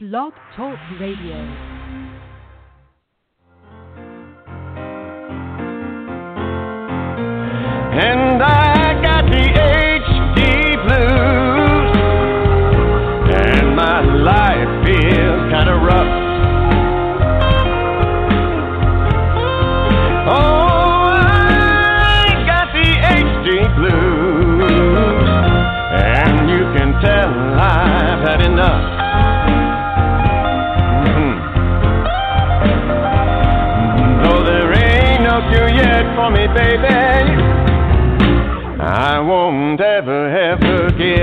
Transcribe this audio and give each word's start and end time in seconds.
Blog 0.00 0.32
Talk 0.54 0.78
Radio. 1.00 1.34
And 7.98 8.27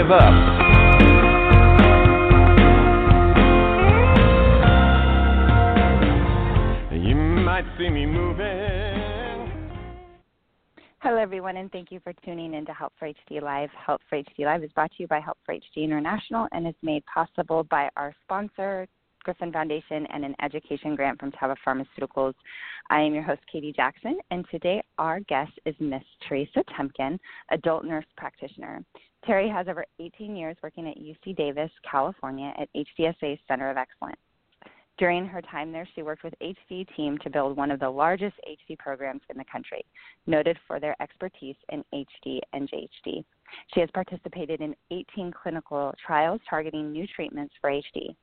give 0.05 0.11
up. 0.11 0.33
Hello, 10.99 11.17
everyone, 11.17 11.57
and 11.57 11.71
thank 11.71 11.91
you 11.91 11.99
for 11.99 12.13
tuning 12.25 12.53
in 12.55 12.65
to 12.65 12.73
Help 12.73 12.93
for 12.97 13.07
HD 13.07 13.41
Live. 13.41 13.69
Help 13.85 14.01
for 14.09 14.17
HD 14.17 14.45
Live 14.45 14.63
is 14.63 14.71
brought 14.73 14.91
to 14.91 15.03
you 15.03 15.07
by 15.07 15.19
Help 15.19 15.37
for 15.45 15.55
HD 15.55 15.83
International 15.83 16.47
and 16.51 16.67
is 16.67 16.73
made 16.81 17.03
possible 17.05 17.63
by 17.63 17.89
our 17.95 18.13
sponsor, 18.23 18.87
Griffin 19.25 19.51
Foundation, 19.51 20.05
and 20.13 20.23
an 20.23 20.35
education 20.41 20.95
grant 20.95 21.19
from 21.19 21.31
Teva 21.31 21.55
Pharmaceuticals. 21.67 22.35
I 22.91 23.01
am 23.01 23.13
your 23.15 23.23
host, 23.23 23.41
Katie 23.51 23.73
Jackson, 23.75 24.19
and 24.29 24.45
today 24.51 24.83
our 24.99 25.19
guest 25.21 25.51
is 25.65 25.75
Miss 25.79 26.03
Teresa 26.29 26.63
Temkin, 26.77 27.17
adult 27.49 27.83
nurse 27.83 28.05
practitioner. 28.15 28.85
Terry 29.25 29.49
has 29.49 29.67
over 29.67 29.83
18 29.99 30.35
years 30.35 30.55
working 30.61 30.87
at 30.87 30.97
UC 30.97 31.35
Davis, 31.35 31.71
California, 31.89 32.53
at 32.59 32.69
HDSA's 32.75 33.39
Center 33.47 33.71
of 33.71 33.77
Excellence. 33.77 34.19
During 34.99 35.25
her 35.25 35.41
time 35.41 35.71
there, 35.71 35.87
she 35.95 36.03
worked 36.03 36.23
with 36.23 36.35
HD 36.41 36.85
team 36.95 37.17
to 37.17 37.29
build 37.29 37.57
one 37.57 37.71
of 37.71 37.79
the 37.79 37.89
largest 37.89 38.35
HD 38.47 38.77
programs 38.77 39.21
in 39.29 39.37
the 39.37 39.43
country, 39.51 39.83
noted 40.27 40.57
for 40.67 40.79
their 40.79 40.95
expertise 41.01 41.57
in 41.69 41.83
HD 41.91 42.39
and 42.53 42.69
JHD. 42.69 43.25
She 43.73 43.79
has 43.79 43.89
participated 43.93 44.61
in 44.61 44.75
18 44.91 45.31
clinical 45.31 45.93
trials 46.05 46.41
targeting 46.49 46.91
new 46.91 47.07
treatments 47.07 47.53
for 47.61 47.69
HD. 47.69 48.15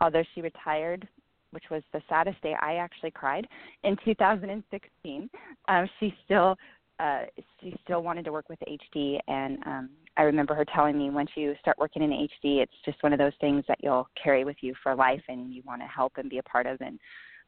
Although 0.00 0.24
she 0.34 0.40
retired, 0.40 1.06
which 1.50 1.64
was 1.70 1.82
the 1.92 2.02
saddest 2.08 2.40
day, 2.42 2.54
I 2.60 2.74
actually 2.74 3.10
cried 3.10 3.46
in 3.84 3.96
2016. 4.04 5.30
Um, 5.68 5.88
she 5.98 6.14
still 6.24 6.56
uh, 7.00 7.22
she 7.60 7.76
still 7.84 8.02
wanted 8.02 8.24
to 8.24 8.32
work 8.32 8.48
with 8.48 8.58
HD, 8.68 9.20
and 9.28 9.58
um, 9.66 9.90
I 10.16 10.22
remember 10.22 10.54
her 10.56 10.64
telling 10.64 10.98
me 10.98 11.10
once 11.10 11.30
you 11.36 11.54
start 11.60 11.78
working 11.78 12.02
in 12.02 12.10
HD, 12.10 12.60
it's 12.60 12.72
just 12.84 13.00
one 13.04 13.12
of 13.12 13.20
those 13.20 13.34
things 13.40 13.62
that 13.68 13.78
you'll 13.80 14.08
carry 14.20 14.44
with 14.44 14.56
you 14.62 14.74
for 14.82 14.96
life, 14.96 15.22
and 15.28 15.54
you 15.54 15.62
want 15.64 15.80
to 15.80 15.86
help 15.86 16.14
and 16.16 16.28
be 16.28 16.38
a 16.38 16.42
part 16.42 16.66
of. 16.66 16.80
And 16.80 16.98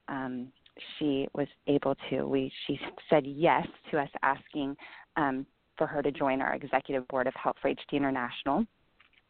um, 0.07 0.53
she 0.99 1.27
was 1.35 1.49
able 1.67 1.97
to. 2.11 2.29
We 2.29 2.53
she 2.67 2.79
said 3.09 3.27
yes 3.27 3.67
to 3.91 3.99
us 3.99 4.09
asking 4.23 4.77
um, 5.17 5.45
for 5.81 5.87
her 5.87 6.03
to 6.03 6.11
join 6.13 6.43
our 6.43 6.55
executive 6.55 7.09
board 7.09 7.27
of 7.27 7.33
Help 7.43 7.57
for 7.59 7.71
HD 7.71 7.95
International, 7.95 8.67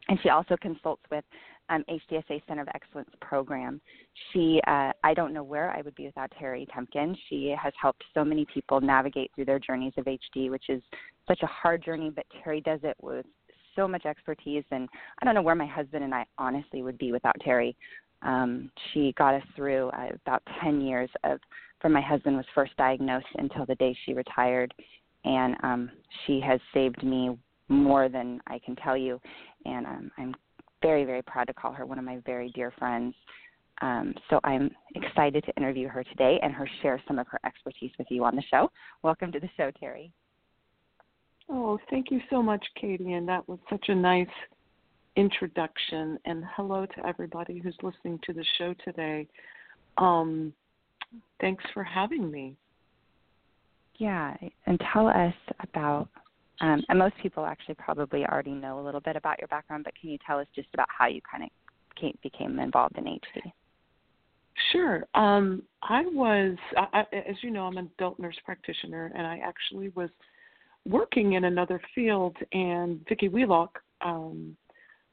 and 0.09 0.19
she 0.21 0.27
also 0.27 0.57
consults 0.61 1.01
with 1.09 1.23
um, 1.69 1.85
HDSA 1.89 2.41
Center 2.45 2.63
of 2.63 2.67
Excellence 2.75 3.09
program. 3.21 3.79
She, 4.33 4.59
uh, 4.67 4.91
I 5.01 5.13
don't 5.15 5.33
know 5.33 5.43
where 5.43 5.71
I 5.71 5.81
would 5.81 5.95
be 5.95 6.07
without 6.07 6.29
Terry 6.37 6.67
Temkin. 6.75 7.15
She 7.29 7.55
has 7.57 7.71
helped 7.81 8.03
so 8.13 8.25
many 8.25 8.45
people 8.53 8.81
navigate 8.81 9.31
through 9.33 9.45
their 9.45 9.59
journeys 9.59 9.93
of 9.95 10.03
HD, 10.03 10.49
which 10.49 10.65
is 10.67 10.83
such 11.25 11.39
a 11.41 11.47
hard 11.47 11.85
journey, 11.85 12.11
but 12.13 12.25
Terry 12.43 12.59
does 12.59 12.81
it 12.83 12.97
with 13.01 13.25
so 13.73 13.87
much 13.87 14.05
expertise. 14.05 14.65
And 14.71 14.89
I 15.21 15.25
don't 15.25 15.35
know 15.35 15.41
where 15.41 15.55
my 15.55 15.65
husband 15.65 16.03
and 16.03 16.13
I 16.13 16.25
honestly 16.37 16.83
would 16.83 16.97
be 16.97 17.13
without 17.13 17.35
Terry. 17.39 17.77
Um, 18.23 18.69
she 18.91 19.13
got 19.17 19.35
us 19.35 19.43
through 19.55 19.87
uh, 19.91 20.09
about 20.25 20.43
10 20.61 20.81
years 20.81 21.09
of 21.23 21.39
from 21.81 21.93
my 21.93 22.01
husband 22.01 22.37
was 22.37 22.45
first 22.53 22.77
diagnosed 22.77 23.25
until 23.35 23.65
the 23.65 23.75
day 23.75 23.97
she 24.05 24.13
retired, 24.13 24.71
and 25.23 25.55
um, 25.63 25.91
she 26.25 26.39
has 26.41 26.59
saved 26.73 27.03
me 27.03 27.37
more 27.69 28.09
than 28.09 28.41
I 28.47 28.59
can 28.59 28.75
tell 28.75 28.97
you. 28.97 29.19
And 29.65 29.85
um, 29.85 30.11
I'm 30.17 30.35
very, 30.81 31.05
very 31.05 31.21
proud 31.21 31.45
to 31.47 31.53
call 31.53 31.73
her 31.73 31.85
one 31.85 31.99
of 31.99 32.05
my 32.05 32.19
very 32.25 32.51
dear 32.51 32.71
friends. 32.77 33.13
Um, 33.81 34.13
so 34.29 34.39
I'm 34.43 34.69
excited 34.95 35.43
to 35.45 35.55
interview 35.57 35.87
her 35.87 36.03
today 36.03 36.39
and 36.43 36.53
her 36.53 36.69
share 36.81 37.01
some 37.07 37.17
of 37.17 37.27
her 37.27 37.39
expertise 37.45 37.91
with 37.97 38.07
you 38.09 38.23
on 38.23 38.35
the 38.35 38.43
show. 38.49 38.69
Welcome 39.01 39.31
to 39.31 39.39
the 39.39 39.49
show, 39.57 39.71
Terry. 39.79 40.11
Oh, 41.49 41.79
thank 41.89 42.11
you 42.11 42.21
so 42.29 42.43
much, 42.43 42.63
Katie. 42.79 43.13
And 43.13 43.27
that 43.27 43.47
was 43.47 43.59
such 43.69 43.85
a 43.89 43.95
nice 43.95 44.27
introduction. 45.15 46.17
And 46.25 46.43
hello 46.55 46.85
to 46.85 47.05
everybody 47.05 47.59
who's 47.59 47.75
listening 47.81 48.19
to 48.25 48.33
the 48.33 48.45
show 48.57 48.75
today. 48.85 49.27
Um, 49.97 50.53
thanks 51.39 51.63
for 51.73 51.83
having 51.83 52.29
me. 52.29 52.55
Yeah, 54.01 54.35
and 54.65 54.81
tell 54.91 55.07
us 55.07 55.33
about. 55.59 56.09
Um, 56.59 56.83
and 56.89 56.97
most 56.97 57.13
people 57.21 57.45
actually 57.45 57.75
probably 57.75 58.25
already 58.25 58.51
know 58.51 58.79
a 58.79 58.83
little 58.83 58.99
bit 58.99 59.15
about 59.15 59.37
your 59.37 59.47
background, 59.47 59.83
but 59.83 59.93
can 59.99 60.09
you 60.09 60.17
tell 60.25 60.39
us 60.39 60.47
just 60.55 60.69
about 60.73 60.87
how 60.89 61.05
you 61.05 61.21
kind 61.31 61.43
of 61.43 61.49
came, 61.95 62.17
became 62.23 62.57
involved 62.57 62.97
in 62.97 63.03
HD? 63.03 63.51
Sure. 64.71 65.05
Um, 65.13 65.61
I 65.83 66.01
was, 66.01 66.57
I, 66.75 67.03
as 67.11 67.35
you 67.43 67.51
know, 67.51 67.65
I'm 67.65 67.77
an 67.77 67.91
adult 67.99 68.17
nurse 68.17 68.37
practitioner, 68.43 69.11
and 69.15 69.27
I 69.27 69.39
actually 69.45 69.89
was 69.89 70.09
working 70.87 71.33
in 71.33 71.43
another 71.43 71.79
field, 71.93 72.35
and 72.53 73.05
Vicki 73.07 73.27
Wheelock 73.27 73.77
um, 74.03 74.57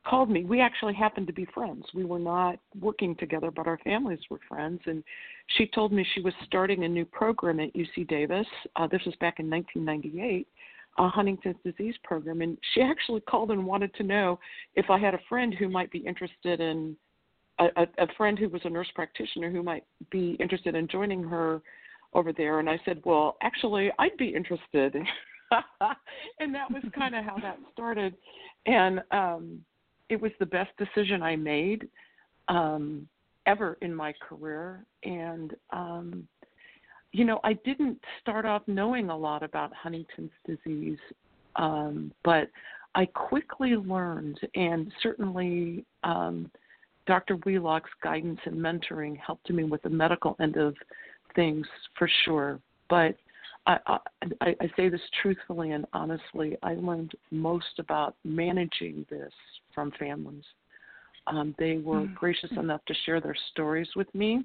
called 0.06 0.30
me. 0.30 0.44
We 0.44 0.60
actually 0.60 0.94
happened 0.94 1.26
to 1.26 1.32
be 1.32 1.46
friends. 1.54 1.84
We 1.94 2.04
were 2.04 2.18
not 2.18 2.58
working 2.80 3.14
together, 3.16 3.50
but 3.50 3.66
our 3.66 3.78
families 3.78 4.20
were 4.30 4.40
friends. 4.48 4.80
And 4.86 5.02
she 5.56 5.66
told 5.66 5.92
me 5.92 6.06
she 6.14 6.20
was 6.20 6.34
starting 6.46 6.84
a 6.84 6.88
new 6.88 7.04
program 7.04 7.60
at 7.60 7.74
UC 7.74 8.08
Davis. 8.08 8.46
Uh, 8.76 8.86
this 8.86 9.02
was 9.04 9.14
back 9.16 9.40
in 9.40 9.50
1998, 9.50 10.46
a 10.98 11.08
Huntington's 11.08 11.56
disease 11.64 11.94
program. 12.04 12.42
And 12.42 12.56
she 12.74 12.80
actually 12.80 13.20
called 13.22 13.50
and 13.50 13.66
wanted 13.66 13.94
to 13.94 14.02
know 14.02 14.38
if 14.74 14.90
I 14.90 14.98
had 14.98 15.14
a 15.14 15.20
friend 15.28 15.54
who 15.54 15.68
might 15.68 15.90
be 15.90 15.98
interested 15.98 16.60
in 16.60 16.96
a, 17.58 17.86
a, 17.98 18.06
friend 18.16 18.38
who 18.38 18.48
was 18.48 18.62
a 18.64 18.70
nurse 18.70 18.88
practitioner 18.94 19.50
who 19.50 19.62
might 19.62 19.84
be 20.10 20.36
interested 20.38 20.74
in 20.74 20.86
joining 20.86 21.24
her 21.24 21.60
over 22.14 22.32
there. 22.32 22.60
And 22.60 22.70
I 22.70 22.80
said, 22.84 23.02
well, 23.04 23.36
actually, 23.42 23.90
I'd 23.98 24.16
be 24.16 24.28
interested. 24.28 24.94
and 26.40 26.54
that 26.54 26.70
was 26.70 26.82
kind 26.94 27.14
of 27.14 27.24
how 27.24 27.36
that 27.42 27.58
started. 27.72 28.14
And 28.66 29.00
um, 29.10 29.60
it 30.08 30.20
was 30.20 30.32
the 30.38 30.46
best 30.46 30.70
decision 30.76 31.22
I 31.22 31.36
made 31.36 31.88
um, 32.48 33.08
ever 33.46 33.76
in 33.82 33.94
my 33.94 34.12
career. 34.26 34.84
And, 35.04 35.54
um, 35.70 36.28
you 37.12 37.24
know, 37.24 37.40
I 37.44 37.54
didn't 37.64 37.98
start 38.20 38.44
off 38.44 38.62
knowing 38.66 39.10
a 39.10 39.16
lot 39.16 39.42
about 39.42 39.72
Huntington's 39.74 40.30
disease, 40.46 40.98
um, 41.56 42.12
but 42.24 42.48
I 42.94 43.06
quickly 43.06 43.76
learned, 43.76 44.38
and 44.54 44.92
certainly 45.02 45.84
um, 46.04 46.50
Dr. 47.06 47.36
Wheelock's 47.36 47.90
guidance 48.02 48.40
and 48.44 48.56
mentoring 48.56 49.16
helped 49.18 49.50
me 49.50 49.64
with 49.64 49.82
the 49.82 49.90
medical 49.90 50.36
end 50.40 50.56
of 50.56 50.74
things 51.34 51.66
for 51.96 52.10
sure. 52.24 52.60
But 52.90 53.16
I, 53.66 53.98
I, 54.40 54.56
I 54.60 54.70
say 54.76 54.88
this 54.88 55.00
truthfully 55.22 55.72
and 55.72 55.86
honestly. 55.92 56.56
I 56.62 56.74
learned 56.74 57.12
most 57.30 57.78
about 57.78 58.16
managing 58.24 59.06
this 59.10 59.32
from 59.78 59.92
families. 59.96 60.42
Um, 61.28 61.54
they 61.56 61.76
were 61.76 62.00
mm-hmm. 62.00 62.14
gracious 62.14 62.50
enough 62.56 62.84
to 62.86 62.94
share 63.06 63.20
their 63.20 63.36
stories 63.52 63.86
with 63.94 64.12
me. 64.12 64.42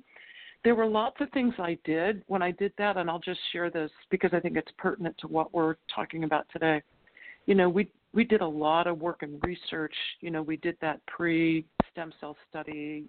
There 0.64 0.76
were 0.76 0.86
lots 0.86 1.16
of 1.22 1.32
things 1.32 1.56
I 1.58 1.76
did 1.84 2.22
when 2.28 2.44
I 2.44 2.52
did 2.52 2.72
that, 2.78 2.98
and 2.98 3.10
I'll 3.10 3.18
just 3.18 3.40
share 3.52 3.72
this 3.72 3.90
because 4.12 4.30
I 4.32 4.40
think 4.40 4.58
it's 4.58 4.72
pertinent 4.78 5.16
to 5.22 5.28
what 5.28 5.52
we're 5.52 5.78
talking 5.94 6.24
about 6.24 6.46
today. 6.54 6.84
You 7.48 7.56
know, 7.56 7.68
we 7.68 7.90
we 8.14 8.24
did 8.24 8.42
a 8.42 8.48
lot 8.48 8.86
of 8.86 9.00
work 9.00 9.24
and 9.24 9.42
research. 9.44 9.96
You 10.22 10.30
know, 10.30 10.44
we 10.44 10.58
did 10.58 10.78
that 10.82 11.02
pre 11.08 11.66
stem 11.92 12.14
cell 12.20 12.38
study 12.48 13.06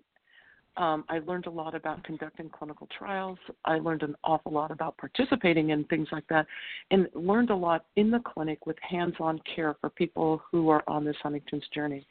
um, 0.76 1.04
I 1.08 1.20
learned 1.20 1.46
a 1.46 1.50
lot 1.50 1.74
about 1.74 2.02
conducting 2.02 2.50
clinical 2.50 2.88
trials. 2.98 3.38
I 3.64 3.78
learned 3.78 4.02
an 4.02 4.16
awful 4.24 4.52
lot 4.52 4.72
about 4.72 4.96
participating 4.96 5.70
in 5.70 5.84
things 5.84 6.08
like 6.10 6.26
that, 6.28 6.46
and 6.90 7.08
learned 7.14 7.50
a 7.50 7.56
lot 7.56 7.86
in 7.96 8.10
the 8.10 8.18
clinic 8.20 8.66
with 8.66 8.76
hands 8.80 9.14
on 9.20 9.40
care 9.54 9.76
for 9.80 9.90
people 9.90 10.42
who 10.50 10.68
are 10.70 10.82
on 10.88 11.04
this 11.04 11.16
Huntington's 11.22 11.68
journey. 11.72 12.04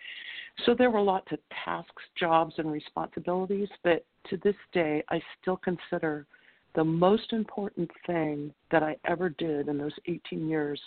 So 0.65 0.74
there 0.74 0.92
were 0.92 1.01
lots 1.01 1.31
of 1.31 1.39
tasks, 1.65 2.04
jobs, 2.18 2.54
and 2.57 2.71
responsibilities, 2.71 3.69
but 3.83 4.06
to 4.30 4.38
this 4.38 4.56
day, 4.71 5.04
I 5.10 5.21
still 5.42 5.57
consider 5.57 6.25
the 6.75 6.83
most 6.83 7.33
important 7.33 7.92
thing 8.07 8.54
that 8.71 8.81
I 8.81 8.95
ever 9.06 9.30
did 9.30 9.68
in 9.68 9.77
those 9.77 9.94
18 10.07 10.48
years 10.48 10.80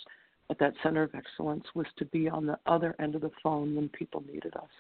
at 0.49 0.58
that 0.61 0.75
Center 0.82 1.02
of 1.02 1.14
Excellence 1.14 1.64
was 1.75 1.87
to 1.99 2.05
be 2.06 2.28
on 2.28 2.46
the 2.46 2.58
other 2.67 2.94
end 3.00 3.14
of 3.14 3.20
the 3.20 3.31
phone 3.43 3.76
when 3.76 3.88
people 3.90 4.25
needed 4.32 4.55
us 4.56 4.70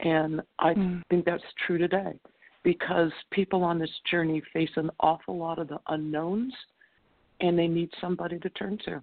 And 0.00 0.42
I 0.58 0.74
Mm. 0.74 1.02
think 1.10 1.24
that's 1.24 1.52
true 1.66 1.78
today 1.78 2.18
because 2.62 3.12
people 3.30 3.64
on 3.64 3.78
this 3.78 4.00
journey 4.10 4.40
face 4.52 4.76
an 4.76 4.90
awful 5.00 5.36
lot 5.36 5.58
of 5.58 5.68
the 5.68 5.80
unknowns 5.88 6.54
and 7.40 7.58
they 7.58 7.68
need 7.68 7.92
somebody 8.00 8.38
to 8.38 8.50
turn 8.50 8.78
to. 8.78 9.02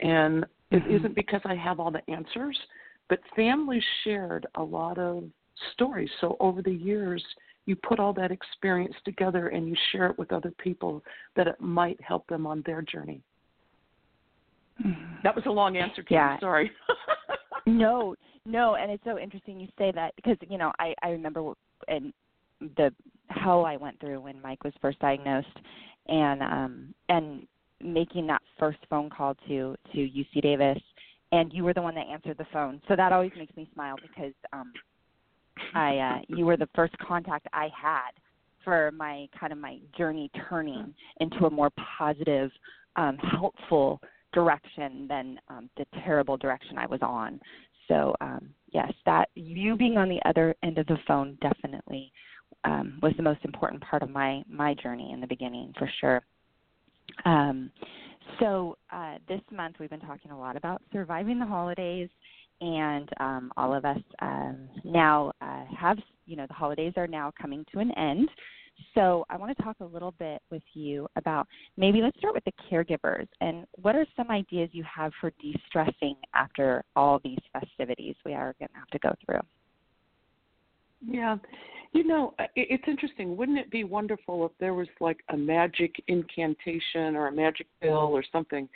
And 0.00 0.44
it 0.70 0.84
Mhm. 0.84 0.90
isn't 0.90 1.14
because 1.14 1.44
I 1.44 1.54
have 1.54 1.80
all 1.80 1.90
the 1.90 2.08
answers, 2.10 2.58
but 3.08 3.24
families 3.28 3.84
shared 4.02 4.46
a 4.54 4.62
lot 4.62 4.98
of 4.98 5.30
stories. 5.72 6.10
So 6.20 6.36
over 6.40 6.62
the 6.62 6.72
years, 6.72 7.24
you 7.66 7.76
put 7.76 8.00
all 8.00 8.12
that 8.14 8.32
experience 8.32 9.00
together 9.04 9.48
and 9.48 9.68
you 9.68 9.76
share 9.90 10.06
it 10.06 10.18
with 10.18 10.32
other 10.32 10.50
people 10.52 11.04
that 11.34 11.46
it 11.46 11.60
might 11.60 12.00
help 12.00 12.26
them 12.26 12.46
on 12.46 12.62
their 12.62 12.82
journey. 12.82 13.22
Mhm. 14.82 15.22
That 15.22 15.36
was 15.36 15.46
a 15.46 15.50
long 15.50 15.76
answer, 15.76 16.02
Kim. 16.02 16.16
Yeah. 16.16 16.38
Sorry. 16.40 16.72
No, 17.66 18.14
no, 18.44 18.74
and 18.74 18.90
it's 18.90 19.04
so 19.04 19.18
interesting 19.18 19.60
you 19.60 19.68
say 19.78 19.92
that 19.92 20.14
because 20.16 20.36
you 20.48 20.58
know 20.58 20.72
I 20.78 20.94
I 21.02 21.10
remember 21.10 21.52
and 21.88 22.12
the 22.76 22.92
hell 23.28 23.64
I 23.64 23.76
went 23.76 23.98
through 24.00 24.20
when 24.20 24.40
Mike 24.42 24.64
was 24.64 24.72
first 24.80 24.98
diagnosed, 24.98 25.46
and 26.08 26.42
um 26.42 26.94
and 27.08 27.46
making 27.80 28.26
that 28.28 28.42
first 28.58 28.78
phone 28.90 29.10
call 29.10 29.34
to 29.48 29.76
to 29.92 29.98
UC 29.98 30.42
Davis, 30.42 30.78
and 31.32 31.52
you 31.52 31.64
were 31.64 31.74
the 31.74 31.82
one 31.82 31.94
that 31.94 32.06
answered 32.06 32.38
the 32.38 32.46
phone, 32.52 32.80
so 32.88 32.96
that 32.96 33.12
always 33.12 33.32
makes 33.36 33.56
me 33.56 33.68
smile 33.74 33.96
because 34.00 34.34
um 34.52 34.72
I 35.74 35.98
uh 35.98 36.18
you 36.28 36.46
were 36.46 36.56
the 36.56 36.68
first 36.74 36.96
contact 36.98 37.46
I 37.52 37.68
had 37.80 38.10
for 38.64 38.90
my 38.92 39.28
kind 39.38 39.52
of 39.52 39.58
my 39.58 39.78
journey 39.96 40.30
turning 40.48 40.94
into 41.20 41.46
a 41.46 41.50
more 41.50 41.70
positive, 41.98 42.50
um, 42.96 43.16
helpful 43.18 44.00
direction 44.32 45.06
than 45.08 45.38
um, 45.48 45.70
the 45.76 45.86
terrible 46.04 46.36
direction 46.36 46.78
I 46.78 46.86
was 46.86 47.00
on. 47.02 47.40
So 47.88 48.14
um, 48.20 48.50
yes, 48.72 48.92
that 49.06 49.28
you 49.34 49.76
being 49.76 49.96
on 49.98 50.08
the 50.08 50.20
other 50.24 50.54
end 50.62 50.78
of 50.78 50.86
the 50.86 50.98
phone 51.06 51.36
definitely 51.40 52.12
um, 52.64 52.98
was 53.02 53.12
the 53.16 53.22
most 53.22 53.40
important 53.44 53.82
part 53.82 54.02
of 54.02 54.10
my 54.10 54.42
my 54.48 54.74
journey 54.74 55.12
in 55.12 55.20
the 55.20 55.26
beginning 55.26 55.72
for 55.78 55.90
sure. 56.00 56.22
Um, 57.24 57.70
so 58.40 58.76
uh, 58.90 59.16
this 59.28 59.40
month 59.50 59.76
we've 59.78 59.90
been 59.90 60.00
talking 60.00 60.30
a 60.30 60.38
lot 60.38 60.56
about 60.56 60.82
surviving 60.92 61.38
the 61.38 61.46
holidays, 61.46 62.08
and 62.60 63.08
um, 63.20 63.52
all 63.56 63.74
of 63.74 63.84
us 63.84 63.98
um, 64.20 64.68
now 64.84 65.32
uh, 65.40 65.64
have 65.76 65.98
you 66.26 66.36
know 66.36 66.46
the 66.46 66.54
holidays 66.54 66.92
are 66.96 67.08
now 67.08 67.32
coming 67.40 67.64
to 67.72 67.80
an 67.80 67.90
end. 67.92 68.28
So 68.94 69.24
I 69.30 69.36
want 69.36 69.56
to 69.56 69.62
talk 69.62 69.76
a 69.80 69.84
little 69.84 70.12
bit 70.18 70.42
with 70.50 70.62
you 70.74 71.08
about 71.16 71.46
maybe 71.76 72.02
let's 72.02 72.18
start 72.18 72.34
with 72.34 72.44
the 72.44 72.52
caregivers 72.70 73.26
and 73.40 73.66
what 73.80 73.96
are 73.96 74.06
some 74.16 74.30
ideas 74.30 74.70
you 74.72 74.84
have 74.84 75.12
for 75.20 75.32
de-stressing 75.40 76.16
after 76.34 76.84
all 76.94 77.20
these 77.24 77.38
festivities 77.52 78.16
we 78.24 78.34
are 78.34 78.54
going 78.58 78.68
to 78.68 78.78
have 78.78 78.88
to 78.88 78.98
go 78.98 79.14
through. 79.24 79.40
Yeah. 81.06 81.36
You 81.92 82.04
know, 82.04 82.34
it's 82.56 82.84
interesting. 82.86 83.36
Wouldn't 83.36 83.58
it 83.58 83.70
be 83.70 83.84
wonderful 83.84 84.46
if 84.46 84.52
there 84.58 84.74
was 84.74 84.88
like 85.00 85.18
a 85.30 85.36
magic 85.36 85.94
incantation 86.08 87.16
or 87.16 87.28
a 87.28 87.32
magic 87.32 87.66
pill 87.80 87.92
or 87.96 88.24
something 88.32 88.68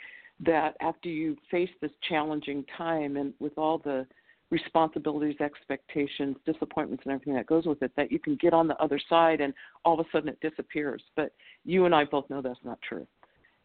that 0.45 0.75
after 0.81 1.09
you 1.09 1.35
face 1.49 1.69
this 1.81 1.91
challenging 2.07 2.63
time 2.77 3.17
and 3.17 3.33
with 3.39 3.57
all 3.57 3.79
the 3.79 4.05
responsibilities, 4.49 5.35
expectations, 5.41 6.37
disappointments, 6.45 7.03
and 7.05 7.13
everything 7.13 7.33
that 7.35 7.47
goes 7.47 7.65
with 7.65 7.81
it, 7.81 7.91
that 7.97 8.11
you 8.11 8.19
can 8.19 8.35
get 8.37 8.53
on 8.53 8.67
the 8.67 8.75
other 8.77 8.99
side 9.09 9.41
and 9.41 9.53
all 9.83 9.99
of 9.99 10.05
a 10.05 10.09
sudden 10.11 10.29
it 10.29 10.39
disappears. 10.39 11.01
But 11.15 11.33
you 11.65 11.85
and 11.85 11.93
I 11.93 12.05
both 12.05 12.29
know 12.29 12.41
that's 12.41 12.59
not 12.63 12.79
true. 12.87 13.05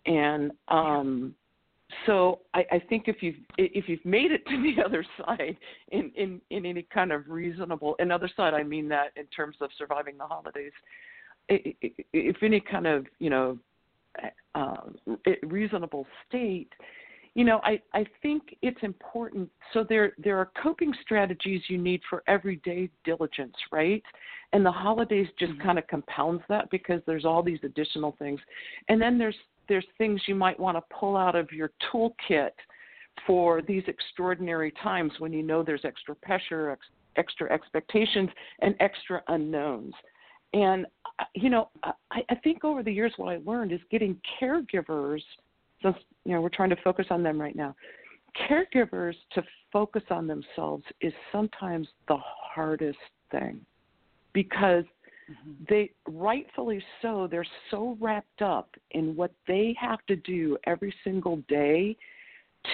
And 0.07 0.51
um, 0.69 1.35
so 2.07 2.41
I, 2.55 2.65
I 2.73 2.79
think 2.89 3.05
if 3.07 3.23
you've 3.23 3.37
if 3.59 3.89
you've 3.89 4.05
made 4.05 4.33
it 4.33 4.45
to 4.47 4.63
the 4.77 4.83
other 4.83 5.05
side 5.19 5.57
in, 5.89 6.11
in, 6.17 6.41
in 6.51 6.67
any 6.67 6.83
kind 6.83 7.13
of 7.13 7.29
reasonable 7.29 7.95
and 7.99 8.11
other 8.11 8.31
side 8.37 8.55
I 8.55 8.63
mean 8.63 8.89
that 8.89 9.13
in 9.17 9.27
terms 9.27 9.57
of 9.61 9.71
surviving 9.79 10.19
the 10.19 10.27
holidays, 10.27 10.73
if 11.49 12.37
any 12.43 12.61
kind 12.61 12.87
of 12.87 13.07
you 13.19 13.31
know 13.31 13.59
uh, 14.55 14.77
reasonable 15.45 16.07
state, 16.29 16.73
you 17.35 17.45
know 17.45 17.61
I, 17.65 17.81
I 17.95 18.05
think 18.21 18.57
it's 18.63 18.83
important. 18.83 19.51
So 19.73 19.85
there 19.89 20.13
there 20.23 20.39
are 20.39 20.51
coping 20.63 20.93
strategies 21.03 21.63
you 21.69 21.79
need 21.79 22.01
for 22.09 22.23
everyday 22.27 22.91
diligence, 23.05 23.57
right? 23.71 24.03
And 24.53 24.65
the 24.67 24.73
holidays 24.73 25.29
just 25.39 25.53
Mhm. 25.53 25.63
kind 25.63 25.79
of 25.79 25.87
compounds 25.87 26.43
that 26.49 26.69
because 26.71 27.01
there's 27.07 27.25
all 27.25 27.43
these 27.43 27.63
additional 27.65 28.13
things, 28.19 28.41
and 28.89 29.01
then 29.01 29.19
there's 29.19 29.37
there's 29.69 29.87
things 29.97 30.21
you 30.27 30.35
might 30.35 30.59
want 30.59 30.77
to 30.77 30.83
pull 30.95 31.17
out 31.17 31.35
of 31.35 31.51
your 31.53 31.71
toolkit 31.91 32.51
for 33.27 33.63
these 33.63 33.85
extraordinary 33.87 34.73
times 34.83 35.13
when 35.19 35.33
you 35.33 35.43
know 35.43 35.63
there's 35.63 35.85
extra 35.85 36.15
pressure, 36.17 36.71
ex- 36.71 36.87
extra 37.17 37.51
expectations, 37.53 38.29
and 38.61 38.75
extra 38.81 39.23
unknowns. 39.29 39.95
And 40.55 40.87
uh, 41.19 41.25
you 41.35 41.49
know, 41.49 41.71
I, 42.11 42.23
I 42.29 42.35
think 42.37 42.65
over 42.65 42.83
the 42.83 42.93
years 42.93 43.13
what 43.17 43.33
I 43.33 43.39
learned 43.45 43.73
is 43.73 43.81
getting 43.91 44.21
caregivers. 44.41 45.23
Since 45.83 45.97
you 46.25 46.33
know 46.33 46.41
we're 46.41 46.49
trying 46.49 46.71
to 46.71 46.77
focus 46.83 47.07
on 47.11 47.23
them 47.23 47.41
right 47.41 47.57
now, 47.57 47.75
caregivers 48.49 49.15
to 49.33 49.43
focus 49.73 50.03
on 50.11 50.27
themselves 50.27 50.85
is 51.01 51.13
sometimes 51.31 51.89
the 52.09 52.19
hardest 52.19 52.99
thing 53.31 53.61
because 54.33 54.85
mm-hmm. 55.31 55.53
they 55.69 55.91
rightfully 56.09 56.83
so 57.01 57.27
they're 57.31 57.47
so 57.71 57.97
wrapped 58.01 58.43
up 58.43 58.71
in 58.93 59.17
what 59.17 59.33
they 59.47 59.75
have 59.81 60.05
to 60.07 60.17
do 60.17 60.57
every 60.67 60.95
single 61.05 61.37
day 61.49 61.97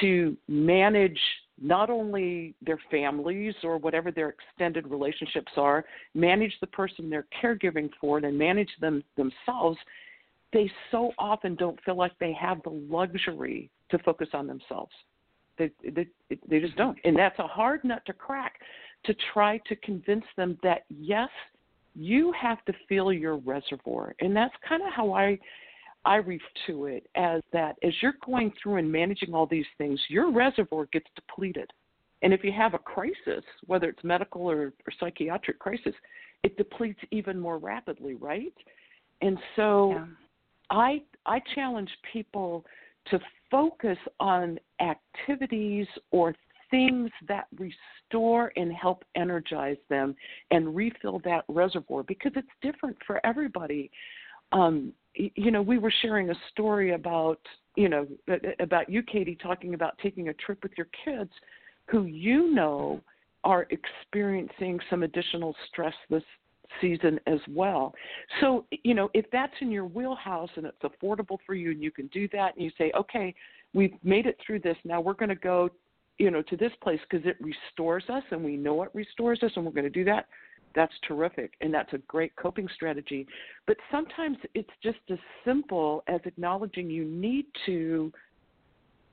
to 0.01 0.37
manage 0.49 1.19
not 1.61 1.91
only 1.91 2.55
their 2.65 2.79
families 2.91 3.55
or 3.65 3.79
whatever 3.79 4.11
their 4.11 4.29
extended 4.29 4.87
relationships 4.87 5.53
are 5.57 5.85
manage 6.15 6.53
the 6.61 6.67
person 6.69 7.11
they're 7.11 7.27
caregiving 7.43 7.89
for 8.01 8.19
and 8.19 8.39
manage 8.39 8.71
them 8.81 9.03
themselves 9.17 9.79
they 10.53 10.71
so 10.91 11.13
often 11.19 11.55
don't 11.55 11.79
feel 11.85 11.97
like 11.97 12.13
they 12.19 12.33
have 12.33 12.63
the 12.63 12.71
luxury 12.71 13.71
to 13.91 13.99
focus 13.99 14.29
on 14.33 14.47
themselves. 14.47 14.93
They 15.59 15.71
they, 15.85 16.07
they 16.49 16.61
just 16.61 16.77
don't. 16.77 16.99
And 17.05 17.17
that's 17.17 17.39
a 17.39 17.47
hard 17.47 17.85
nut 17.85 18.03
to 18.07 18.13
crack 18.13 18.55
to 19.05 19.15
try 19.33 19.59
to 19.67 19.77
convince 19.77 20.25
them 20.37 20.59
that 20.63 20.85
yes 20.89 21.29
you 21.95 22.33
have 22.41 22.65
to 22.67 22.73
fill 22.89 23.13
your 23.13 23.37
reservoir. 23.39 24.15
And 24.21 24.35
that's 24.35 24.55
kind 24.69 24.83
of 24.83 24.93
how 24.93 25.13
i 25.13 25.39
i 26.05 26.17
refer 26.17 26.45
to 26.69 26.87
it 26.87 27.09
as 27.17 27.43
that 27.53 27.75
as 27.83 27.93
you're 28.01 28.15
going 28.25 28.53
through 28.63 28.77
and 28.77 28.91
managing 28.91 29.35
all 29.35 29.47
these 29.47 29.67
things 29.79 30.01
your 30.09 30.31
reservoir 30.31 30.87
gets 30.93 31.07
depleted. 31.17 31.71
And 32.23 32.33
if 32.33 32.43
you 32.45 32.53
have 32.53 32.75
a 32.75 32.79
crisis 32.79 33.45
whether 33.67 33.89
it's 33.89 34.05
medical 34.05 34.43
or, 34.43 34.73
or 34.87 34.93
psychiatric 35.01 35.59
crisis 35.59 35.95
it 36.45 36.57
depletes 36.57 37.01
even 37.11 37.39
more 37.39 37.59
rapidly 37.59 38.15
right? 38.15 38.55
And 39.23 39.39
so 39.57 39.91
Yeah. 39.97 40.05
I 40.71 41.01
i 41.27 41.41
challenge 41.55 41.91
people 42.13 42.65
to 43.11 43.19
focus 43.51 43.99
on 44.21 44.59
activities 44.81 45.87
or 46.11 46.35
things 46.71 47.11
that 47.27 47.47
restore 47.59 48.53
and 48.57 48.73
help 48.73 49.05
energize 49.15 49.77
them 49.89 50.15
and 50.51 50.75
refill 50.75 51.21
that 51.25 51.45
reservoir 51.49 52.03
because 52.03 52.33
it's 52.37 52.49
different 52.63 52.97
for 53.07 53.25
everybody. 53.25 53.91
Um, 54.53 54.93
you 55.15 55.51
know, 55.51 55.63
we 55.63 55.79
were 55.79 55.93
sharing 56.03 56.31
a 56.31 56.35
story 56.51 56.95
about, 56.95 57.41
you 57.77 57.89
know, 57.89 58.07
about 58.61 58.89
you, 58.89 59.03
Katie, 59.03 59.37
talking 59.41 59.75
about 59.75 59.99
taking 59.99 60.29
a 60.29 60.35
trip 60.35 60.63
with 60.63 60.73
your 60.77 60.89
kids 61.05 61.31
who 61.87 62.05
you 62.05 62.55
know 62.55 63.01
are 63.45 63.67
experiencing 63.71 64.79
some 64.91 65.03
additional 65.03 65.55
stress 65.69 65.95
this 66.11 66.23
season 66.81 67.19
as 67.27 67.41
well. 67.49 67.95
So, 68.41 68.65
you 68.85 68.95
know, 68.95 69.11
if 69.15 69.27
that's 69.31 69.53
in 69.61 69.71
your 69.71 69.87
wheelhouse 69.87 70.51
and 70.57 70.67
it's 70.67 70.83
affordable 70.83 71.39
for 71.47 71.55
you 71.55 71.71
and 71.71 71.83
you 71.83 71.91
can 71.91 72.07
do 72.09 72.29
that 72.33 72.55
and 72.55 72.65
you 72.65 72.71
say, 72.79 72.93
okay, 72.97 73.35
we've 73.75 73.95
made 74.03 74.27
it 74.27 74.39
through 74.45 74.61
this, 74.61 74.77
now 74.85 75.01
we're 75.01 75.15
going 75.15 75.29
to 75.29 75.35
go 75.35 75.71
you 76.19 76.33
know 76.33 76.43
to 76.43 76.57
this 76.57 76.73
place 76.83 76.99
because 77.09 77.25
it 77.25 77.37
restores 77.41 78.03
us 78.09 78.25
and 78.33 78.43
we 78.43 78.57
know 78.57 78.83
it 78.83 78.91
restores 78.93 79.41
us 79.45 79.53
and 79.55 79.65
we're 79.65 79.71
going 79.71 79.85
to 79.85 79.91
do 79.91 80.03
that 80.03 80.27
that's 80.75 80.93
terrific 81.07 81.55
and 81.61 81.73
that's 81.73 81.93
a 81.93 81.99
great 81.99 82.35
coping 82.37 82.69
strategy. 82.75 83.27
But 83.67 83.77
sometimes 83.91 84.39
it's 84.55 84.71
just 84.83 84.99
as 85.11 85.19
simple 85.45 86.03
as 86.07 86.21
acknowledging 86.25 86.91
you 86.91 87.05
need 87.05 87.47
to 87.67 88.13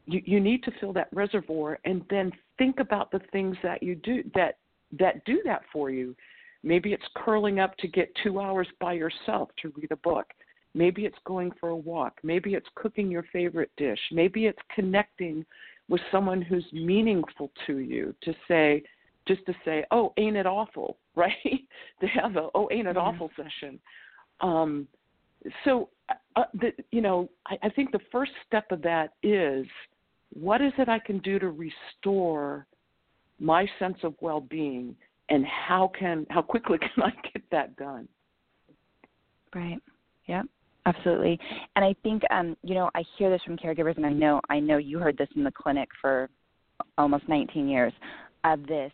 you, 0.05 0.21
you 0.25 0.39
need 0.39 0.63
to 0.63 0.71
fill 0.79 0.93
that 0.93 1.07
reservoir 1.11 1.79
and 1.85 2.03
then 2.09 2.31
think 2.59 2.79
about 2.79 3.11
the 3.11 3.19
things 3.31 3.57
that 3.63 3.81
you 3.81 3.95
do 3.95 4.23
that 4.35 4.57
that 4.99 5.25
do 5.25 5.41
that 5.45 5.63
for 5.73 5.89
you 5.89 6.15
maybe 6.65 6.91
it's 6.91 7.05
curling 7.15 7.59
up 7.59 7.77
to 7.77 7.87
get 7.87 8.11
two 8.23 8.41
hours 8.41 8.67
by 8.81 8.93
yourself 8.93 9.49
to 9.61 9.71
read 9.77 9.91
a 9.91 9.97
book. 9.97 10.25
Maybe 10.73 11.05
it's 11.05 11.17
going 11.23 11.51
for 11.59 11.69
a 11.69 11.75
walk. 11.77 12.19
Maybe 12.23 12.55
it's 12.55 12.67
cooking 12.75 13.09
your 13.09 13.23
favorite 13.31 13.71
dish. 13.77 13.99
Maybe 14.11 14.47
it's 14.47 14.59
connecting 14.73 15.45
with 15.87 16.01
someone 16.11 16.41
who's 16.41 16.65
meaningful 16.73 17.51
to 17.67 17.77
you 17.77 18.13
to 18.23 18.33
say 18.47 18.83
just 19.27 19.45
to 19.45 19.53
say 19.63 19.85
oh 19.91 20.13
ain't 20.17 20.35
it 20.35 20.45
awful 20.45 20.97
right? 21.15 21.31
To 22.01 22.07
have 22.07 22.35
a 22.35 22.49
oh 22.55 22.67
ain't 22.71 22.87
it 22.87 22.97
Mhm. 22.97 23.01
awful 23.01 23.31
session. 23.37 23.79
Um 24.41 24.87
so 25.63 25.89
uh, 26.35 26.43
the, 26.55 26.73
you 26.91 27.01
know 27.01 27.29
I, 27.45 27.57
I 27.63 27.69
think 27.69 27.91
the 27.91 28.01
first 28.11 28.31
step 28.47 28.71
of 28.71 28.81
that 28.81 29.13
is 29.23 29.65
what 30.33 30.59
is 30.61 30.73
it 30.77 30.89
i 30.89 30.99
can 30.99 31.19
do 31.19 31.39
to 31.39 31.49
restore 31.49 32.67
my 33.39 33.67
sense 33.79 33.97
of 34.03 34.15
well-being 34.21 34.95
and 35.29 35.45
how 35.45 35.91
can 35.97 36.25
how 36.29 36.41
quickly 36.41 36.77
can 36.95 37.03
I 37.03 37.11
get 37.33 37.43
that 37.51 37.75
done? 37.77 38.07
Right. 39.53 39.79
Yeah. 40.27 40.43
Absolutely. 40.87 41.39
And 41.75 41.83
I 41.83 41.95
think 42.03 42.21
um, 42.29 42.55
you 42.63 42.75
know, 42.75 42.89
I 42.95 43.03
hear 43.17 43.29
this 43.29 43.41
from 43.43 43.57
caregivers 43.57 43.97
and 43.97 44.05
I 44.05 44.13
know 44.13 44.39
I 44.49 44.59
know 44.59 44.77
you 44.77 44.99
heard 44.99 45.17
this 45.17 45.29
in 45.35 45.43
the 45.43 45.51
clinic 45.51 45.89
for 46.01 46.29
almost 46.97 47.27
19 47.27 47.67
years 47.67 47.93
of 48.43 48.65
this. 48.67 48.91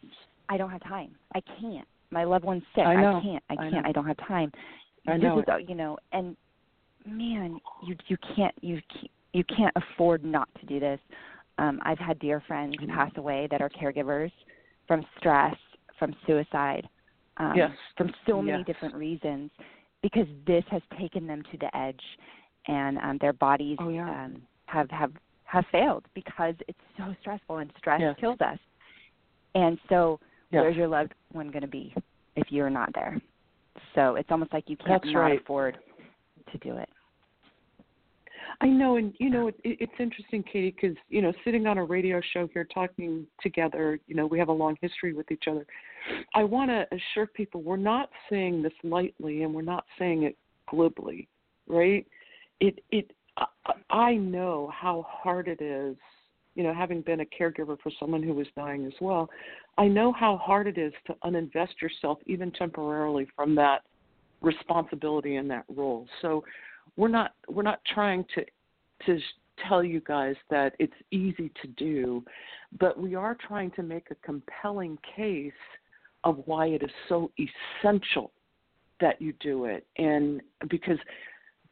I 0.50 0.58
don't 0.58 0.70
have 0.70 0.84
time. 0.84 1.16
I 1.36 1.42
can't. 1.60 1.88
My 2.12 2.24
loved 2.26 2.46
one's 2.46 2.64
sick. 2.76 2.86
I, 2.86 2.96
know. 2.96 3.18
I 3.18 3.22
can't. 3.22 3.44
I 3.50 3.56
can't. 3.56 3.86
I, 3.86 3.90
I, 3.90 3.92
don't 3.92 4.06
have 4.06 4.18
time. 4.28 4.52
I 5.08 5.18
know. 5.18 5.40
is 5.40 5.46
you 5.68 5.76
know, 5.76 5.98
and 6.12 6.36
man, 7.06 7.58
you 7.86 7.96
you 8.08 8.18
can't 8.36 8.54
you 8.62 8.82
you 9.34 9.44
can't 9.46 9.74
afford 9.76 10.24
not 10.24 10.50
to 10.60 10.66
do 10.66 10.80
this. 10.80 11.00
Um, 11.58 11.80
I've 11.84 12.00
had 12.00 12.20
dear 12.20 12.44
friends 12.48 12.76
pass 12.94 13.12
away 13.18 13.48
that 13.52 13.62
are 13.62 13.70
caregivers 13.70 14.32
from 14.88 15.06
stress, 15.18 15.56
from 16.02 16.16
suicide, 16.26 16.90
um, 17.38 17.54
yes. 17.56 17.70
from 17.96 18.12
so 18.28 18.42
many 18.42 18.58
yes. 18.58 18.66
different 18.66 18.96
reasons, 18.96 19.52
because 20.02 20.26
this 20.48 20.64
has 20.72 20.82
taken 21.00 21.28
them 21.28 21.44
to 21.52 21.58
the 21.60 21.78
edge, 21.78 22.02
and 22.68 22.98
um, 22.98 23.20
their 23.22 23.34
bodies 23.34 23.78
oh, 23.80 23.90
yeah. 23.90 24.10
um, 24.10 24.42
have 24.66 24.90
have 24.90 25.12
have 25.44 25.64
failed 25.72 26.04
because 26.16 26.56
it's 26.68 26.80
so 26.98 27.14
stressful 27.22 27.58
and 27.58 27.72
stress 27.78 28.02
yes. 28.02 28.16
kills 28.20 28.42
us. 28.42 28.58
And 29.54 29.78
so, 29.90 30.20
where's 30.50 30.76
your 30.76 30.88
loved 30.88 31.14
one 31.34 31.52
going 31.52 31.62
to 31.62 31.68
be 31.68 31.94
if 32.36 32.48
you're 32.50 32.72
not 32.72 32.90
there? 32.96 33.22
So 33.94 34.16
it's 34.16 34.30
almost 34.32 34.54
like 34.54 34.64
you 34.68 34.78
can't 34.78 35.04
That's 35.04 35.14
not 35.14 35.20
right. 35.20 35.40
afford 35.40 35.78
to 36.52 36.58
do 36.58 36.78
it. 36.78 36.90
I 38.62 38.68
know, 38.68 38.98
and 38.98 39.14
you 39.18 39.32
know, 39.32 39.48
it, 39.48 39.56
it's 39.64 39.92
interesting, 40.00 40.44
Katie, 40.44 40.76
because 40.80 40.96
you 41.10 41.22
know, 41.24 41.34
sitting 41.44 41.66
on 41.66 41.80
a 41.80 41.84
radio 41.84 42.22
show 42.32 42.48
here, 42.54 42.68
talking 42.72 43.26
together, 43.42 44.00
you 44.08 44.16
know, 44.16 44.28
we 44.28 44.38
have 44.38 44.50
a 44.50 44.54
long 44.54 44.78
history 44.82 45.14
with 45.14 45.32
each 45.32 45.46
other. 45.50 45.66
I 46.36 46.44
want 46.44 46.70
to 46.70 46.86
assure 46.96 47.26
people 47.26 47.64
we're 47.64 47.78
not 47.78 48.10
saying 48.30 48.62
this 48.62 48.74
lightly, 48.84 49.42
and 49.42 49.54
we're 49.54 49.64
not 49.64 49.86
saying 49.98 50.24
it 50.24 50.38
glibly, 50.70 51.28
right? 51.68 52.06
It, 52.60 52.84
it, 52.92 53.12
I, 53.38 53.46
I 53.90 54.16
know 54.16 54.72
how 54.74 55.08
hard 55.10 55.48
it 55.48 55.62
is. 55.62 55.98
You 56.54 56.64
know, 56.64 56.74
having 56.74 57.02
been 57.02 57.22
a 57.22 57.26
caregiver 57.26 57.78
for 57.82 57.92
someone 58.00 58.22
who 58.22 58.34
was 58.34 58.48
dying 58.56 58.86
as 58.86 58.94
well, 59.02 59.28
I 59.80 59.88
know 59.88 60.12
how 60.12 60.38
hard 60.38 60.68
it 60.68 60.78
is 60.78 60.94
to 61.08 61.16
uninvest 61.24 61.82
yourself, 61.82 62.20
even 62.28 62.52
temporarily, 62.52 63.26
from 63.36 63.56
that 63.56 63.82
responsibility 64.42 65.38
and 65.38 65.50
that 65.50 65.64
role. 65.74 66.08
So 66.22 66.44
we're 66.98 67.08
not 67.08 67.34
we're 67.48 67.64
not 67.64 67.80
trying 67.94 68.26
to 68.36 68.46
to 69.06 69.20
tell 69.68 69.84
you 69.84 70.02
guys 70.02 70.36
that 70.50 70.74
it's 70.80 70.94
easy 71.12 71.52
to 71.62 71.68
do, 71.78 72.24
but 72.80 73.00
we 73.00 73.16
are 73.16 73.36
trying 73.48 73.72
to 73.72 73.84
make 73.84 74.08
a 74.12 74.16
compelling 74.26 74.98
case 75.16 75.52
of 76.24 76.42
why 76.46 76.68
it 76.68 76.84
is 76.84 76.90
so 77.10 77.32
essential 77.84 78.32
that 79.00 79.22
you 79.22 79.34
do 79.40 79.66
it. 79.66 79.86
And 79.98 80.42
because 80.70 80.98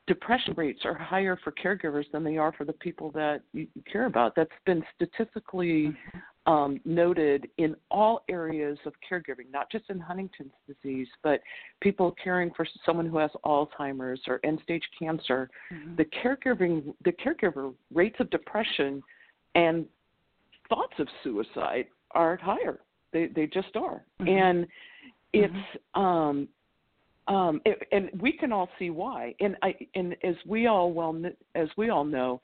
depression 0.07 0.55
rates 0.57 0.81
are 0.85 0.95
higher 0.95 1.39
for 1.43 1.51
caregivers 1.51 2.05
than 2.11 2.23
they 2.23 2.37
are 2.37 2.51
for 2.51 2.65
the 2.65 2.73
people 2.73 3.11
that 3.11 3.41
you 3.53 3.67
care 3.89 4.07
about. 4.07 4.35
That's 4.35 4.49
been 4.65 4.83
statistically 4.95 5.87
mm-hmm. 5.87 6.17
Um, 6.45 6.79
noted 6.85 7.47
in 7.57 7.75
all 7.91 8.23
areas 8.29 8.77
of 8.85 8.93
caregiving, 9.09 9.51
not 9.51 9.71
just 9.71 9.85
in 9.89 9.99
Huntington's 9.99 10.53
disease, 10.67 11.07
but 11.21 11.41
people 11.81 12.15
caring 12.23 12.51
for 12.55 12.65
someone 12.85 13.07
who 13.07 13.17
has 13.17 13.29
Alzheimer's 13.45 14.21
or 14.27 14.39
end-stage 14.43 14.83
cancer. 14.97 15.49
Mm-hmm. 15.71 15.95
The 15.97 16.05
caregiving, 16.05 16.93
the 17.03 17.11
caregiver 17.11 17.73
rates 17.93 18.15
of 18.19 18.29
depression 18.29 19.03
and 19.55 19.85
thoughts 20.69 20.93
of 20.99 21.07
suicide 21.23 21.87
are 22.11 22.37
higher. 22.37 22.79
They 23.11 23.27
they 23.27 23.47
just 23.47 23.75
are, 23.75 24.03
Mm-hmm. 24.21 24.27
and 24.27 24.67
it's 25.33 25.79
um, 25.95 26.47
um, 27.27 27.61
it, 27.65 27.87
and 27.91 28.09
we 28.19 28.31
can 28.31 28.51
all 28.51 28.69
see 28.79 28.89
why. 28.89 29.35
And 29.39 29.55
I 29.61 29.75
and 29.95 30.15
as 30.23 30.35
we 30.45 30.67
all 30.67 30.91
well 30.91 31.15
as 31.55 31.69
we 31.77 31.89
all 31.89 32.03
know, 32.03 32.41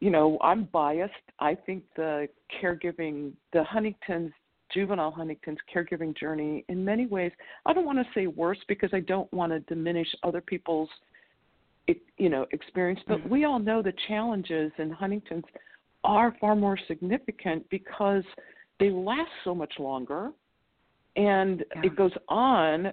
you 0.00 0.10
know, 0.10 0.38
I'm 0.42 0.64
biased. 0.72 1.12
I 1.38 1.54
think 1.54 1.84
the 1.96 2.28
caregiving, 2.62 3.32
the 3.52 3.64
Huntington's, 3.64 4.32
juvenile 4.72 5.10
Huntington's 5.10 5.58
caregiving 5.72 6.16
journey, 6.16 6.64
in 6.68 6.84
many 6.84 7.06
ways, 7.06 7.32
I 7.66 7.72
don't 7.72 7.84
want 7.84 7.98
to 7.98 8.04
say 8.14 8.26
worse 8.26 8.58
because 8.66 8.90
I 8.92 9.00
don't 9.00 9.32
want 9.32 9.52
to 9.52 9.60
diminish 9.60 10.08
other 10.22 10.40
people's, 10.40 10.88
you 12.16 12.28
know, 12.28 12.46
experience. 12.50 13.00
But 13.06 13.20
Mm-hmm. 13.20 13.28
we 13.28 13.44
all 13.44 13.58
know 13.58 13.82
the 13.82 13.92
challenges 14.08 14.72
in 14.78 14.90
Huntington's 14.90 15.44
are 16.02 16.34
far 16.40 16.54
more 16.56 16.78
significant 16.88 17.68
because 17.70 18.24
they 18.80 18.90
last 18.90 19.30
so 19.44 19.54
much 19.54 19.72
longer, 19.78 20.32
and 21.16 21.64
Yeah. 21.74 21.82
it 21.84 21.96
goes 21.96 22.12
on 22.28 22.92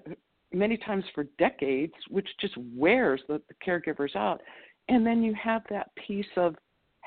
many 0.54 0.78
times 0.78 1.06
for 1.16 1.24
decades, 1.40 1.94
which 2.10 2.28
just 2.40 2.56
wears 2.76 3.22
the, 3.28 3.42
the 3.48 3.56
caregivers 3.66 4.16
out. 4.16 4.42
And 4.90 5.06
then 5.06 5.24
you 5.24 5.34
have 5.36 5.64
that 5.70 5.90
piece 5.96 6.28
of 6.36 6.56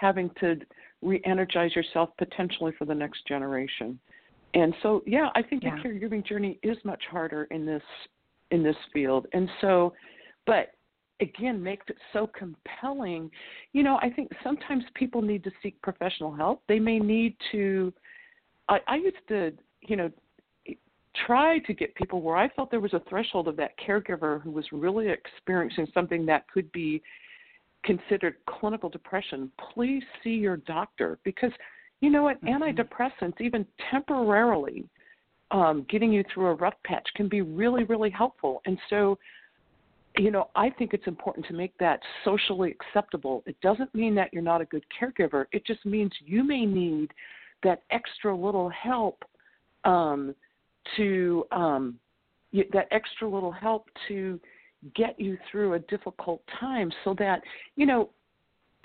having 0.05 0.31
to 0.41 0.57
re-energize 1.01 1.75
yourself 1.75 2.11
potentially 2.19 2.73
for 2.79 2.85
the 2.85 2.95
next 2.95 3.27
generation. 3.27 3.99
And 4.53 4.75
so, 4.83 5.03
yeah, 5.07 5.29
I 5.35 5.43
think 5.43 5.63
Yeah. 5.63 5.77
the 5.77 5.83
caregiving 5.83 6.25
journey 6.25 6.59
is 6.63 6.77
much 6.85 7.03
harder 7.07 7.45
in 7.45 7.65
this 7.65 7.87
in 8.51 8.63
this 8.63 8.77
field. 8.93 9.27
And 9.33 9.51
so, 9.61 9.95
but 10.47 10.75
again, 11.21 11.63
makes 11.63 11.87
it 11.89 11.97
so 12.13 12.27
compelling. 12.27 13.31
You 13.73 13.83
know, 13.83 13.99
I 14.07 14.11
think 14.11 14.29
sometimes 14.43 14.85
people 14.95 15.23
need 15.23 15.43
to 15.45 15.53
seek 15.63 15.81
professional 15.83 16.33
help. 16.33 16.63
They 16.69 16.79
may 16.79 16.99
need 16.99 17.35
to. 17.53 17.93
I, 18.69 18.81
I 18.87 18.97
used 18.97 19.27
to, 19.29 19.53
you 19.81 19.97
know, 19.97 20.11
try 21.27 21.59
to 21.61 21.73
get 21.73 21.95
people 21.95 22.21
where 22.21 22.37
I 22.37 22.49
felt 22.51 22.71
there 22.71 22.81
was 22.89 22.95
a 22.95 23.03
threshold 23.09 23.49
of 23.49 23.57
that 23.57 23.73
caregiver 23.79 24.43
who 24.43 24.51
was 24.51 24.67
really 24.73 25.09
experiencing 25.09 25.87
something 25.95 26.27
that 26.27 26.47
could 26.53 26.71
be 26.73 27.03
considered 27.85 28.37
clinical 28.47 28.88
depression, 28.88 29.50
please 29.73 30.03
see 30.23 30.31
your 30.31 30.57
doctor 30.57 31.19
because 31.25 31.53
you 32.00 32.11
know 32.11 32.25
what? 32.25 32.43
Mm-hmm. 32.45 32.62
Antidepressants, 32.62 33.41
even 33.41 33.67
temporarily, 33.91 34.85
um, 35.50 35.87
getting 35.88 36.12
you 36.12 36.25
through 36.33 36.49
a 36.49 36.55
rough 36.55 36.75
patch 36.85 37.09
can 37.14 37.29
be 37.29 37.41
really, 37.41 37.85
really 37.85 38.11
helpful. 38.11 38.61
And 38.67 38.79
so, 38.91 39.19
you 40.19 40.31
know, 40.31 40.50
I 40.55 40.71
think 40.71 40.93
it's 40.93 41.07
important 41.07 41.47
to 41.47 41.55
make 41.55 41.76
that 41.79 42.00
socially 42.25 42.75
acceptable. 42.79 43.43
It 43.47 43.57
doesn't 43.62 43.95
mean 43.95 44.14
that 44.17 44.31
you're 44.33 44.43
not 44.43 44.61
a 44.61 44.67
good 44.67 44.85
caregiver, 45.00 45.47
it 45.53 45.64
just 45.67 45.85
means 45.87 46.12
you 46.25 46.45
may 46.45 46.67
need 46.67 47.11
that 47.62 47.83
extra 47.91 48.37
little 48.37 48.69
help 48.69 49.25
um, 49.85 50.35
to 50.97 51.47
um, 51.50 51.99
that 52.53 52.87
extra 52.91 53.29
little 53.29 53.50
help 53.50 53.88
to 54.09 54.38
get 54.95 55.19
you 55.19 55.38
through 55.50 55.75
a 55.75 55.79
difficult 55.81 56.43
time 56.61 56.93
so 57.05 57.14
that 57.19 57.41
you 57.76 57.87
know 57.87 58.11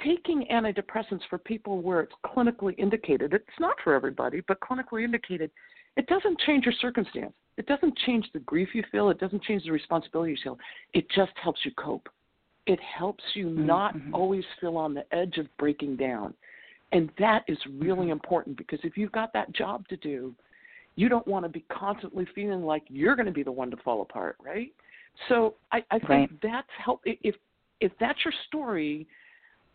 taking 0.04 0.46
antidepressants 0.52 1.22
for 1.30 1.38
people 1.38 1.82
where 1.82 2.00
it's 2.02 2.14
clinically 2.26 2.74
indicated 2.78 3.34
it's 3.34 3.46
not 3.60 3.76
for 3.84 3.94
everybody 3.94 4.42
but 4.48 4.58
clinically 4.62 5.04
indicated 5.04 5.52
it 6.00 6.08
doesn't 6.08 6.40
change 6.40 6.66
your 6.66 6.74
circumstance. 6.80 7.34
It 7.58 7.66
doesn't 7.66 7.98
change 8.06 8.26
the 8.34 8.40
grief 8.40 8.70
you 8.74 8.84
feel. 8.90 9.10
It 9.10 9.20
doesn't 9.20 9.44
change 9.44 9.64
the 9.64 9.72
responsibility 9.72 10.32
you 10.32 10.38
feel. 10.42 10.58
It 10.94 11.10
just 11.14 11.34
helps 11.44 11.60
you 11.66 11.72
cope. 11.72 12.08
It 12.68 12.80
helps 12.80 13.24
you 13.34 13.48
Mm-hmm. 13.48 13.66
not 13.66 13.96
always 14.14 14.46
feel 14.62 14.78
on 14.78 14.94
the 14.94 15.04
edge 15.14 15.38
of 15.38 15.48
breaking 15.58 15.98
down. 15.98 16.34
And 16.94 17.12
that 17.20 17.44
is 17.48 17.58
really 17.80 18.04
Mm-hmm. 18.04 18.12
important 18.12 18.58
because 18.58 18.80
if 18.84 18.96
you've 18.98 19.12
got 19.12 19.34
that 19.34 19.52
job 19.54 19.88
to 19.90 19.98
do 19.98 20.34
you 20.96 21.08
don't 21.08 21.28
want 21.28 21.46
to 21.46 21.50
be 21.50 21.64
constantly 21.72 22.28
feeling 22.36 22.62
like 22.62 22.84
you're 22.90 23.16
going 23.16 23.26
to 23.26 23.32
be 23.32 23.44
the 23.44 23.52
one 23.52 23.72
to 23.72 23.78
fall 23.78 24.02
apart 24.02 24.36
right 24.44 24.74
so 25.28 25.56
I, 25.72 25.84
I 25.92 26.00
think 26.00 26.10
Right. 26.10 26.30
that's 26.42 26.68
help. 26.84 27.02
If 27.06 27.36
if 27.82 27.92
that's 28.00 28.20
your 28.26 28.34
story, 28.48 29.08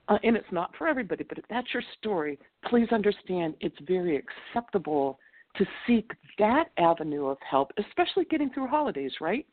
uh, 0.09 0.19
and 0.23 0.37
it's 0.37 0.51
not 0.53 0.75
for 0.77 0.87
everybody, 0.87 1.25
but 1.25 1.39
if 1.39 1.45
that's 1.49 1.73
your 1.73 1.83
story, 1.99 2.39
please 2.67 2.89
understand 2.93 3.55
it's 3.61 3.79
very 3.87 4.17
acceptable 4.17 5.19
to 5.57 5.65
seek 5.87 6.11
that 6.39 6.71
avenue 6.79 7.27
of 7.27 7.39
help, 7.49 7.73
especially 7.79 8.25
getting 8.27 8.51
through 8.51 8.67
holidays, 8.67 9.13
right? 9.21 9.47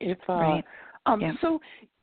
If 0.00 0.18
uh, 0.28 0.34
Right. 0.34 0.64
um, 1.06 1.20
Yeah. 1.20 1.32
so, 1.40 1.60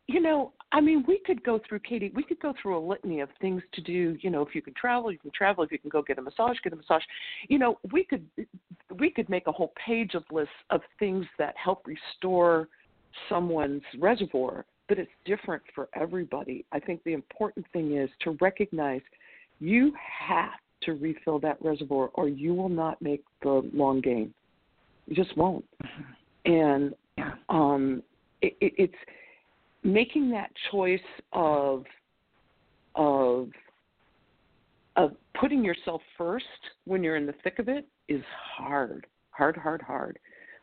you 0.07 0.21
know, 0.21 0.53
I 0.71 0.79
mean, 0.79 1.03
we 1.07 1.19
could 1.19 1.43
go 1.43 1.59
through 1.67 1.79
Katie. 1.79 2.11
We 2.15 2.23
could 2.23 2.39
go 2.39 2.53
through 2.61 2.77
a 2.77 2.83
litany 2.85 3.19
of 3.19 3.29
things 3.41 3.61
to 3.73 3.81
do. 3.81 4.17
You 4.21 4.29
know, 4.29 4.41
if 4.41 4.55
you 4.55 4.61
can 4.61 4.73
travel, 4.73 5.11
you 5.11 5.17
can 5.17 5.31
travel. 5.31 5.63
If 5.63 5.71
you 5.71 5.79
can 5.79 5.89
go 5.89 6.01
get 6.01 6.17
a 6.17 6.21
massage, 6.21 6.57
get 6.63 6.71
a 6.71 6.77
massage. 6.77 7.03
You 7.49 7.59
know, 7.59 7.79
we 7.91 8.05
could 8.05 8.25
we 8.97 9.09
could 9.09 9.27
make 9.27 9.47
a 9.47 9.51
whole 9.51 9.73
page 9.85 10.13
of 10.13 10.23
lists 10.31 10.53
of 10.69 10.81
things 10.99 11.25
that 11.37 11.55
help 11.57 11.85
restore 11.85 12.69
someone's 13.29 13.83
reservoir, 13.99 14.65
but 14.87 14.97
it's 14.99 15.11
different 15.25 15.63
for 15.73 15.89
everybody. 15.95 16.65
I 16.71 16.79
think 16.79 17.03
the 17.03 17.13
important 17.13 17.65
thing 17.73 17.95
is 17.95 18.09
to 18.23 18.37
recognize 18.41 19.01
you 19.59 19.93
have 20.27 20.51
to 20.83 20.93
refill 20.93 21.39
that 21.39 21.57
reservoir 21.61 22.09
or 22.13 22.27
you 22.27 22.53
will 22.53 22.69
not 22.69 23.01
make 23.01 23.23
the 23.43 23.69
long 23.73 24.01
game. 24.01 24.33
You 25.07 25.15
just 25.15 25.35
won't. 25.37 25.65
And 26.45 26.93
Yeah. 27.17 27.33
um, 27.49 28.03
it, 28.41 28.55
it, 28.61 28.73
it's 28.77 28.95
making 29.83 30.29
that 30.31 30.51
choice 30.71 30.99
of 31.33 31.85
of 32.95 33.49
of 34.95 35.15
putting 35.39 35.63
yourself 35.63 36.01
first 36.17 36.45
when 36.85 37.03
you're 37.03 37.15
in 37.15 37.25
the 37.25 37.35
thick 37.43 37.59
of 37.59 37.69
it 37.69 37.87
is 38.07 38.23
hard. 38.55 39.05
hard, 39.31 39.55
hard, 39.55 39.81
hard. 39.81 40.19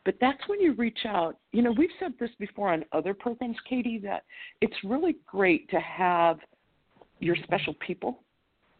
But 0.08 0.16
that's 0.22 0.40
when 0.46 0.58
you 0.58 0.72
reach 0.72 1.00
out. 1.04 1.36
You 1.52 1.60
know, 1.60 1.70
we've 1.70 1.90
said 2.00 2.14
this 2.18 2.30
before 2.38 2.72
on 2.72 2.82
other 2.92 3.12
programs, 3.12 3.58
Katie, 3.68 4.00
that 4.04 4.24
it's 4.62 4.72
really 4.82 5.16
great 5.26 5.68
to 5.68 5.78
have 5.80 6.38
your 7.20 7.34
mm-hmm. 7.34 7.44
special 7.44 7.74
people, 7.74 8.20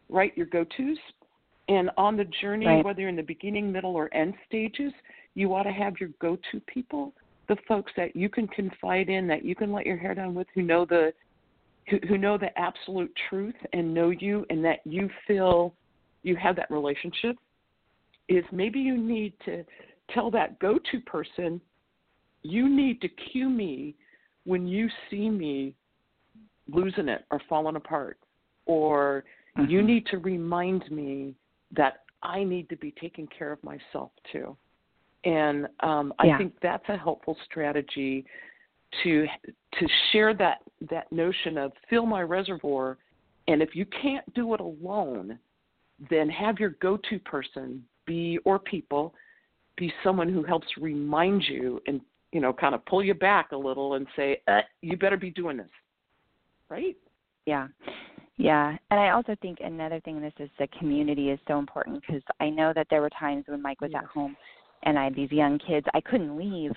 right? 0.09 0.35
Your 0.35 0.47
go 0.47 0.63
tos. 0.63 0.97
And 1.67 1.91
on 1.97 2.17
the 2.17 2.25
journey, 2.41 2.65
right. 2.65 2.83
whether 2.83 3.01
you're 3.01 3.09
in 3.09 3.15
the 3.15 3.21
beginning, 3.21 3.71
middle, 3.71 3.95
or 3.95 4.11
end 4.11 4.33
stages, 4.47 4.91
you 5.35 5.53
ought 5.53 5.65
to 5.65 5.71
have 5.71 5.99
your 5.99 6.09
go 6.19 6.35
to 6.51 6.59
people, 6.61 7.13
the 7.47 7.57
folks 7.67 7.91
that 7.95 8.15
you 8.15 8.27
can 8.27 8.47
confide 8.47 9.07
in, 9.07 9.27
that 9.27 9.45
you 9.45 9.53
can 9.53 9.71
let 9.71 9.85
your 9.85 9.97
hair 9.97 10.15
down 10.15 10.33
with, 10.33 10.47
who 10.55 10.63
know 10.63 10.83
the 10.83 11.13
who, 11.91 11.99
who 12.07 12.17
know 12.17 12.39
the 12.39 12.57
absolute 12.57 13.13
truth 13.29 13.53
and 13.73 13.93
know 13.93 14.09
you 14.09 14.47
and 14.49 14.65
that 14.65 14.79
you 14.83 15.07
feel 15.27 15.75
you 16.23 16.35
have 16.37 16.55
that 16.55 16.71
relationship 16.71 17.35
is 18.29 18.43
maybe 18.51 18.79
you 18.79 18.97
need 18.97 19.33
to 19.45 19.63
tell 20.13 20.31
that 20.31 20.59
go 20.59 20.79
to 20.91 20.99
person 21.01 21.61
you 22.41 22.69
need 22.69 23.01
to 23.01 23.09
cue 23.09 23.49
me 23.49 23.95
when 24.45 24.67
you 24.67 24.87
see 25.09 25.29
me 25.29 25.75
losing 26.67 27.09
it 27.09 27.25
or 27.31 27.41
falling 27.49 27.75
apart 27.75 28.17
or 28.65 29.23
mm-hmm. 29.57 29.69
you 29.69 29.81
need 29.81 30.05
to 30.07 30.17
remind 30.19 30.89
me 30.91 31.35
that 31.75 32.03
I 32.23 32.43
need 32.43 32.69
to 32.69 32.77
be 32.77 32.93
taking 32.99 33.27
care 33.27 33.51
of 33.51 33.63
myself 33.63 34.11
too. 34.31 34.55
And 35.25 35.67
um, 35.81 36.13
yeah. 36.23 36.35
I 36.35 36.37
think 36.37 36.53
that's 36.61 36.87
a 36.87 36.97
helpful 36.97 37.35
strategy 37.45 38.25
to 39.03 39.27
to 39.79 39.87
share 40.11 40.33
that 40.33 40.59
that 40.89 41.11
notion 41.11 41.57
of 41.57 41.71
fill 41.89 42.07
my 42.07 42.21
reservoir 42.21 42.97
and 43.47 43.61
if 43.61 43.75
you 43.75 43.85
can't 44.01 44.33
do 44.33 44.55
it 44.55 44.59
alone 44.59 45.37
then 46.09 46.27
have 46.27 46.57
your 46.57 46.71
go-to 46.81 47.19
person 47.19 47.83
be 48.07 48.39
or 48.45 48.57
people 48.57 49.13
be 49.79 49.91
someone 50.03 50.31
who 50.31 50.43
helps 50.43 50.67
remind 50.79 51.43
you 51.43 51.81
and 51.87 52.01
you 52.31 52.41
know 52.41 52.53
kind 52.53 52.75
of 52.75 52.85
pull 52.85 53.03
you 53.03 53.13
back 53.13 53.51
a 53.51 53.57
little 53.57 53.95
and 53.95 54.05
say 54.15 54.41
uh, 54.47 54.59
you 54.81 54.97
better 54.97 55.17
be 55.17 55.31
doing 55.31 55.57
this. 55.57 55.69
Right? 56.69 56.95
Yeah. 57.45 57.67
Yeah. 58.37 58.77
And 58.91 58.99
i 58.99 59.09
also 59.09 59.35
think 59.41 59.57
another 59.61 59.99
thing 60.01 60.17
in 60.17 60.21
this 60.21 60.33
is 60.39 60.49
the 60.59 60.67
community 60.77 61.29
is 61.29 61.39
so 61.47 61.57
important 61.57 62.01
because 62.01 62.21
i 62.39 62.49
know 62.49 62.71
that 62.75 62.87
there 62.89 63.01
were 63.01 63.09
times 63.09 63.45
when 63.47 63.61
mike 63.61 63.81
was 63.81 63.91
at 63.95 64.05
home 64.05 64.37
and 64.83 64.97
i 64.97 65.05
had 65.05 65.15
these 65.15 65.31
young 65.31 65.59
kids 65.59 65.85
i 65.93 65.99
couldn't 65.99 66.37
leave 66.37 66.71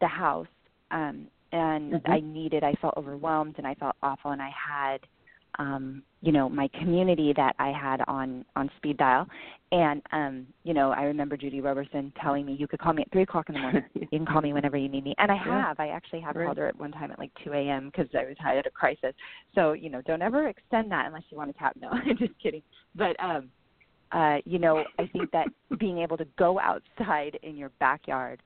the 0.00 0.06
house 0.06 0.46
um 0.92 1.26
and 1.52 1.94
mm-hmm. 1.94 2.10
I 2.10 2.20
needed 2.20 2.64
I 2.64 2.74
felt 2.74 2.94
overwhelmed 2.96 3.54
and 3.58 3.66
I 3.66 3.74
felt 3.74 3.96
awful 4.02 4.32
and 4.32 4.42
I 4.42 4.50
had 4.50 5.00
um 5.58 6.02
you 6.20 6.32
know 6.32 6.48
my 6.48 6.68
community 6.78 7.32
that 7.36 7.54
I 7.58 7.72
had 7.72 8.02
on 8.06 8.44
on 8.56 8.70
speed 8.76 8.96
dial 8.96 9.26
and 9.72 10.02
um 10.12 10.46
you 10.64 10.74
know 10.74 10.90
I 10.90 11.02
remember 11.02 11.36
Judy 11.36 11.60
Roberson 11.60 12.12
telling 12.22 12.46
me 12.46 12.56
you 12.58 12.68
could 12.68 12.80
call 12.80 12.92
me 12.92 13.02
at 13.02 13.12
three 13.12 13.22
o'clock 13.22 13.48
in 13.48 13.54
the 13.54 13.60
morning 13.60 13.84
you 13.94 14.06
can 14.06 14.26
call 14.26 14.40
me 14.40 14.52
whenever 14.52 14.76
you 14.76 14.88
need 14.88 15.04
me 15.04 15.14
and 15.18 15.30
I 15.30 15.36
yeah. 15.36 15.66
have 15.66 15.80
I 15.80 15.88
actually 15.88 16.20
have 16.20 16.36
right. 16.36 16.46
called 16.46 16.58
her 16.58 16.68
at 16.68 16.78
one 16.78 16.92
time 16.92 17.10
at 17.10 17.18
like 17.18 17.32
two 17.44 17.52
a.m. 17.52 17.90
because 17.90 18.08
I 18.14 18.24
was 18.24 18.36
I 18.44 18.54
had 18.54 18.66
a 18.66 18.70
crisis 18.70 19.14
so 19.54 19.72
you 19.72 19.90
know 19.90 20.00
don't 20.02 20.22
ever 20.22 20.48
extend 20.48 20.90
that 20.92 21.06
unless 21.06 21.24
you 21.30 21.36
want 21.36 21.52
to 21.52 21.58
tap 21.58 21.74
no 21.80 21.88
I'm 21.92 22.16
just 22.16 22.38
kidding 22.42 22.62
but 22.94 23.16
um 23.20 23.50
uh 24.12 24.38
you 24.44 24.58
know 24.58 24.84
I 24.98 25.06
think 25.06 25.30
that 25.32 25.48
being 25.78 25.98
able 25.98 26.16
to 26.16 26.26
go 26.38 26.58
outside 26.60 27.38
in 27.42 27.56
your 27.56 27.70
backyard 27.80 28.42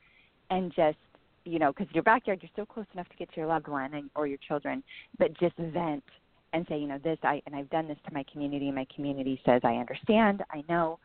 and 0.50 0.72
just 0.74 0.98
you 1.44 1.58
know, 1.58 1.72
because 1.72 1.92
your 1.92 2.02
backyard, 2.02 2.38
you're 2.42 2.50
still 2.52 2.66
close 2.66 2.86
enough 2.94 3.08
to 3.08 3.16
get 3.16 3.28
to 3.30 3.36
your 3.36 3.46
loved 3.46 3.68
one 3.68 3.94
and, 3.94 4.10
or 4.14 4.26
your 4.26 4.38
children, 4.46 4.82
but 5.18 5.36
just 5.38 5.56
vent 5.56 6.04
and 6.52 6.66
say, 6.68 6.78
you 6.78 6.86
know, 6.86 6.98
this, 7.02 7.18
I, 7.22 7.40
and 7.46 7.54
I've 7.54 7.70
done 7.70 7.88
this 7.88 7.98
to 8.06 8.14
my 8.14 8.24
community, 8.30 8.66
and 8.66 8.74
my 8.74 8.86
community 8.94 9.40
says, 9.44 9.60
I 9.64 9.74
understand, 9.74 10.42
I 10.50 10.62
know 10.68 10.98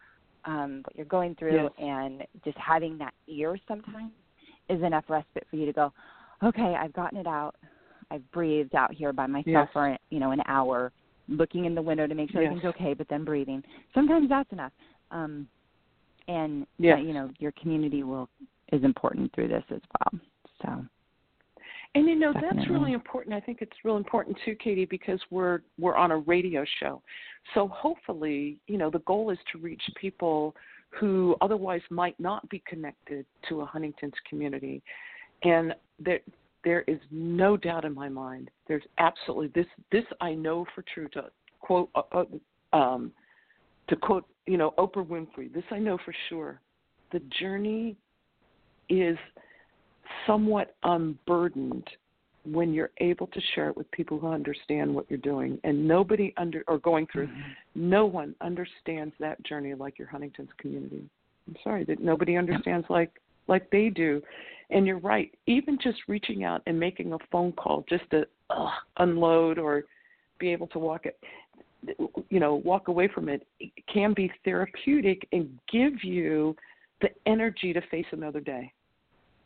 um, 0.46 0.82
what 0.86 0.96
you're 0.96 1.06
going 1.06 1.36
through, 1.36 1.64
yes. 1.64 1.72
and 1.80 2.24
just 2.44 2.58
having 2.58 2.98
that 2.98 3.14
ear 3.28 3.58
sometimes 3.68 4.12
is 4.70 4.82
enough 4.84 5.06
respite 5.08 5.46
for 5.50 5.56
you 5.56 5.66
to 5.66 5.74
go, 5.74 5.94
okay, 6.44 6.76
I've 6.80 6.94
gotten 6.94 7.18
it 7.18 7.28
out, 7.28 7.56
I've 8.12 8.30
breathed 8.32 8.76
out 8.76 8.94
here 8.94 9.14
by 9.14 9.28
myself 9.28 9.46
yes. 9.46 9.68
for, 9.74 9.98
you 10.10 10.20
know, 10.20 10.32
an 10.32 10.42
hour, 10.48 10.92
looking 11.30 11.66
in 11.66 11.76
the 11.76 11.82
window 11.82 12.08
to 12.08 12.16
make 12.16 12.32
sure 12.32 12.42
yes. 12.42 12.52
everything's 12.52 12.76
okay, 12.76 12.94
but 12.94 13.08
then 13.10 13.24
breathing. 13.24 13.64
Sometimes 13.94 14.30
that's 14.30 14.52
enough. 14.52 14.72
Um, 15.12 15.48
and 16.28 16.64
uh, 16.64 16.66
yes. 16.80 16.98
uh, 17.00 17.02
you 17.02 17.14
know 17.14 17.30
your 17.40 17.52
community 17.54 18.04
will 18.04 18.30
is 18.72 18.84
important 18.84 19.34
through 19.34 19.48
this 19.48 19.64
as 19.72 19.82
well. 20.00 20.22
So 20.62 20.86
and 21.98 22.08
you 22.08 22.16
know 22.16 22.34
that's 22.34 22.70
really 22.70 22.94
important. 22.94 23.34
I 23.34 23.40
think 23.40 23.60
it's 23.62 23.72
real 23.84 23.98
important 23.98 24.38
too, 24.46 24.56
Katie, 24.56 24.86
because 24.86 25.20
we're 25.32 25.62
we're 25.80 25.96
on 25.96 26.12
a 26.12 26.18
radio 26.18 26.64
show. 26.80 27.02
So 27.54 27.68
hopefully, 27.70 28.58
you 28.68 28.78
know, 28.78 28.90
the 28.90 29.00
goal 29.00 29.32
is 29.32 29.38
to 29.52 29.58
reach 29.58 29.82
people 30.00 30.56
who 30.90 31.36
otherwise 31.42 31.82
might 31.90 32.20
not 32.20 32.48
be 32.50 32.62
connected 32.68 33.26
to 33.50 33.62
a 33.62 33.66
Huntington's 33.66 34.14
community. 34.30 34.82
And 35.44 35.74
there 36.00 36.20
there 36.64 36.82
is 36.82 37.00
no 37.12 37.58
doubt 37.58 37.84
in 37.84 37.94
my 37.94 38.10
mind. 38.10 38.52
There's 38.68 38.84
absolutely 39.00 39.48
this 39.56 39.68
this 39.92 40.06
I 40.22 40.34
know 40.34 40.66
for 40.76 40.84
true 40.94 41.08
to 41.10 41.26
quote 41.62 41.90
uh, 41.96 42.02
uh 42.12 42.78
um, 42.78 43.12
to 43.90 43.96
quote 43.96 44.26
you 44.46 44.58
know 44.58 44.74
Oprah 44.78 45.06
Winfrey. 45.06 45.52
This 45.52 45.64
I 45.72 45.80
know 45.80 45.98
for 46.06 46.14
sure. 46.30 46.62
The 47.12 47.22
journey 47.40 47.96
is 48.90 49.18
somewhat 50.26 50.76
unburdened 50.84 51.88
when 52.46 52.74
you're 52.74 52.92
able 53.00 53.28
to 53.28 53.42
share 53.54 53.70
it 53.70 53.76
with 53.76 53.90
people 53.92 54.20
who 54.20 54.28
understand 54.28 54.94
what 54.94 55.06
you're 55.10 55.20
doing. 55.20 55.60
And 55.64 55.88
nobody 55.88 56.34
under 56.38 56.64
or 56.68 56.78
going 56.80 57.08
through 57.12 57.28
mm-hmm. 57.28 57.42
no 57.76 58.06
one 58.06 58.36
understands 58.42 59.14
that 59.20 59.44
journey 59.44 59.74
like 59.74 60.00
your 60.00 60.08
huntington's 60.08 60.50
community. 60.58 61.04
I'm 61.48 61.56
sorry 61.64 61.84
that 61.86 62.02
nobody 62.02 62.38
understands 62.38 62.86
yep. 62.86 62.90
like 62.90 63.12
like 63.48 63.70
they 63.70 63.90
do. 63.90 64.22
And 64.70 64.86
you're 64.86 65.00
right. 65.00 65.34
Even 65.46 65.78
just 65.82 66.00
reaching 66.08 66.44
out 66.44 66.62
and 66.68 66.78
making 66.80 67.14
a 67.14 67.18
phone 67.32 67.54
call 67.54 67.86
just 67.90 68.10
to 68.12 68.28
uh, 68.50 68.70
unload 68.98 69.58
or 69.58 69.84
be 70.40 70.52
able 70.52 70.68
to 70.68 70.80
walk 70.80 71.06
it 71.06 71.18
you 72.30 72.40
know 72.40 72.56
walk 72.56 72.88
away 72.88 73.08
from 73.08 73.30
it, 73.30 73.46
it 73.60 73.72
can 73.92 74.14
be 74.14 74.32
therapeutic 74.44 75.28
and 75.32 75.50
give 75.72 76.04
you 76.04 76.56
the 77.02 77.10
energy 77.26 77.74
to 77.74 77.82
face 77.90 78.06
another 78.12 78.40
day 78.40 78.72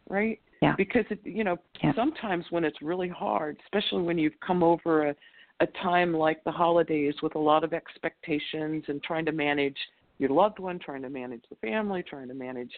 right 0.10 0.40
yeah. 0.62 0.76
Because 0.78 1.06
it, 1.10 1.20
you 1.24 1.44
know, 1.44 1.58
yeah. 1.84 1.94
sometimes 1.96 2.46
when 2.52 2.64
it's 2.64 2.82
really 2.82 3.10
hard, 3.10 3.58
especially 3.66 4.04
when 4.04 4.18
you've 4.18 4.40
come 4.46 4.64
over 4.64 5.10
a 5.10 5.16
a 5.62 5.68
time 5.84 6.12
like 6.12 6.44
the 6.44 6.52
holidays 6.52 7.14
with 7.22 7.36
a 7.36 7.40
lot 7.40 7.64
of 7.64 7.72
expectations 7.72 8.84
and 8.88 9.02
trying 9.04 9.26
to 9.26 9.32
manage 9.32 9.78
your 10.18 10.32
loved 10.32 10.60
one, 10.60 10.80
trying 10.80 11.04
to 11.04 11.10
manage 11.10 11.44
the 11.50 11.56
family, 11.58 12.04
trying 12.04 12.28
to 12.28 12.34
manage 12.34 12.72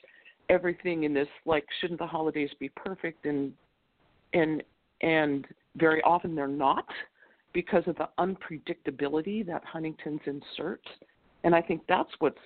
everything 0.50 1.06
in 1.06 1.13
this 1.13 1.28
like 1.46 1.65
shouldn't 1.80 2.00
the 2.00 2.06
holidays 2.06 2.50
be 2.60 2.69
perfect 2.76 3.26
and 3.26 3.54
and 4.34 4.62
and 5.02 5.48
very 5.78 6.02
often 6.02 6.36
they're 6.36 6.48
not 6.48 6.86
because 7.54 7.84
of 7.88 7.96
the 7.96 8.10
unpredictability 8.19 9.46
that 9.46 9.63
Huntington's 9.63 10.19
inserts. 10.26 10.88
And 11.43 11.56
I 11.56 11.62
think 11.62 11.82
that's 11.88 12.10
what's 12.19 12.38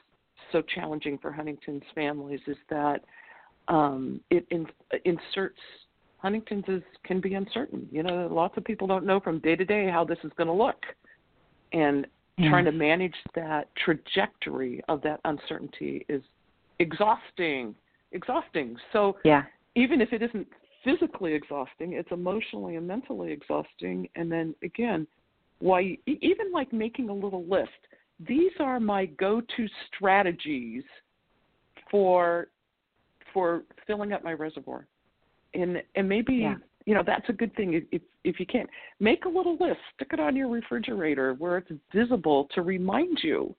so 0.52 0.62
challenging 0.62 1.18
for 1.18 1.32
Huntington's 1.32 1.84
families 1.96 2.42
is 2.46 2.58
that 2.70 3.04
um, 3.68 4.22
it 4.30 4.46
in, 4.50 4.68
inserts 5.06 5.60
Huntington's 6.20 6.66
is, 6.68 6.84
can 7.04 7.22
be 7.22 7.36
uncertain. 7.36 7.88
You 7.92 8.04
know, 8.04 8.28
lots 8.32 8.58
of 8.58 8.64
people 8.64 8.88
don't 8.88 9.06
know 9.06 9.20
from 9.20 9.40
day 9.40 9.56
to 9.56 9.66
day 9.66 9.90
how 9.90 10.04
this 10.04 10.18
is 10.24 10.32
going 10.36 10.48
to 10.48 10.54
look, 10.54 10.84
and 11.74 12.08
yeah. 12.38 12.50
trying 12.50 12.66
to 12.66 12.72
manage 12.72 13.16
that 13.36 13.70
trajectory 13.76 14.82
of 14.90 15.02
that 15.04 15.20
uncertainty 15.26 16.06
is 16.10 16.22
exhausting. 16.80 17.76
Exhausting. 18.12 18.78
So 18.94 19.18
yeah. 19.24 19.44
even 19.76 20.02
if 20.02 20.12
it 20.12 20.22
isn't 20.22 20.48
physically 20.84 21.34
exhausting, 21.34 21.94
it's 21.94 22.12
emotionally 22.12 22.78
and 22.78 22.88
mentally 22.88 23.32
exhausting. 23.32 24.08
And 24.16 24.32
then 24.32 24.56
again, 24.64 25.06
why 25.60 25.98
even 26.06 26.52
like 26.54 26.72
making 26.74 27.10
a 27.10 27.14
little 27.14 27.46
list. 27.46 27.70
These 28.28 28.52
are 28.60 28.80
my 28.80 29.06
go-to 29.06 29.68
strategies 29.96 30.84
for 31.92 32.48
for 33.34 33.64
filling 33.86 34.14
up 34.14 34.24
my 34.24 34.34
reservoir. 34.34 34.88
And 35.54 35.82
and 35.96 36.08
maybe 36.08 36.36
yeah. 36.36 36.56
you 36.86 36.94
know 36.94 37.04
that's 37.06 37.28
a 37.30 37.34
good 37.34 37.56
thing 37.56 37.82
if 37.92 38.02
if 38.24 38.40
you 38.40 38.46
can't 38.46 38.70
make 39.00 39.26
a 39.26 39.30
little 39.30 39.54
list, 39.54 39.80
stick 39.96 40.10
it 40.12 40.20
on 40.20 40.36
your 40.36 40.50
refrigerator 40.50 41.34
where 41.36 41.58
it's 41.58 41.72
visible 41.94 42.48
to 42.54 42.62
remind 42.62 43.20
you 43.24 43.56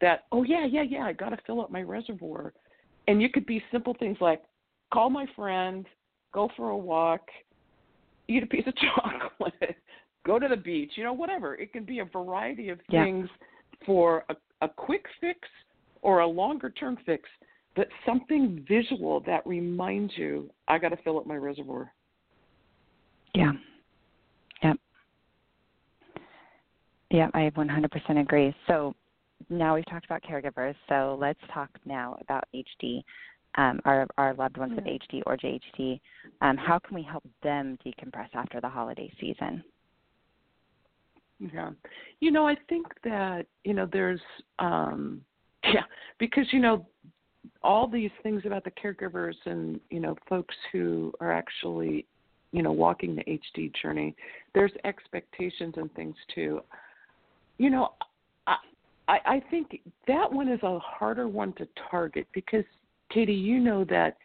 that 0.00 0.24
oh 0.32 0.42
yeah 0.42 0.66
yeah 0.66 0.82
yeah 0.82 1.04
I 1.04 1.12
got 1.12 1.30
to 1.30 1.38
fill 1.46 1.60
up 1.60 1.70
my 1.70 1.82
reservoir. 1.82 2.52
And 3.08 3.20
you 3.20 3.30
could 3.30 3.46
be 3.46 3.62
simple 3.72 3.96
things 3.98 4.18
like 4.20 4.42
call 4.92 5.10
my 5.10 5.26
friend, 5.34 5.86
go 6.32 6.48
for 6.56 6.70
a 6.70 6.76
walk, 6.76 7.22
eat 8.28 8.42
a 8.42 8.46
piece 8.46 8.66
of 8.66 8.74
chocolate, 8.96 9.76
go 10.24 10.38
to 10.38 10.48
the 10.48 10.56
beach, 10.56 10.92
you 10.96 11.04
know 11.04 11.12
whatever. 11.12 11.54
It 11.54 11.72
can 11.72 11.84
be 11.84 12.00
a 12.00 12.04
variety 12.04 12.68
of 12.68 12.78
yeah. 12.88 13.04
things 13.04 13.28
for 13.86 14.24
a, 14.28 14.36
a 14.60 14.68
quick 14.68 15.04
fix 15.20 15.40
or 16.02 16.20
a 16.20 16.26
longer 16.26 16.70
term 16.70 16.98
fix 17.06 17.28
but 17.74 17.88
something 18.04 18.64
visual 18.68 19.20
that 19.20 19.46
reminds 19.46 20.16
you, 20.16 20.50
I 20.68 20.78
got 20.78 20.90
to 20.90 20.96
fill 20.98 21.18
up 21.18 21.26
my 21.26 21.36
reservoir. 21.36 21.92
Yeah. 23.34 23.52
Yep. 24.62 24.76
Yeah, 27.10 27.28
I 27.34 27.50
100% 27.56 28.20
agree. 28.20 28.54
So 28.66 28.94
now 29.50 29.74
we've 29.74 29.86
talked 29.86 30.04
about 30.04 30.22
caregivers, 30.22 30.74
so 30.88 31.16
let's 31.20 31.40
talk 31.52 31.70
now 31.84 32.16
about 32.20 32.44
HD. 32.54 33.02
um, 33.56 33.80
our 33.84 34.06
our 34.16 34.34
loved 34.34 34.56
ones 34.56 34.72
with 34.74 34.84
HD 34.84 35.22
or 35.26 35.36
JHD. 35.36 36.00
Um, 36.40 36.56
how 36.56 36.78
can 36.78 36.94
we 36.94 37.02
help 37.02 37.24
them 37.42 37.78
decompress 37.84 38.28
after 38.34 38.60
the 38.60 38.68
holiday 38.68 39.12
season? 39.20 39.62
Yeah. 41.52 41.70
You 42.20 42.30
know, 42.30 42.46
I 42.46 42.56
think 42.68 42.86
that, 43.04 43.46
you 43.64 43.74
know, 43.74 43.88
there's 43.92 44.20
um 44.58 45.20
yeah, 45.64 45.82
because 46.18 46.46
you 46.52 46.60
know 46.60 46.86
all 47.62 47.88
these 47.88 48.10
things 48.22 48.42
about 48.44 48.64
the 48.64 48.70
caregivers 48.70 49.34
and, 49.46 49.80
you 49.90 50.00
know, 50.00 50.16
folks 50.28 50.54
who 50.70 51.12
are 51.20 51.32
actually, 51.32 52.06
you 52.52 52.62
know, 52.62 52.72
walking 52.72 53.16
the 53.16 53.24
HD 53.24 53.72
journey, 53.80 54.14
there's 54.54 54.72
expectations 54.84 55.74
and 55.76 55.92
things 55.94 56.16
too. 56.34 56.60
You 57.58 57.70
know, 57.70 57.90
I 58.46 58.56
I, 59.08 59.18
I 59.26 59.42
think 59.50 59.80
that 60.06 60.32
one 60.32 60.48
is 60.48 60.62
a 60.62 60.78
harder 60.78 61.28
one 61.28 61.52
to 61.54 61.66
target 61.90 62.26
because 62.32 62.64
Katie, 63.10 63.32
you 63.32 63.58
know 63.58 63.84
that 63.84 64.16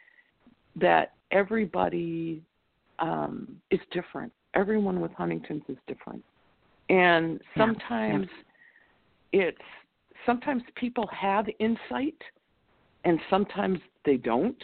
that 0.79 1.13
everybody 1.31 2.41
um 2.99 3.59
is 3.71 3.79
different. 3.91 4.31
Everyone 4.53 5.01
with 5.01 5.11
Huntington's 5.13 5.63
is 5.67 5.77
different 5.87 6.23
and 6.89 7.41
Yeah, 7.55 7.65
sometimes 7.65 8.27
it's 9.33 9.57
sometimes 10.25 10.63
people 10.75 11.07
have 11.07 11.45
insight 11.59 12.17
and 13.03 13.19
sometimes 13.29 13.79
they 14.05 14.17
don't. 14.17 14.61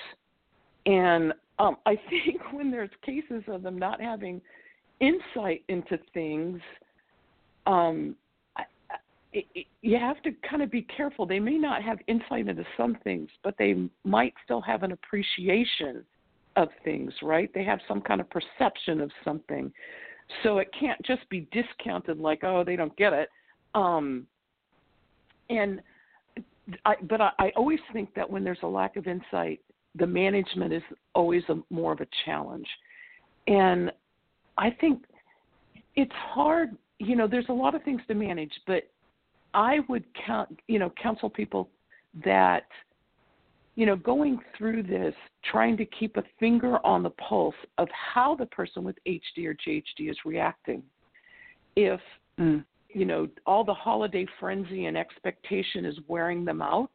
And 0.86 1.34
um 1.60 1.78
i 1.86 1.96
think 2.10 2.42
when 2.52 2.72
there's 2.72 2.90
cases 3.06 3.44
of 3.48 3.64
them 3.64 3.78
not 3.78 4.02
having 4.02 4.42
insight 5.00 5.64
into 5.70 5.98
things 6.14 6.60
um 7.66 8.16
I, 8.56 8.64
it, 9.34 9.46
it, 9.56 9.66
you 9.82 9.98
have 9.98 10.22
to 10.24 10.32
kind 10.48 10.62
of 10.62 10.70
be 10.70 10.84
careful. 10.84 11.26
They 11.26 11.40
may 11.40 11.58
not 11.58 11.82
have 11.82 11.98
insight 12.08 12.48
into 12.48 12.66
some 12.78 12.98
things 13.04 13.30
but 13.44 13.56
they 13.58 13.90
might 14.04 14.34
still 14.44 14.62
have 14.62 14.84
an 14.84 14.92
appreciation 14.92 16.04
of 16.56 16.70
things 16.84 17.14
right? 17.22 17.52
They 17.54 17.64
have 17.64 17.80
some 17.88 18.02
kind 18.02 18.22
of 18.22 18.28
perception 18.30 19.02
of 19.02 19.12
something. 19.24 19.72
So 20.44 20.60
it 20.60 20.70
can't 20.78 21.02
just 21.06 21.28
be 21.30 21.48
discounted 21.52 22.20
like 22.20 22.44
oh 22.44 22.64
they 22.64 22.76
don't 22.76 22.96
get 22.98 23.14
it. 23.14 23.30
Um 23.76 24.28
and 25.50 25.82
i 26.86 26.96
but 27.10 27.22
i, 27.22 27.32
I 27.40 27.52
always 27.56 27.80
think 27.92 28.14
that 28.16 28.30
when 28.30 28.44
there's 28.44 28.60
a 28.64 28.68
lack 28.68 28.96
of 28.96 29.08
insight 29.08 29.60
the 29.96 30.08
management 30.08 30.74
is 30.74 30.82
always 31.14 31.44
a, 31.50 31.56
more 31.70 31.92
of 31.92 32.02
a 32.02 32.08
challenge 32.26 32.68
and 33.48 33.92
i 34.58 34.70
think 34.70 35.04
it's 35.96 36.12
hard 36.14 36.76
you 37.00 37.16
know 37.16 37.28
there's 37.28 37.50
a 37.50 37.54
lot 37.54 37.76
of 37.76 37.84
things 37.84 38.02
to 38.08 38.14
manage 38.14 38.54
but 38.68 38.90
i 39.54 39.80
would 39.90 40.04
count 40.26 40.60
you 40.68 40.80
know 40.80 40.92
counsel 41.02 41.30
people 41.30 41.70
that 42.24 42.66
you 43.76 43.86
know, 43.86 43.96
going 43.96 44.40
through 44.58 44.84
this, 44.84 45.16
trying 45.50 45.76
to 45.78 45.86
keep 45.86 46.18
a 46.18 46.24
finger 46.40 46.78
on 46.86 47.02
the 47.02 47.10
pulse 47.12 47.56
of 47.78 47.88
how 47.92 48.36
the 48.36 48.46
person 48.48 48.84
with 48.84 48.96
HD 49.08 49.46
or 49.46 49.56
JHD 49.56 50.10
is 50.10 50.18
reacting. 50.26 50.84
If, 51.76 52.00
Mm. 52.40 52.66
You 52.94 53.06
know, 53.06 53.28
all 53.46 53.64
the 53.64 53.74
holiday 53.74 54.26
frenzy 54.40 54.86
and 54.86 54.98
expectation 54.98 55.86
is 55.86 55.98
wearing 56.08 56.46
them 56.46 56.62
out, 56.62 56.92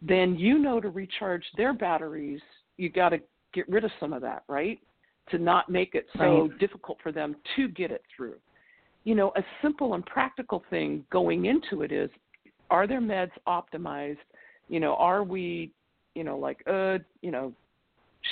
then 0.00 0.36
you 0.36 0.58
know 0.58 0.80
to 0.80 0.90
recharge 0.90 1.44
their 1.56 1.72
batteries, 1.72 2.40
you 2.76 2.88
got 2.88 3.10
to 3.10 3.18
get 3.52 3.68
rid 3.68 3.84
of 3.84 3.90
some 3.98 4.12
of 4.12 4.22
that, 4.22 4.44
right? 4.48 4.78
To 5.30 5.38
not 5.38 5.68
make 5.68 5.94
it 5.94 6.06
so 6.14 6.42
Right. 6.42 6.58
difficult 6.58 6.98
for 7.02 7.12
them 7.12 7.36
to 7.56 7.68
get 7.68 7.90
it 7.90 8.02
through. 8.16 8.36
You 9.04 9.14
know, 9.14 9.32
a 9.36 9.42
simple 9.62 9.94
and 9.94 10.04
practical 10.06 10.64
thing 10.70 11.04
going 11.10 11.46
into 11.46 11.82
it 11.82 11.92
is 11.92 12.10
are 12.70 12.86
their 12.86 13.00
meds 13.00 13.32
optimized? 13.46 14.18
You 14.68 14.80
know, 14.80 14.94
are 14.94 15.24
we 15.24 15.72
you 16.18 16.24
know, 16.24 16.36
like, 16.36 16.60
uh, 16.66 16.98
you 17.22 17.30
know, 17.30 17.52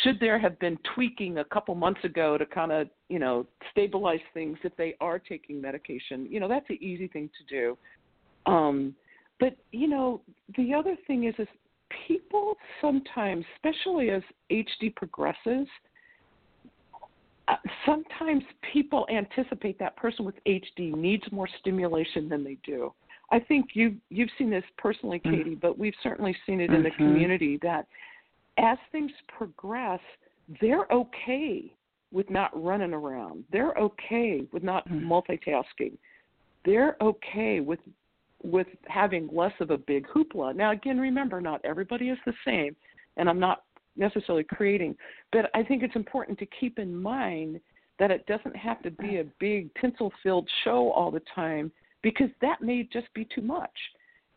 should 0.03 0.18
there 0.20 0.38
have 0.38 0.59
been 0.59 0.79
tweaking 0.94 1.38
a 1.38 1.44
couple 1.44 1.75
months 1.75 2.01
ago 2.05 2.37
to 2.37 2.44
kind 2.44 2.72
of, 2.72 2.88
you 3.09 3.18
know, 3.18 3.46
stabilize 3.70 4.20
things 4.35 4.59
if 4.64 4.77
they 4.77 4.94
are 5.01 5.18
taking 5.18 5.61
medication? 5.61 6.27
You 6.29 6.40
know, 6.40 6.49
that's 6.49 6.68
an 6.70 6.79
easy 6.81 7.09
thing 7.09 7.31
to 7.38 7.55
do. 7.55 7.79
Um, 8.46 8.94
but 9.38 9.57
you 9.72 9.88
know, 9.88 10.22
the 10.57 10.75
other 10.75 10.96
thing 11.07 11.25
is, 11.25 11.35
is 11.38 11.49
people 12.07 12.57
sometimes, 12.81 13.44
especially 13.57 14.11
as 14.11 14.22
HD 14.51 14.94
progresses, 14.94 15.66
uh, 17.49 17.55
sometimes 17.85 18.42
people 18.72 19.07
anticipate 19.11 19.79
that 19.79 19.96
person 19.96 20.25
with 20.25 20.35
HD 20.46 20.94
needs 20.94 21.22
more 21.31 21.49
stimulation 21.61 22.29
than 22.29 22.42
they 22.42 22.57
do. 22.64 22.92
I 23.31 23.38
think 23.40 23.70
you've 23.75 23.94
you've 24.11 24.31
seen 24.38 24.51
this 24.51 24.64
personally, 24.79 25.20
Mm. 25.20 25.31
Katie, 25.31 25.55
but 25.55 25.79
we've 25.79 25.94
certainly 26.03 26.37
seen 26.46 26.61
it 26.61 26.72
in 26.72 26.83
the 26.83 26.90
Mhm. 26.90 26.96
community 26.96 27.57
that 27.59 27.87
as 28.59 28.79
things 28.92 29.12
progress, 29.29 30.01
they're 30.61 30.87
okay 30.90 31.73
with 32.12 32.31
not 32.31 32.51
running 32.61 32.92
around. 32.92 33.45
They're 33.51 33.75
okay 33.75 34.47
with 34.53 34.62
not 34.62 34.88
Mm. 34.88 35.05
multitasking. 35.05 35.97
They're 36.64 36.97
okay 37.01 37.61
with 37.61 37.81
with 38.42 38.69
having 38.87 39.29
less 39.33 39.59
of 39.61 39.71
a 39.71 39.79
big 39.79 40.07
hoopla. 40.07 40.55
Now 40.55 40.71
again, 40.71 41.01
remember 41.01 41.40
not 41.40 41.61
everybody 41.64 42.11
is 42.11 42.19
the 42.27 42.35
same, 42.45 42.77
and 43.16 43.29
I'm 43.29 43.40
not 43.40 43.64
necessarily 43.97 44.45
creating, 44.45 44.97
but 45.33 45.51
I 45.55 45.62
think 45.62 45.83
it's 45.83 45.97
important 45.97 46.38
to 46.40 46.47
keep 46.47 46.79
in 46.79 46.95
mind 46.95 47.61
that 47.99 48.11
it 48.11 48.27
doesn't 48.27 48.55
have 48.55 48.83
to 48.83 48.90
be 48.90 49.19
a 49.19 49.25
big 49.38 49.73
tinsel 49.81 50.12
filled 50.23 50.49
show 50.64 50.92
all 50.92 51.11
the 51.11 51.23
time 51.35 51.73
because 52.03 52.31
that 52.40 52.61
may 52.61 52.85
just 52.85 53.12
be 53.14 53.25
too 53.25 53.40
much. 53.40 53.77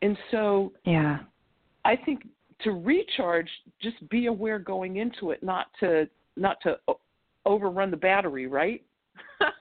And 0.01 0.17
so 0.31 0.73
Yeah. 0.85 1.19
I 1.83 1.97
think 1.97 2.27
to 2.63 2.71
recharge, 2.71 3.49
just 3.81 4.07
be 4.09 4.27
aware 4.27 4.59
going 4.59 4.97
into 4.97 5.31
it, 5.31 5.41
not 5.43 5.67
to 5.79 6.07
not 6.35 6.57
to 6.63 6.77
overrun 7.45 7.91
the 7.91 7.97
battery, 7.97 8.47
right? 8.47 8.83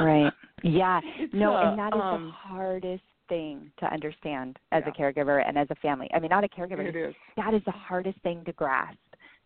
Right. 0.00 0.32
Yeah. 0.62 1.00
It's, 1.18 1.32
no, 1.34 1.56
and 1.56 1.78
that 1.78 1.94
is 1.94 2.00
um, 2.02 2.26
the 2.26 2.30
hardest 2.32 3.02
thing 3.28 3.70
to 3.78 3.86
understand 3.86 4.58
as 4.72 4.82
Yeah. 4.86 4.92
a 4.92 5.12
caregiver 5.12 5.42
and 5.46 5.58
as 5.58 5.66
a 5.70 5.74
family. 5.76 6.08
I 6.14 6.18
mean, 6.18 6.28
not 6.28 6.44
a 6.44 6.48
caregiver. 6.48 6.86
It 6.86 6.96
is. 6.96 7.14
That 7.36 7.54
is 7.54 7.62
the 7.64 7.72
hardest 7.72 8.20
thing 8.20 8.44
to 8.44 8.52
grasp. 8.52 8.98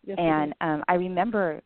Yes, 0.03 0.17
and 0.19 0.53
um, 0.61 0.83
I 0.87 0.95
remember 0.95 1.61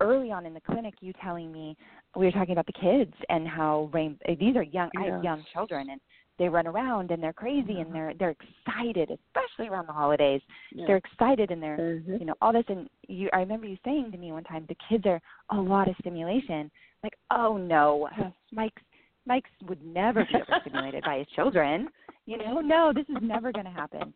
early 0.00 0.30
on 0.30 0.44
in 0.44 0.54
the 0.54 0.60
clinic, 0.60 0.94
you 1.00 1.12
telling 1.22 1.50
me 1.50 1.76
we 2.14 2.26
were 2.26 2.32
talking 2.32 2.52
about 2.52 2.66
the 2.66 2.72
kids 2.72 3.14
and 3.28 3.48
how 3.48 3.90
rain. 3.92 4.18
These 4.38 4.56
are 4.56 4.62
young. 4.62 4.90
I 4.96 5.04
have 5.04 5.24
young 5.24 5.44
children, 5.52 5.90
and 5.90 6.00
they 6.38 6.48
run 6.48 6.66
around 6.66 7.10
and 7.10 7.22
they're 7.22 7.32
crazy 7.32 7.80
and 7.80 7.94
they're 7.94 8.12
they're 8.18 8.34
excited, 8.66 9.10
especially 9.10 9.68
around 9.68 9.86
the 9.88 9.92
holidays. 9.92 10.40
Yeah. 10.72 10.84
They're 10.86 10.96
excited 10.96 11.50
and 11.50 11.62
they're 11.62 12.02
Mhm. 12.06 12.20
you 12.20 12.26
know 12.26 12.34
all 12.42 12.52
this. 12.52 12.64
And 12.68 12.88
you, 13.08 13.28
I 13.32 13.38
remember 13.38 13.66
you 13.66 13.78
saying 13.84 14.12
to 14.12 14.18
me 14.18 14.32
one 14.32 14.44
time, 14.44 14.66
the 14.68 14.76
kids 14.88 15.04
are 15.06 15.20
a 15.50 15.56
lot 15.60 15.88
of 15.88 15.96
stimulation. 16.00 16.70
Like, 17.02 17.14
oh 17.30 17.56
no. 17.56 18.08
Mike's 18.52 18.82
Mike's 19.26 19.50
would 19.68 19.82
never 19.84 20.24
be 20.24 20.34
overstimulated 20.40 21.04
by 21.04 21.18
his 21.18 21.26
children. 21.34 21.88
You 22.26 22.38
know, 22.38 22.60
no, 22.60 22.92
this 22.94 23.08
is 23.08 23.22
never 23.22 23.52
going 23.52 23.66
to 23.66 23.70
happen. 23.70 24.12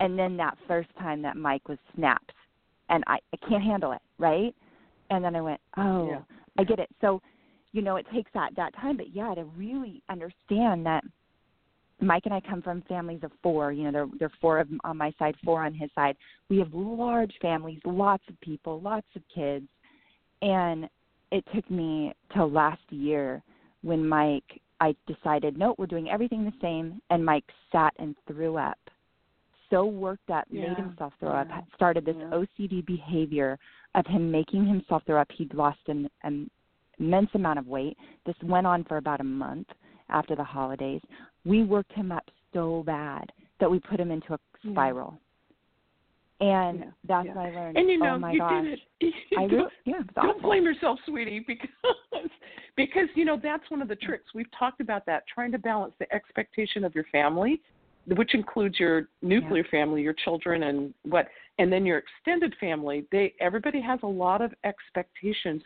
And 0.00 0.18
then 0.18 0.36
that 0.38 0.58
first 0.66 0.88
time 0.98 1.22
that 1.22 1.36
Mike 1.36 1.68
was 1.68 1.78
snapped, 1.94 2.32
and 2.88 3.04
I, 3.06 3.18
I 3.32 3.36
can't 3.48 3.62
handle 3.62 3.92
it, 3.92 4.00
right? 4.18 4.52
And 5.10 5.24
then 5.24 5.36
I 5.36 5.40
went, 5.40 5.60
oh, 5.76 6.08
Yeah. 6.08 6.20
I 6.58 6.64
get 6.64 6.78
it. 6.80 6.90
So, 7.00 7.22
you 7.72 7.80
know, 7.82 7.96
it 7.96 8.06
takes 8.12 8.30
that 8.34 8.54
that 8.56 8.74
time, 8.74 8.96
but 8.96 9.14
yeah, 9.14 9.32
to 9.34 9.44
really 9.44 10.02
understand 10.08 10.84
that 10.86 11.04
Mike 12.02 12.22
and 12.24 12.34
I 12.34 12.40
come 12.40 12.62
from 12.62 12.82
families 12.82 13.20
of 13.22 13.30
four. 13.42 13.72
You 13.72 13.84
know, 13.84 13.92
there 13.92 14.06
there 14.18 14.26
are 14.26 14.38
four 14.40 14.58
of 14.58 14.68
on 14.84 14.96
my 14.96 15.12
side, 15.18 15.34
four 15.44 15.64
on 15.64 15.72
his 15.74 15.90
side. 15.94 16.16
We 16.48 16.58
have 16.58 16.72
large 16.72 17.32
families, 17.40 17.80
lots 17.84 18.24
of 18.28 18.40
people, 18.40 18.80
lots 18.80 19.06
of 19.14 19.22
kids, 19.34 19.66
and 20.42 20.88
it 21.30 21.44
took 21.54 21.68
me 21.70 22.12
till 22.34 22.50
last 22.50 22.82
year 22.90 23.42
when 23.82 24.06
Mike 24.06 24.60
I 24.82 24.96
decided, 25.06 25.56
no, 25.56 25.76
we're 25.78 25.86
doing 25.86 26.10
everything 26.10 26.44
the 26.44 26.52
same, 26.60 27.00
and 27.10 27.24
Mike 27.24 27.44
sat 27.70 27.94
and 28.00 28.16
threw 28.26 28.56
up. 28.56 28.78
So 29.70 29.84
worked 29.86 30.28
up, 30.28 30.44
Yeah, 30.50 30.68
made 30.68 30.76
himself 30.76 31.12
throw 31.20 31.30
up, 31.30 31.46
started 31.76 32.04
this 32.04 32.16
yeah. 32.18 32.30
OCD 32.30 32.84
behavior 32.84 33.60
of 33.94 34.04
him 34.06 34.28
making 34.30 34.66
himself 34.66 35.04
throw 35.06 35.20
up. 35.20 35.28
He'd 35.36 35.54
lost 35.54 35.78
an, 35.86 36.10
an 36.24 36.50
immense 36.98 37.30
amount 37.34 37.60
of 37.60 37.68
weight. 37.68 37.96
This 38.26 38.34
went 38.42 38.66
on 38.66 38.82
for 38.84 38.96
about 38.96 39.20
a 39.20 39.24
month 39.24 39.68
after 40.08 40.34
the 40.34 40.44
holidays. 40.44 41.00
We 41.44 41.64
worked 41.64 41.92
him 41.92 42.12
up 42.12 42.24
so 42.52 42.82
bad 42.86 43.30
that 43.60 43.70
we 43.70 43.80
put 43.80 43.98
him 44.00 44.10
into 44.10 44.34
a 44.34 44.38
Yeah. 44.62 44.72
spiral. 44.72 45.18
And 46.40 46.80
Yeah, 46.80 46.84
that's 47.04 47.26
yeah. 47.26 47.34
when 47.34 47.46
I 47.46 47.50
learned, 47.50 47.78
And 47.78 47.88
you 47.88 47.96
oh 48.02 48.04
know, 48.04 48.14
oh 48.14 48.18
my 48.18 48.32
you 48.32 48.38
gosh. 48.40 48.64
did 48.64 48.78
it. 49.00 49.14
I 49.38 49.46
Don't- 49.46 49.50
really, 49.52 49.70
yeah, 49.84 50.00
it's 50.00 50.14
Don't 50.14 50.28
awful. 50.30 50.40
blame 50.42 50.64
yourself, 50.64 50.98
sweetie, 51.06 51.40
because 51.46 51.68
because 52.74 53.08
you 53.14 53.24
know 53.24 53.36
that's 53.40 53.70
one 53.70 53.80
of 53.82 53.88
the 53.88 53.96
tricks. 53.96 54.34
We've 54.34 54.50
talked 54.58 54.80
about 54.80 55.06
that, 55.06 55.24
trying 55.32 55.52
to 55.52 55.58
balance 55.58 55.94
the 55.98 56.12
expectation 56.12 56.84
of 56.84 56.94
your 56.94 57.04
family, 57.12 57.60
which 58.06 58.34
includes 58.34 58.80
your 58.80 59.08
nuclear 59.20 59.62
family, 59.64 60.02
your 60.02 60.14
children, 60.14 60.64
and 60.64 60.92
what, 61.04 61.28
and 61.58 61.72
then 61.72 61.86
your 61.86 61.98
extended 61.98 62.54
family. 62.58 63.06
They 63.12 63.34
everybody 63.40 63.80
has 63.80 64.00
a 64.02 64.06
lot 64.08 64.40
of 64.42 64.52
expectations, 64.64 65.62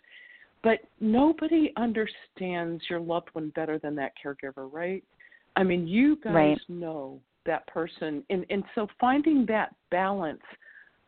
but 0.62 0.80
nobody 1.00 1.72
understands 1.76 2.82
your 2.90 3.00
loved 3.00 3.28
one 3.32 3.48
better 3.54 3.78
than 3.78 3.94
that 3.96 4.12
caregiver, 4.22 4.70
right? 4.70 5.02
I 5.56 5.62
mean, 5.62 5.86
you 5.86 6.16
guys 6.16 6.34
Right. 6.34 6.58
know 6.68 7.20
that 7.46 7.66
person, 7.66 8.24
and 8.30 8.44
and 8.50 8.62
so 8.74 8.86
finding 9.00 9.46
that 9.46 9.74
balance 9.90 10.42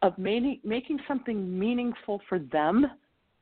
of 0.03 0.17
making 0.19 0.61
making 0.65 0.99
something 1.07 1.59
meaningful 1.59 2.21
for 2.29 2.39
them, 2.39 2.87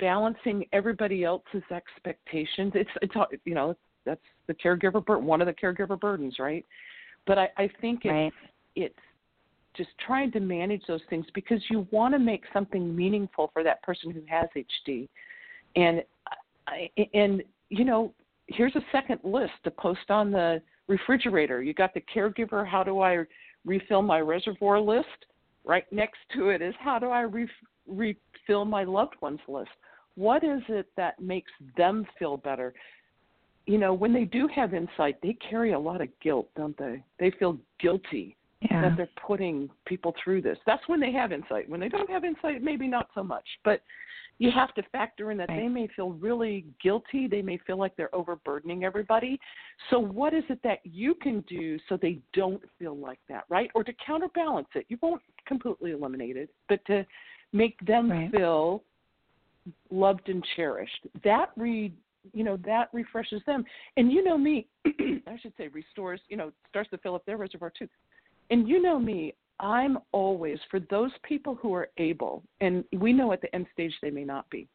balancing 0.00 0.66
everybody 0.72 1.24
else's 1.24 1.62
expectations. 1.70 2.72
It's 2.74 2.90
it's 3.02 3.14
you 3.44 3.54
know 3.54 3.76
that's 4.04 4.20
the 4.46 4.54
caregiver 4.54 5.20
one 5.20 5.40
of 5.40 5.46
the 5.46 5.54
caregiver 5.54 5.98
burdens, 5.98 6.38
right? 6.38 6.64
But 7.26 7.38
I, 7.38 7.48
I 7.56 7.70
think 7.80 8.00
it's 8.04 8.12
right. 8.12 8.32
it's 8.74 8.98
just 9.76 9.90
trying 10.04 10.32
to 10.32 10.40
manage 10.40 10.82
those 10.88 11.02
things 11.10 11.26
because 11.34 11.62
you 11.70 11.86
want 11.90 12.14
to 12.14 12.18
make 12.18 12.44
something 12.52 12.96
meaningful 12.96 13.50
for 13.52 13.62
that 13.62 13.82
person 13.82 14.10
who 14.10 14.22
has 14.26 14.48
HD, 14.56 15.08
and 15.76 16.02
I, 16.66 16.90
and 17.14 17.42
you 17.68 17.84
know 17.84 18.12
here's 18.48 18.74
a 18.76 18.82
second 18.92 19.20
list 19.22 19.52
to 19.64 19.70
post 19.70 20.10
on 20.10 20.30
the 20.30 20.62
refrigerator. 20.88 21.62
You 21.62 21.74
got 21.74 21.94
the 21.94 22.02
caregiver. 22.14 22.66
How 22.66 22.82
do 22.82 23.00
I 23.00 23.24
refill 23.64 24.02
my 24.02 24.20
reservoir 24.20 24.80
list? 24.80 25.06
Right 25.64 25.84
next 25.92 26.18
to 26.34 26.50
it 26.50 26.62
is 26.62 26.74
how 26.78 26.98
do 26.98 27.10
I 27.10 27.22
re- 27.22 27.48
refill 27.86 28.64
my 28.64 28.84
loved 28.84 29.14
ones 29.20 29.40
list? 29.48 29.70
What 30.14 30.44
is 30.44 30.62
it 30.68 30.86
that 30.96 31.20
makes 31.20 31.50
them 31.76 32.06
feel 32.18 32.36
better? 32.36 32.72
You 33.66 33.78
know, 33.78 33.92
when 33.92 34.12
they 34.12 34.24
do 34.24 34.48
have 34.54 34.74
insight, 34.74 35.16
they 35.22 35.36
carry 35.50 35.72
a 35.72 35.78
lot 35.78 36.00
of 36.00 36.08
guilt, 36.22 36.48
don't 36.56 36.78
they? 36.78 37.02
They 37.18 37.32
feel 37.32 37.58
guilty 37.80 38.36
yeah. 38.62 38.82
that 38.82 38.96
they're 38.96 39.08
putting 39.26 39.68
people 39.86 40.14
through 40.22 40.42
this. 40.42 40.56
That's 40.66 40.86
when 40.88 41.00
they 41.00 41.12
have 41.12 41.32
insight. 41.32 41.68
When 41.68 41.80
they 41.80 41.88
don't 41.88 42.08
have 42.08 42.24
insight, 42.24 42.62
maybe 42.62 42.86
not 42.86 43.08
so 43.14 43.22
much. 43.22 43.44
But 43.64 43.82
you 44.38 44.50
have 44.50 44.74
to 44.74 44.82
factor 44.92 45.30
in 45.30 45.38
that 45.38 45.48
right. 45.48 45.62
they 45.62 45.68
may 45.68 45.88
feel 45.94 46.10
really 46.10 46.66
guilty. 46.82 47.26
They 47.26 47.42
may 47.42 47.58
feel 47.66 47.78
like 47.78 47.96
they're 47.96 48.14
overburdening 48.14 48.84
everybody. 48.84 49.38
So, 49.90 49.98
what 49.98 50.34
is 50.34 50.44
it 50.48 50.60
that 50.62 50.78
you 50.84 51.14
can 51.14 51.42
do 51.48 51.78
so 51.88 51.96
they 51.96 52.18
don't 52.34 52.62
feel 52.78 52.96
like 52.96 53.20
that, 53.28 53.44
right? 53.48 53.70
Or 53.74 53.82
to 53.84 53.92
counterbalance 54.04 54.68
it. 54.74 54.86
You 54.88 54.98
won't 55.00 55.22
completely 55.46 55.92
eliminate 55.92 56.36
it, 56.36 56.50
but 56.68 56.84
to 56.86 57.06
make 57.52 57.78
them 57.86 58.10
right. 58.10 58.30
feel 58.30 58.82
loved 59.90 60.28
and 60.28 60.44
cherished. 60.56 61.06
That 61.24 61.50
read 61.56 61.94
you 62.32 62.42
know 62.42 62.56
that 62.66 62.88
refreshes 62.92 63.40
them 63.46 63.64
and 63.96 64.10
you 64.10 64.24
know 64.24 64.36
me 64.36 64.66
i 64.84 65.38
should 65.40 65.52
say 65.56 65.68
restores 65.68 66.20
you 66.28 66.36
know 66.36 66.50
starts 66.68 66.90
to 66.90 66.98
fill 66.98 67.14
up 67.14 67.24
their 67.24 67.36
reservoir 67.36 67.70
too 67.78 67.86
and 68.50 68.68
you 68.68 68.80
know 68.80 68.98
me, 68.98 69.34
I'm 69.58 69.98
always 70.12 70.58
for 70.70 70.80
those 70.80 71.12
people 71.22 71.54
who 71.54 71.74
are 71.74 71.88
able, 71.96 72.42
and 72.60 72.84
we 72.92 73.12
know 73.12 73.32
at 73.32 73.40
the 73.40 73.54
end 73.54 73.66
stage 73.72 73.94
they 74.02 74.10
may 74.10 74.24
not 74.24 74.48
be, 74.50 74.68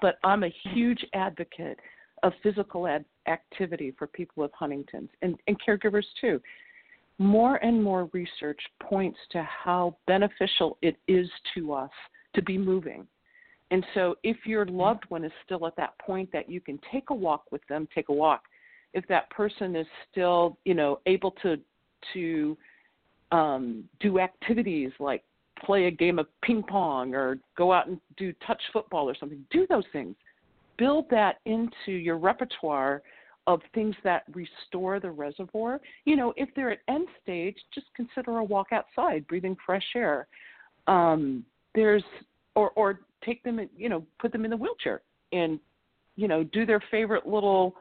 but 0.00 0.18
I'm 0.24 0.44
a 0.44 0.54
huge 0.72 1.04
advocate 1.14 1.78
of 2.22 2.32
physical 2.42 2.86
ad- 2.86 3.04
activity 3.26 3.94
for 3.98 4.06
people 4.06 4.42
with 4.42 4.52
Huntington's 4.52 5.10
and, 5.22 5.36
and 5.46 5.56
caregivers 5.60 6.04
too. 6.20 6.40
More 7.18 7.56
and 7.56 7.82
more 7.82 8.08
research 8.12 8.60
points 8.82 9.18
to 9.32 9.42
how 9.42 9.96
beneficial 10.06 10.78
it 10.80 10.96
is 11.06 11.28
to 11.54 11.74
us 11.74 11.90
to 12.34 12.42
be 12.42 12.56
moving. 12.56 13.06
And 13.70 13.84
so, 13.94 14.16
if 14.24 14.46
your 14.46 14.64
loved 14.66 15.04
one 15.10 15.24
is 15.24 15.32
still 15.44 15.66
at 15.66 15.76
that 15.76 15.96
point 15.98 16.30
that 16.32 16.50
you 16.50 16.60
can 16.60 16.80
take 16.90 17.10
a 17.10 17.14
walk 17.14 17.44
with 17.52 17.64
them, 17.68 17.86
take 17.94 18.08
a 18.08 18.12
walk. 18.12 18.44
If 18.94 19.06
that 19.08 19.30
person 19.30 19.76
is 19.76 19.86
still, 20.10 20.58
you 20.64 20.74
know, 20.74 21.00
able 21.06 21.32
to 21.42 21.56
to 22.14 22.56
um, 23.32 23.84
do 24.00 24.18
activities 24.18 24.90
like 24.98 25.22
play 25.64 25.86
a 25.86 25.90
game 25.90 26.18
of 26.18 26.26
ping 26.42 26.62
pong 26.62 27.14
or 27.14 27.38
go 27.56 27.72
out 27.72 27.86
and 27.86 28.00
do 28.16 28.32
touch 28.46 28.60
football 28.72 29.08
or 29.08 29.14
something. 29.18 29.44
Do 29.50 29.66
those 29.68 29.84
things. 29.92 30.16
Build 30.78 31.06
that 31.10 31.40
into 31.44 31.92
your 31.92 32.16
repertoire 32.16 33.02
of 33.46 33.60
things 33.74 33.94
that 34.04 34.24
restore 34.32 35.00
the 35.00 35.10
reservoir. 35.10 35.80
You 36.04 36.16
know, 36.16 36.32
if 36.36 36.48
they're 36.54 36.70
at 36.72 36.78
end 36.88 37.08
stage, 37.22 37.56
just 37.74 37.86
consider 37.94 38.38
a 38.38 38.44
walk 38.44 38.68
outside, 38.72 39.26
breathing 39.26 39.56
fresh 39.64 39.84
air. 39.94 40.26
Um, 40.86 41.44
there's 41.74 42.04
or 42.54 42.70
or 42.70 43.00
take 43.24 43.42
them, 43.42 43.58
in, 43.58 43.68
you 43.76 43.88
know, 43.88 44.04
put 44.18 44.32
them 44.32 44.44
in 44.44 44.50
the 44.50 44.56
wheelchair 44.56 45.02
and 45.32 45.60
you 46.16 46.26
know 46.26 46.42
do 46.42 46.66
their 46.66 46.82
favorite 46.90 47.26
little, 47.26 47.74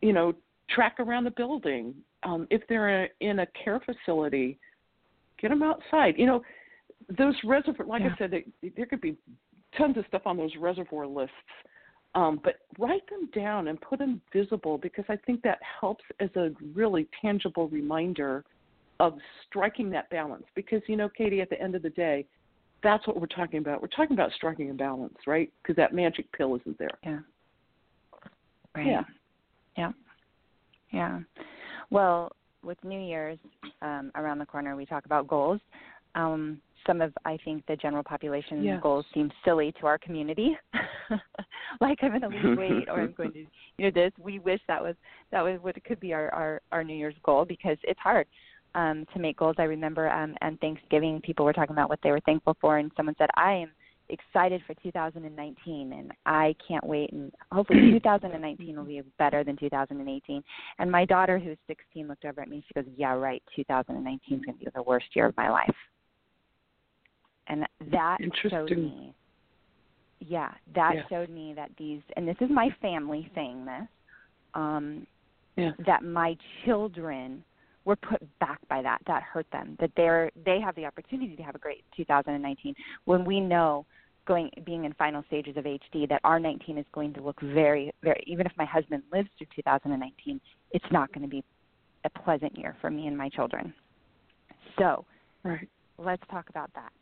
you 0.00 0.12
know, 0.12 0.32
track 0.70 0.96
around 0.98 1.24
the 1.24 1.30
building. 1.30 1.94
Um, 2.22 2.46
if 2.50 2.62
they're 2.68 3.08
in 3.20 3.40
a 3.40 3.46
care 3.64 3.80
facility, 3.80 4.58
Get 5.40 5.50
them 5.50 5.62
outside. 5.62 6.14
You 6.16 6.26
know, 6.26 6.42
those 7.18 7.34
reservoir. 7.44 7.86
Like 7.86 8.02
yeah. 8.02 8.10
I 8.14 8.18
said, 8.18 8.30
they, 8.30 8.70
there 8.76 8.86
could 8.86 9.00
be 9.00 9.16
tons 9.76 9.96
of 9.96 10.04
stuff 10.08 10.22
on 10.26 10.36
those 10.36 10.52
reservoir 10.58 11.06
lists. 11.06 11.34
Um, 12.14 12.40
but 12.42 12.60
write 12.78 13.08
them 13.10 13.28
down 13.34 13.68
and 13.68 13.78
put 13.80 13.98
them 13.98 14.22
visible 14.32 14.78
because 14.78 15.04
I 15.08 15.16
think 15.16 15.42
that 15.42 15.58
helps 15.80 16.04
as 16.18 16.30
a 16.34 16.50
really 16.74 17.06
tangible 17.20 17.68
reminder 17.68 18.42
of 19.00 19.18
striking 19.46 19.90
that 19.90 20.08
balance. 20.08 20.44
Because 20.54 20.80
you 20.86 20.96
know, 20.96 21.10
Katie, 21.10 21.42
at 21.42 21.50
the 21.50 21.60
end 21.60 21.74
of 21.74 21.82
the 21.82 21.90
day, 21.90 22.24
that's 22.82 23.06
what 23.06 23.20
we're 23.20 23.26
talking 23.26 23.58
about. 23.58 23.82
We're 23.82 23.88
talking 23.88 24.14
about 24.14 24.32
striking 24.32 24.70
a 24.70 24.74
balance, 24.74 25.16
right? 25.26 25.52
Because 25.62 25.76
that 25.76 25.94
magic 25.94 26.30
pill 26.32 26.56
isn't 26.56 26.78
there. 26.78 26.98
Yeah. 27.04 27.18
Right. 28.74 28.86
Yeah. 28.86 29.02
Yeah. 29.76 29.92
Yeah. 30.92 31.20
Well, 31.90 32.32
with 32.66 32.82
New 32.84 33.00
Year's 33.00 33.38
um, 33.80 34.10
around 34.14 34.38
the 34.38 34.46
corner, 34.46 34.76
we 34.76 34.84
talk 34.84 35.06
about 35.06 35.28
goals. 35.28 35.60
Um, 36.14 36.60
some 36.86 37.00
of 37.00 37.12
I 37.24 37.38
think 37.44 37.64
the 37.66 37.76
general 37.76 38.02
population 38.02 38.62
yes. 38.62 38.80
goals 38.82 39.04
seem 39.12 39.30
silly 39.44 39.72
to 39.80 39.86
our 39.86 39.98
community, 39.98 40.56
like 41.80 41.98
I'm 42.02 42.10
going 42.10 42.20
to 42.20 42.28
lose 42.28 42.58
weight 42.58 42.88
or 42.88 43.00
I'm 43.00 43.12
going 43.16 43.32
to 43.32 43.38
you 43.40 43.46
know 43.78 43.90
this. 43.90 44.12
We 44.22 44.38
wish 44.38 44.60
that 44.68 44.82
was 44.82 44.94
that 45.32 45.42
was 45.42 45.58
what 45.62 45.82
could 45.84 46.00
be 46.00 46.12
our 46.12 46.32
our, 46.32 46.60
our 46.72 46.84
New 46.84 46.96
Year's 46.96 47.14
goal 47.24 47.44
because 47.44 47.76
it's 47.82 48.00
hard 48.00 48.26
um, 48.74 49.04
to 49.12 49.18
make 49.18 49.38
goals. 49.38 49.56
I 49.58 49.64
remember 49.64 50.08
um, 50.08 50.34
and 50.42 50.60
Thanksgiving 50.60 51.20
people 51.22 51.44
were 51.44 51.52
talking 51.52 51.74
about 51.74 51.88
what 51.88 51.98
they 52.02 52.10
were 52.10 52.20
thankful 52.20 52.56
for, 52.60 52.78
and 52.78 52.90
someone 52.96 53.16
said 53.18 53.30
I 53.36 53.52
am 53.52 53.70
excited 54.08 54.62
for 54.66 54.74
2019 54.82 55.92
and 55.92 56.12
I 56.26 56.54
can't 56.66 56.84
wait 56.86 57.12
and 57.12 57.32
hopefully 57.52 57.92
2019 58.02 58.76
will 58.76 58.84
be 58.84 59.02
better 59.18 59.44
than 59.44 59.56
2018. 59.56 60.42
And 60.78 60.90
my 60.90 61.04
daughter 61.04 61.38
who's 61.38 61.58
16 61.66 62.08
looked 62.08 62.24
over 62.24 62.40
at 62.40 62.48
me 62.48 62.64
she 62.66 62.74
goes, 62.74 62.90
"Yeah, 62.96 63.14
right. 63.14 63.42
2019 63.54 64.38
is 64.38 64.44
going 64.44 64.58
to 64.58 64.64
be 64.64 64.70
the 64.74 64.82
worst 64.82 65.06
year 65.14 65.26
of 65.26 65.36
my 65.36 65.50
life." 65.50 65.74
And 67.48 67.64
that 67.92 68.18
showed 68.50 68.70
me 68.70 69.14
yeah, 70.20 70.50
that 70.74 70.94
yeah. 70.94 71.02
showed 71.08 71.30
me 71.30 71.52
that 71.54 71.70
these 71.78 72.00
and 72.16 72.26
this 72.26 72.36
is 72.40 72.48
my 72.50 72.68
family 72.80 73.30
saying 73.34 73.64
this 73.64 73.88
um 74.54 75.06
yeah. 75.56 75.72
that 75.86 76.02
my 76.02 76.36
children 76.64 77.44
were 77.84 77.96
put 77.96 78.20
back 78.38 78.58
by 78.68 78.82
that 78.82 79.00
that 79.06 79.22
hurt 79.22 79.46
them 79.52 79.76
that 79.78 79.90
they're 79.96 80.30
they 80.44 80.58
have 80.60 80.74
the 80.74 80.84
opportunity 80.84 81.36
to 81.36 81.42
have 81.42 81.54
a 81.54 81.58
great 81.58 81.84
2019 81.96 82.74
when 83.04 83.24
we 83.24 83.40
know 83.40 83.84
going 84.26 84.50
being 84.64 84.84
in 84.84 84.92
final 84.94 85.22
stages 85.28 85.56
of 85.56 85.64
HD 85.64 86.08
that 86.08 86.22
R19 86.24 86.78
is 86.78 86.84
going 86.92 87.14
to 87.14 87.22
look 87.22 87.40
very 87.40 87.92
very 88.02 88.22
even 88.26 88.46
if 88.46 88.52
my 88.58 88.64
husband 88.64 89.02
lives 89.12 89.28
through 89.38 89.46
2019 89.56 90.40
it's 90.72 90.84
not 90.90 91.12
going 91.12 91.22
to 91.22 91.28
be 91.28 91.44
a 92.04 92.10
pleasant 92.20 92.56
year 92.56 92.76
for 92.80 92.90
me 92.90 93.06
and 93.06 93.16
my 93.16 93.28
children. 93.28 93.72
So 94.78 95.04
right. 95.42 95.68
let's 95.98 96.22
talk 96.30 96.48
about 96.48 96.70
that 96.74 96.92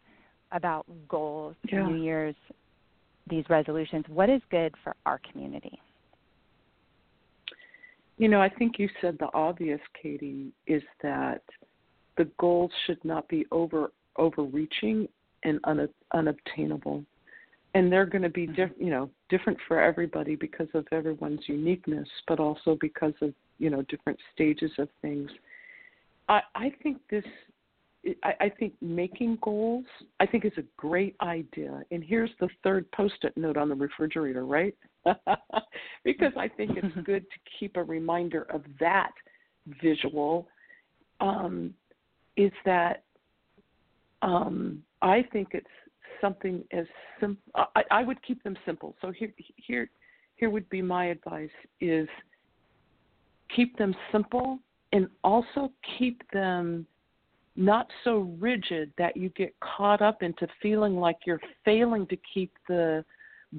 about 0.52 0.86
goals 1.08 1.56
yeah. 1.70 1.86
new 1.86 2.02
year's 2.02 2.36
these 3.28 3.44
resolutions. 3.48 4.04
What 4.08 4.28
is 4.28 4.40
good 4.50 4.74
for 4.84 4.94
our 5.06 5.20
community? 5.30 5.78
You 8.16 8.28
know 8.28 8.40
i 8.40 8.48
think 8.48 8.78
you 8.78 8.88
said 9.00 9.16
the 9.18 9.28
obvious 9.34 9.80
katie 10.00 10.52
is 10.68 10.82
that 11.02 11.42
the 12.16 12.28
goals 12.38 12.70
should 12.86 13.04
not 13.04 13.26
be 13.28 13.44
over 13.50 13.90
overreaching 14.16 15.08
and 15.42 15.58
un, 15.64 15.88
unobtainable 16.12 17.04
and 17.74 17.90
they're 17.90 18.06
going 18.06 18.22
to 18.22 18.28
be 18.28 18.46
mm-hmm. 18.46 18.54
diff, 18.54 18.70
you 18.78 18.90
know 18.90 19.10
different 19.28 19.58
for 19.68 19.80
everybody 19.80 20.36
because 20.36 20.68
of 20.74 20.86
everyone's 20.92 21.40
uniqueness 21.46 22.08
but 22.26 22.40
also 22.40 22.76
because 22.80 23.14
of 23.20 23.32
you 23.58 23.70
know 23.70 23.82
different 23.82 24.18
stages 24.32 24.70
of 24.78 24.88
things 25.02 25.30
i 26.28 26.40
i 26.54 26.72
think 26.82 26.98
this 27.10 27.24
I, 28.22 28.34
I 28.40 28.48
think 28.48 28.74
making 28.80 29.38
goals 29.42 29.84
i 30.20 30.26
think 30.26 30.44
is 30.44 30.52
a 30.56 30.64
great 30.76 31.16
idea 31.20 31.82
and 31.90 32.02
here's 32.02 32.30
the 32.40 32.48
third 32.62 32.90
post-it 32.92 33.36
note 33.36 33.56
on 33.56 33.68
the 33.68 33.74
refrigerator 33.74 34.46
right 34.46 34.74
because 36.04 36.32
i 36.36 36.48
think 36.48 36.72
it's 36.76 36.94
good 37.04 37.22
to 37.22 37.50
keep 37.58 37.76
a 37.76 37.82
reminder 37.82 38.42
of 38.50 38.62
that 38.80 39.12
visual 39.82 40.46
um, 41.20 41.72
is 42.36 42.52
that 42.64 43.04
um, 44.22 44.82
i 45.02 45.22
think 45.32 45.48
it's 45.52 45.66
something 46.24 46.64
as 46.72 46.86
simple. 47.20 47.42
I, 47.54 47.82
I 47.90 48.02
would 48.02 48.22
keep 48.22 48.42
them 48.42 48.56
simple. 48.64 48.94
So 49.02 49.10
here, 49.10 49.32
here, 49.56 49.90
here 50.36 50.48
would 50.48 50.68
be 50.70 50.80
my 50.80 51.06
advice: 51.06 51.50
is 51.80 52.08
keep 53.54 53.76
them 53.76 53.94
simple 54.10 54.58
and 54.92 55.08
also 55.22 55.70
keep 55.98 56.22
them 56.32 56.86
not 57.56 57.88
so 58.02 58.32
rigid 58.40 58.92
that 58.98 59.16
you 59.16 59.28
get 59.30 59.54
caught 59.60 60.00
up 60.00 60.22
into 60.22 60.46
feeling 60.62 60.96
like 60.96 61.18
you're 61.26 61.40
failing 61.64 62.06
to 62.06 62.16
keep 62.32 62.52
the 62.68 63.04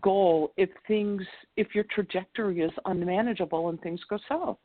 goal 0.02 0.52
if 0.58 0.70
things 0.88 1.22
if 1.56 1.74
your 1.74 1.86
trajectory 1.94 2.60
is 2.60 2.72
unmanageable 2.86 3.70
and 3.70 3.80
things 3.82 4.02
go 4.10 4.18
south 4.28 4.58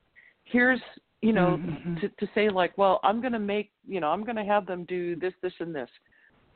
here's 0.43 0.81
you 1.23 1.33
know 1.33 1.61
mm-hmm. 1.61 1.95
to 1.97 2.09
to 2.09 2.27
say 2.35 2.49
like 2.49 2.77
well 2.77 2.99
i'm 3.05 3.21
going 3.21 3.33
to 3.33 3.39
make 3.39 3.71
you 3.87 4.01
know 4.01 4.09
i'm 4.09 4.25
going 4.25 4.35
to 4.35 4.45
have 4.45 4.67
them 4.67 4.85
do 4.89 5.15
this 5.15 5.33
this 5.41 5.53
and 5.61 5.73
this 5.73 5.89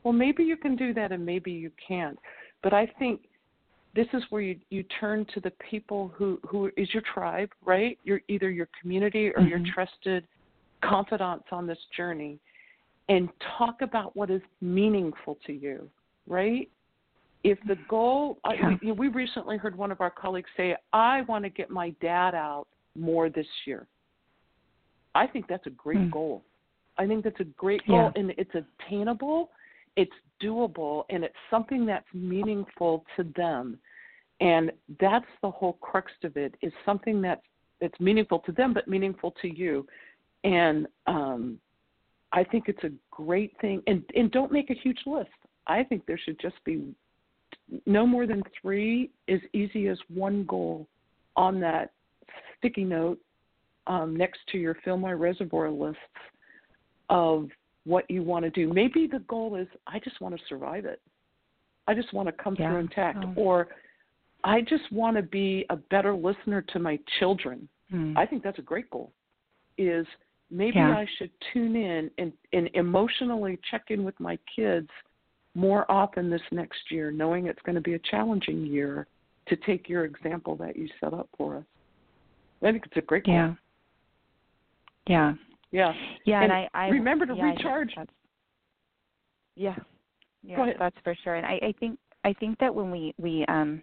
well, 0.05 0.13
maybe 0.13 0.45
you 0.45 0.57
can 0.57 0.77
do 0.77 0.95
that 0.95 1.11
and 1.13 1.25
maybe 1.25 1.51
you 1.51 1.71
can't. 1.87 2.19
But 2.63 2.73
I 2.73 2.87
think 2.99 3.23
this 3.97 4.07
is 4.13 4.23
where 4.31 4.43
you 4.43 4.57
you 4.71 4.85
turn 5.01 5.27
to 5.35 5.41
the 5.41 5.53
people 5.71 6.13
who 6.15 6.39
who 6.47 6.71
is 6.77 6.89
your 6.93 7.03
tribe, 7.13 7.51
right? 7.65 7.99
You're 8.05 8.21
either 8.29 8.51
your 8.51 8.69
community 8.81 9.29
or 9.29 9.41
mm-hmm. 9.41 9.49
your 9.49 9.61
trusted 9.75 10.27
confidants 10.83 11.47
on 11.51 11.67
this 11.67 11.79
journey 11.97 12.39
and 13.09 13.29
talk 13.59 13.83
about 13.83 14.17
what 14.17 14.31
is 14.31 14.43
meaningful 14.61 15.39
to 15.47 15.53
you, 15.53 15.89
right? 16.27 16.69
If 17.43 17.59
the 17.69 17.77
goal, 17.89 18.39
yeah. 18.51 18.71
I, 18.71 18.79
we, 18.83 18.93
we 18.93 19.09
recently 19.09 19.59
heard 19.59 19.77
one 19.77 19.93
of 19.93 20.01
our 20.01 20.11
colleagues 20.11 20.49
say, 20.57 20.75
I 20.93 21.23
want 21.23 21.45
to 21.45 21.51
get 21.51 21.69
my 21.69 21.91
dad 22.01 22.35
out 22.35 22.67
more 22.97 23.29
this 23.29 23.47
year. 23.67 23.87
I 25.15 25.27
think 25.27 25.47
that's 25.47 25.67
a 25.67 25.71
great 25.71 25.99
mm. 25.99 26.11
goal. 26.11 26.43
I 26.97 27.07
think 27.07 27.25
that's 27.25 27.41
a 27.41 27.45
great 27.45 27.87
goal, 27.87 28.13
yeah. 28.15 28.21
and 28.21 28.33
it's 28.39 28.53
attainable, 28.55 29.51
it's 29.97 30.13
doable, 30.43 31.05
and 31.11 31.25
it's 31.25 31.35
something 31.51 31.87
that's 31.87 32.07
meaningful 32.13 33.05
to 33.17 33.25
them. 33.37 33.79
And 34.41 34.73
that's 35.01 35.27
the 35.43 35.51
whole 35.51 35.75
crux 35.75 36.13
of 36.25 36.37
it 36.37 36.55
is 36.61 36.73
something 36.85 37.23
that's 37.23 37.43
that's 37.81 37.99
meaningful 38.01 38.39
to 38.41 38.53
them, 38.53 38.73
but 38.73 38.89
meaningful 38.89 39.35
to 39.43 39.49
you. 39.49 39.87
And 40.45 40.87
um, 41.07 41.59
I 42.33 42.45
think 42.45 42.65
it's 42.69 42.83
a 42.85 42.91
great 43.11 43.53
thing. 43.61 43.83
And 43.87 44.03
and 44.15 44.31
don't 44.31 44.53
make 44.53 44.71
a 44.71 44.75
huge 44.75 45.01
list. 45.07 45.31
I 45.67 45.83
think 45.83 46.05
there 46.07 46.19
should 46.23 46.39
just 46.41 46.57
be 46.65 46.95
no 47.87 48.07
more 48.07 48.27
than 48.27 48.43
three, 48.61 49.11
as 49.29 49.41
easy 49.53 49.89
as 49.89 49.99
one 50.09 50.45
goal 50.45 50.87
on 51.37 51.61
that 51.61 51.93
sticky 52.59 52.85
note 52.85 53.19
um, 53.87 54.17
next 54.17 54.41
to 54.53 54.59
your 54.59 54.77
fill 54.85 54.97
my 54.97 55.13
reservoir 55.13 55.71
lists 55.71 56.01
of 57.11 57.49
what 57.85 58.11
you 58.11 58.23
want 58.23 58.45
to 58.45 58.51
do. 58.51 58.73
Maybe 58.73 59.07
the 59.07 59.21
goal 59.21 59.57
is 59.57 59.69
I 59.87 59.99
just 59.99 60.21
want 60.21 60.37
to 60.37 60.41
survive 60.49 60.85
it. 60.85 61.01
I 61.87 61.95
just 61.95 62.13
want 62.15 62.29
to 62.29 62.33
come 62.33 62.57
yeah. 62.59 62.71
through 62.71 62.81
intact, 62.81 63.19
oh. 63.23 63.35
or 63.37 63.69
I 64.43 64.63
just 64.63 64.91
want 64.91 65.17
to 65.17 65.23
be 65.23 65.67
a 65.71 65.77
better 65.77 66.15
listener 66.15 66.63
to 66.73 66.79
my 66.79 66.99
children. 67.19 67.69
Hmm. 67.91 68.17
I 68.17 68.27
think 68.27 68.43
that's 68.43 68.59
a 68.59 68.63
great 68.63 68.91
goal. 68.91 69.13
Is 69.77 70.07
maybe 70.51 70.77
yeah. 70.77 70.91
I 70.91 71.07
should 71.19 71.31
tune 71.53 71.77
in 71.77 72.11
and, 72.19 72.33
and 72.53 72.71
emotionally 72.75 73.59
check 73.71 73.85
in 73.89 74.05
with 74.05 74.19
my 74.21 74.39
kids 74.55 74.89
more 75.55 75.91
often 75.91 76.31
this 76.31 76.43
next 76.51 76.91
year, 76.91 77.11
knowing 77.11 77.47
it's 77.47 77.63
going 77.65 77.75
to 77.75 77.81
be 77.81 77.95
a 77.95 77.99
challenging 78.11 78.67
year 78.67 79.07
to 79.47 79.57
take 79.57 79.89
your 79.89 80.05
example 80.05 80.57
that 80.57 80.77
you 80.77 80.89
set 81.01 81.13
up 81.13 81.29
for 81.37 81.59
us. 81.59 81.65
I 82.63 82.73
think 82.73 82.87
it's 82.87 82.97
a 82.97 83.03
great 83.03 83.25
goal. 83.25 83.35
Yeah. 83.35 83.55
Yeah. 85.07 85.35
Yeah. 85.75 85.93
Yeah, 86.25 86.41
and, 86.43 86.53
and 86.53 86.69
I, 86.73 86.85
I 86.85 86.89
remember 86.89 87.27
to 87.27 87.35
yeah, 87.35 87.51
recharge. 87.51 87.93
Yeah. 89.57 89.75
Yeah, 90.45 90.73
that's 90.79 90.97
for 91.03 91.17
sure. 91.25 91.35
And 91.35 91.45
I, 91.45 91.59
I 91.63 91.75
think 91.81 91.99
I 92.23 92.33
think 92.35 92.59
that 92.61 92.73
when 92.73 92.91
we 92.91 93.13
we 93.19 93.45
um 93.49 93.83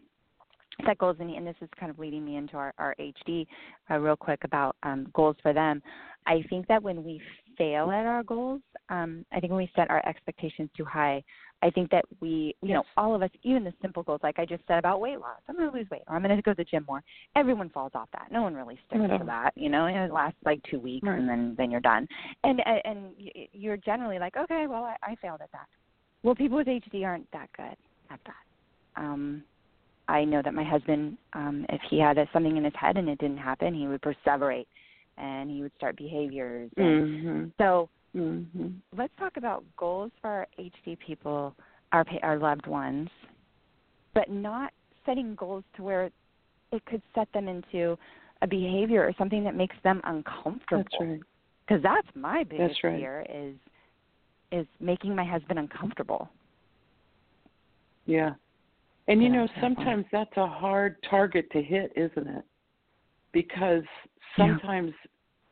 set 0.85 0.97
goals 0.99 1.17
and, 1.19 1.29
and 1.31 1.45
this 1.45 1.55
is 1.59 1.67
kind 1.77 1.91
of 1.91 1.99
leading 1.99 2.23
me 2.23 2.37
into 2.37 2.55
our, 2.55 2.73
our 2.77 2.95
HD 2.97 3.45
uh, 3.89 3.97
real 3.97 4.15
quick 4.15 4.39
about 4.45 4.77
um, 4.83 5.07
goals 5.13 5.35
for 5.41 5.53
them. 5.53 5.81
I 6.25 6.43
think 6.49 6.65
that 6.67 6.81
when 6.81 7.03
we 7.03 7.21
fail 7.57 7.91
at 7.91 8.05
our 8.05 8.23
goals, 8.23 8.61
um, 8.89 9.25
I 9.33 9.39
think 9.39 9.51
when 9.51 9.57
we 9.57 9.71
set 9.75 9.89
our 9.89 10.03
expectations 10.07 10.69
too 10.77 10.85
high, 10.85 11.23
I 11.63 11.69
think 11.69 11.91
that 11.91 12.05
we, 12.19 12.55
you 12.61 12.73
know, 12.73 12.83
all 12.97 13.13
of 13.13 13.21
us, 13.21 13.29
even 13.43 13.63
the 13.63 13.73
simple 13.81 14.03
goals, 14.03 14.21
like 14.23 14.39
I 14.39 14.45
just 14.45 14.63
said 14.67 14.79
about 14.79 14.99
weight 14.99 15.19
loss, 15.19 15.39
I'm 15.47 15.55
going 15.55 15.69
to 15.69 15.77
lose 15.77 15.89
weight 15.91 16.01
or 16.07 16.15
I'm 16.15 16.23
going 16.23 16.35
to 16.35 16.41
go 16.41 16.51
to 16.51 16.57
the 16.57 16.63
gym 16.63 16.85
more. 16.87 17.03
Everyone 17.35 17.69
falls 17.69 17.91
off 17.93 18.09
that. 18.13 18.27
No 18.31 18.41
one 18.41 18.55
really 18.55 18.79
sticks 18.87 19.03
to 19.19 19.23
that, 19.25 19.51
you 19.55 19.69
know. 19.69 19.85
And 19.85 19.97
it 19.97 20.13
lasts 20.13 20.39
like 20.43 20.61
two 20.69 20.79
weeks, 20.79 21.05
right. 21.05 21.19
and 21.19 21.29
then 21.29 21.55
then 21.57 21.69
you're 21.69 21.81
done. 21.81 22.07
And 22.43 22.61
and 22.85 23.11
you're 23.53 23.77
generally 23.77 24.19
like, 24.19 24.35
okay, 24.37 24.65
well, 24.67 24.83
I, 24.83 24.95
I 25.03 25.15
failed 25.21 25.41
at 25.41 25.51
that. 25.51 25.67
Well, 26.23 26.35
people 26.35 26.57
with 26.57 26.67
HD 26.67 27.03
aren't 27.03 27.29
that 27.31 27.49
good 27.55 27.75
at 28.09 28.19
that. 28.25 29.01
Um, 29.01 29.43
I 30.07 30.23
know 30.23 30.41
that 30.43 30.53
my 30.53 30.63
husband, 30.63 31.17
um, 31.33 31.65
if 31.69 31.81
he 31.89 31.99
had 31.99 32.17
a, 32.17 32.27
something 32.33 32.57
in 32.57 32.63
his 32.63 32.73
head 32.79 32.97
and 32.97 33.07
it 33.07 33.19
didn't 33.19 33.37
happen, 33.37 33.73
he 33.73 33.87
would 33.87 34.01
perseverate, 34.01 34.67
and 35.17 35.49
he 35.49 35.61
would 35.61 35.71
start 35.77 35.95
behaviors. 35.95 36.69
And 36.77 37.07
mm-hmm. 37.07 37.43
So 37.57 37.89
Mm-hmm. 38.15 38.67
Let's 38.97 39.13
talk 39.17 39.37
about 39.37 39.63
goals 39.77 40.11
for 40.21 40.29
our 40.29 40.47
HD 40.59 40.97
people, 40.99 41.55
our 41.91 42.05
our 42.23 42.37
loved 42.37 42.67
ones, 42.67 43.09
but 44.13 44.29
not 44.29 44.73
setting 45.05 45.35
goals 45.35 45.63
to 45.77 45.83
where 45.83 46.11
it 46.71 46.85
could 46.85 47.01
set 47.15 47.31
them 47.33 47.47
into 47.47 47.97
a 48.41 48.47
behavior 48.47 49.01
or 49.03 49.13
something 49.17 49.43
that 49.43 49.55
makes 49.55 49.75
them 49.83 50.01
uncomfortable. 50.03 50.83
That's 50.83 50.95
right. 50.99 51.19
Because 51.67 51.83
that's 51.83 52.07
my 52.15 52.43
biggest 52.43 52.69
that's 52.69 52.83
right. 52.83 52.99
fear 52.99 53.25
is 53.33 53.55
is 54.51 54.67
making 54.79 55.15
my 55.15 55.23
husband 55.23 55.59
uncomfortable. 55.59 56.29
Yeah. 58.05 58.31
And 59.07 59.23
you 59.23 59.29
know, 59.29 59.47
sometimes 59.61 60.05
that's 60.11 60.35
a 60.37 60.47
hard 60.47 60.97
target 61.09 61.49
to 61.51 61.61
hit, 61.61 61.91
isn't 61.95 62.27
it? 62.27 62.43
Because 63.31 63.83
sometimes 64.37 64.91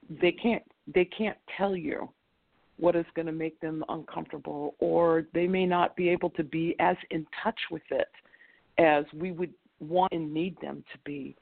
yeah. 0.10 0.18
they 0.22 0.32
can't 0.32 0.64
they 0.94 1.06
can't 1.06 1.38
tell 1.58 1.76
you 1.76 2.10
what 2.80 2.96
is 2.96 3.06
going 3.16 3.26
to 3.26 3.32
make 3.32 3.60
them 3.60 3.84
uncomfortable, 3.90 4.76
or 4.80 5.26
they 5.34 5.48
may 5.48 5.66
not 5.66 5.96
be 5.96 6.10
able 6.10 6.30
to 6.32 6.44
be 6.44 6.76
as 6.80 6.96
in 7.12 7.26
touch 7.44 7.60
with 7.70 7.84
it 7.92 8.08
as 8.78 9.06
we 9.14 9.32
would 9.32 9.54
want 9.80 10.12
and 10.14 10.34
need 10.34 10.56
them 10.62 10.84
to 10.92 11.00
be. 11.04 11.36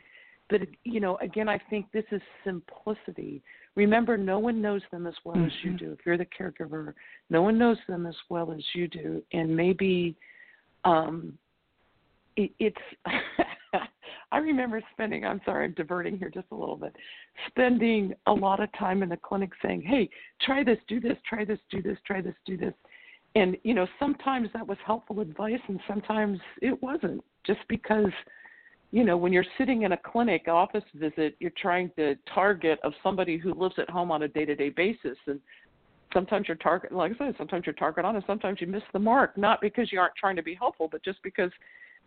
But, 0.49 0.61
you 0.83 0.99
know, 0.99 1.17
again, 1.17 1.49
I 1.49 1.59
think 1.69 1.91
this 1.91 2.05
is 2.11 2.21
simplicity. 2.43 3.41
Remember, 3.75 4.17
no 4.17 4.39
one 4.39 4.61
knows 4.61 4.81
them 4.91 5.05
as 5.05 5.13
well 5.23 5.35
mm-hmm. 5.35 5.45
as 5.45 5.51
you 5.61 5.71
mm-hmm. 5.71 5.85
do. 5.85 5.91
If 5.91 5.99
you're 6.05 6.17
the 6.17 6.25
caregiver, 6.25 6.93
no 7.29 7.41
one 7.41 7.57
knows 7.57 7.77
them 7.87 8.05
as 8.05 8.15
well 8.29 8.51
as 8.51 8.63
you 8.73 8.87
do. 8.87 9.21
And 9.33 9.55
maybe 9.55 10.15
um, 10.85 11.37
it, 12.37 12.51
it's 12.59 12.77
I 14.31 14.39
remember 14.39 14.81
spending, 14.91 15.25
I'm 15.25 15.41
sorry, 15.45 15.65
I'm 15.65 15.73
diverting 15.73 16.17
here 16.17 16.29
just 16.29 16.47
a 16.51 16.55
little 16.55 16.75
bit, 16.75 16.95
spending 17.47 18.13
a 18.27 18.33
lot 18.33 18.59
of 18.59 18.69
time 18.77 19.01
in 19.01 19.09
the 19.09 19.17
clinic 19.17 19.51
saying, 19.61 19.83
hey, 19.83 20.09
try 20.41 20.63
this, 20.63 20.77
do 20.87 20.99
this, 20.99 21.17
try 21.27 21.45
this, 21.45 21.59
do 21.71 21.81
this, 21.81 21.97
try 22.05 22.21
this, 22.21 22.35
do 22.45 22.57
this. 22.57 22.73
And, 23.35 23.55
you 23.63 23.73
know, 23.73 23.87
sometimes 23.99 24.49
that 24.53 24.67
was 24.67 24.77
helpful 24.85 25.21
advice 25.21 25.59
and 25.67 25.79
sometimes 25.87 26.39
it 26.61 26.81
wasn't 26.81 27.23
just 27.45 27.59
because, 27.69 28.11
you 28.91 29.05
know, 29.05 29.15
when 29.15 29.31
you're 29.31 29.45
sitting 29.57 29.83
in 29.83 29.93
a 29.93 29.97
clinic 29.97 30.47
office 30.47 30.83
visit, 30.95 31.35
you're 31.39 31.51
trying 31.57 31.91
to 31.97 32.15
target 32.33 32.79
of 32.83 32.93
somebody 33.03 33.37
who 33.37 33.53
lives 33.53 33.75
at 33.77 33.89
home 33.89 34.11
on 34.11 34.23
a 34.23 34.27
day 34.27 34.43
to 34.43 34.55
day 34.55 34.69
basis. 34.69 35.17
And 35.27 35.39
sometimes 36.13 36.47
you're 36.47 36.57
target, 36.57 36.91
like 36.91 37.13
I 37.13 37.27
said, 37.27 37.35
sometimes 37.37 37.65
you're 37.65 37.73
target 37.73 38.03
on 38.03 38.15
and 38.15 38.25
sometimes 38.27 38.59
you 38.59 38.67
miss 38.67 38.83
the 38.91 38.99
mark, 38.99 39.37
not 39.37 39.61
because 39.61 39.91
you 39.91 39.99
aren't 39.99 40.15
trying 40.15 40.35
to 40.35 40.43
be 40.43 40.55
helpful, 40.55 40.89
but 40.91 41.03
just 41.03 41.21
because 41.23 41.51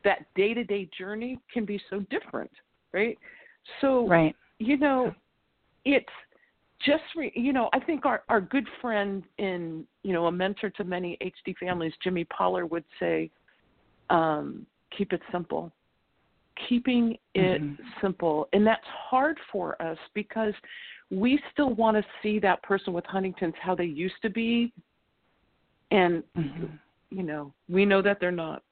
that 0.04 0.26
day 0.34 0.54
to 0.54 0.64
day 0.64 0.88
journey 0.96 1.38
can 1.52 1.64
be 1.64 1.80
so 1.90 2.00
different, 2.10 2.50
right? 2.92 3.18
So, 3.80 4.06
right. 4.06 4.34
you 4.58 4.76
know, 4.76 5.14
it's 5.84 6.06
just 6.84 7.02
re, 7.16 7.32
you 7.34 7.52
know, 7.52 7.68
I 7.72 7.80
think 7.80 8.06
our 8.06 8.22
our 8.28 8.40
good 8.40 8.66
friend 8.80 9.22
in 9.38 9.84
you 10.02 10.12
know 10.12 10.26
a 10.26 10.32
mentor 10.32 10.70
to 10.70 10.84
many 10.84 11.18
HD 11.22 11.56
families, 11.56 11.92
Jimmy 12.02 12.24
Pollard 12.24 12.66
would 12.66 12.84
say, 12.98 13.30
um, 14.08 14.66
keep 14.96 15.12
it 15.12 15.20
simple. 15.30 15.72
Keeping 16.68 17.16
it 17.34 17.62
mm-hmm. 17.62 17.82
simple, 18.02 18.48
and 18.52 18.66
that's 18.66 18.84
hard 18.86 19.38
for 19.50 19.80
us 19.80 19.96
because 20.14 20.52
we 21.10 21.40
still 21.52 21.74
want 21.74 21.96
to 21.96 22.04
see 22.22 22.38
that 22.38 22.62
person 22.62 22.92
with 22.92 23.04
Huntington's 23.06 23.54
how 23.60 23.74
they 23.74 23.84
used 23.84 24.20
to 24.22 24.30
be, 24.30 24.72
and 25.90 26.22
mm-hmm. 26.36 26.66
you 27.10 27.22
know 27.22 27.52
we 27.68 27.86
know 27.86 28.02
that 28.02 28.18
they're 28.20 28.30
not. 28.30 28.62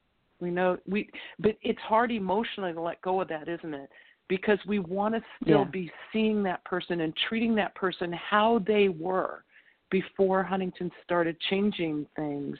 We 0.40 0.50
know 0.50 0.78
we, 0.86 1.10
but 1.38 1.56
it's 1.62 1.80
hard 1.80 2.12
emotionally 2.12 2.72
to 2.72 2.80
let 2.80 3.00
go 3.02 3.20
of 3.20 3.28
that, 3.28 3.48
isn't 3.48 3.74
it? 3.74 3.90
Because 4.28 4.58
we 4.66 4.78
want 4.78 5.14
to 5.14 5.22
still 5.42 5.60
yeah. 5.60 5.70
be 5.70 5.90
seeing 6.12 6.42
that 6.44 6.64
person 6.64 7.00
and 7.00 7.14
treating 7.28 7.54
that 7.56 7.74
person 7.74 8.12
how 8.12 8.62
they 8.66 8.88
were 8.88 9.44
before 9.90 10.42
Huntington 10.42 10.90
started 11.02 11.36
changing 11.48 12.06
things, 12.14 12.56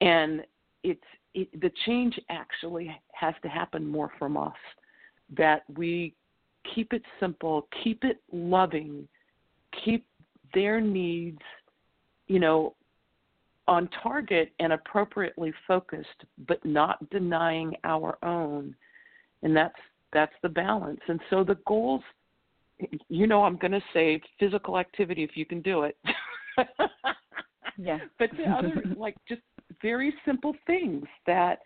and 0.00 0.42
it's 0.82 1.00
it, 1.34 1.60
the 1.60 1.70
change 1.86 2.18
actually 2.28 2.94
has 3.12 3.34
to 3.42 3.48
happen 3.48 3.86
more 3.86 4.10
from 4.18 4.36
us. 4.36 4.52
That 5.36 5.62
we 5.76 6.14
keep 6.74 6.92
it 6.92 7.02
simple, 7.20 7.68
keep 7.82 8.04
it 8.04 8.20
loving, 8.32 9.08
keep 9.84 10.04
their 10.54 10.80
needs, 10.80 11.40
you 12.26 12.40
know, 12.40 12.74
on 13.68 13.88
target 14.02 14.52
and 14.58 14.72
appropriately 14.72 15.52
focused, 15.66 16.24
but 16.48 16.64
not 16.64 17.08
denying 17.10 17.74
our 17.84 18.18
own. 18.24 18.74
And 19.42 19.56
that's 19.56 19.78
that's 20.12 20.32
the 20.42 20.48
balance. 20.48 21.00
And 21.08 21.20
so 21.30 21.44
the 21.44 21.58
goals, 21.66 22.02
you 23.08 23.26
know, 23.26 23.44
I'm 23.44 23.56
going 23.56 23.72
to 23.72 23.82
say 23.92 24.20
physical 24.38 24.78
activity 24.78 25.22
if 25.22 25.36
you 25.36 25.46
can 25.46 25.62
do 25.62 25.82
it. 25.82 25.96
yeah. 27.78 27.98
But 28.18 28.30
the 28.36 28.44
other, 28.44 28.82
like, 28.96 29.16
just 29.28 29.42
very 29.80 30.12
simple 30.24 30.54
things 30.66 31.04
that, 31.26 31.60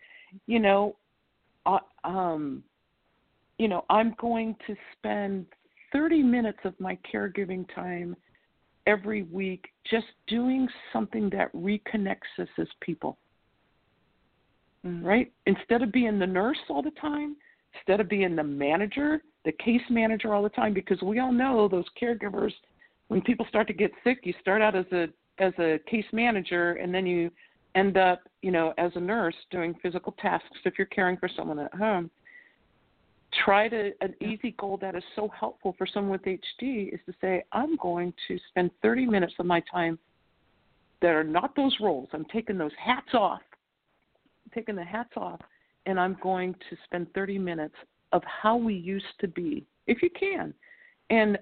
you 0.45 0.59
know, 0.59 0.95
uh, 1.65 1.79
um, 2.03 2.63
you 3.57 3.67
know, 3.67 3.85
I'm 3.89 4.15
going 4.19 4.55
to 4.67 4.75
spend 4.97 5.45
30 5.91 6.21
minutes 6.21 6.59
of 6.65 6.79
my 6.79 6.97
caregiving 7.11 7.65
time 7.73 8.15
every 8.87 9.23
week 9.23 9.65
just 9.89 10.05
doing 10.27 10.67
something 10.93 11.29
that 11.31 11.53
reconnects 11.53 12.39
us 12.39 12.47
as 12.59 12.67
people. 12.81 13.17
mm-hmm. 14.85 15.05
right? 15.05 15.31
Instead 15.45 15.81
of 15.81 15.91
being 15.91 16.19
the 16.19 16.27
nurse 16.27 16.57
all 16.69 16.81
the 16.81 16.91
time, 16.91 17.35
instead 17.75 17.99
of 17.99 18.07
being 18.09 18.35
the 18.35 18.43
manager, 18.43 19.21
the 19.43 19.51
case 19.53 19.81
manager 19.89 20.33
all 20.33 20.43
the 20.43 20.49
time, 20.49 20.73
because 20.73 21.01
we 21.01 21.19
all 21.19 21.31
know 21.31 21.67
those 21.67 21.85
caregivers, 22.01 22.51
when 23.07 23.21
people 23.21 23.45
start 23.49 23.67
to 23.67 23.73
get 23.73 23.91
sick, 24.03 24.19
you 24.23 24.33
start 24.41 24.61
out 24.61 24.75
as 24.75 24.85
a 24.91 25.07
as 25.37 25.51
a 25.59 25.77
case 25.89 26.05
manager 26.13 26.73
and 26.73 26.95
then 26.95 27.05
you 27.05 27.29
end 27.75 27.97
up, 27.97 28.21
you 28.41 28.51
know, 28.51 28.73
as 28.77 28.91
a 28.95 28.99
nurse 28.99 29.35
doing 29.51 29.75
physical 29.83 30.13
tasks 30.13 30.47
if 30.63 30.75
you're 30.77 30.87
caring 30.87 31.17
for 31.17 31.29
someone 31.35 31.59
at 31.59 31.73
home. 31.73 32.09
Try 33.43 33.67
to 33.67 33.91
an 34.01 34.13
easy 34.21 34.55
goal 34.57 34.77
that 34.81 34.95
is 34.95 35.03
so 35.15 35.29
helpful 35.37 35.75
for 35.77 35.85
someone 35.85 36.11
with 36.11 36.23
HD 36.23 36.93
is 36.93 36.99
to 37.05 37.13
say, 37.19 37.43
I'm 37.51 37.75
going 37.77 38.13
to 38.27 38.37
spend 38.49 38.71
30 38.81 39.05
minutes 39.07 39.33
of 39.39 39.45
my 39.45 39.61
time 39.71 39.99
that 41.01 41.09
are 41.09 41.23
not 41.23 41.55
those 41.55 41.75
roles. 41.81 42.07
I'm 42.13 42.25
taking 42.25 42.57
those 42.57 42.71
hats 42.83 43.13
off, 43.13 43.41
I'm 44.45 44.51
taking 44.53 44.75
the 44.75 44.83
hats 44.83 45.11
off, 45.17 45.41
and 45.85 45.99
I'm 45.99 46.17
going 46.21 46.53
to 46.69 46.77
spend 46.85 47.07
30 47.13 47.37
minutes 47.37 47.75
of 48.13 48.23
how 48.23 48.55
we 48.55 48.73
used 48.73 49.05
to 49.19 49.27
be, 49.27 49.65
if 49.87 50.01
you 50.01 50.09
can. 50.17 50.53
And 51.09 51.37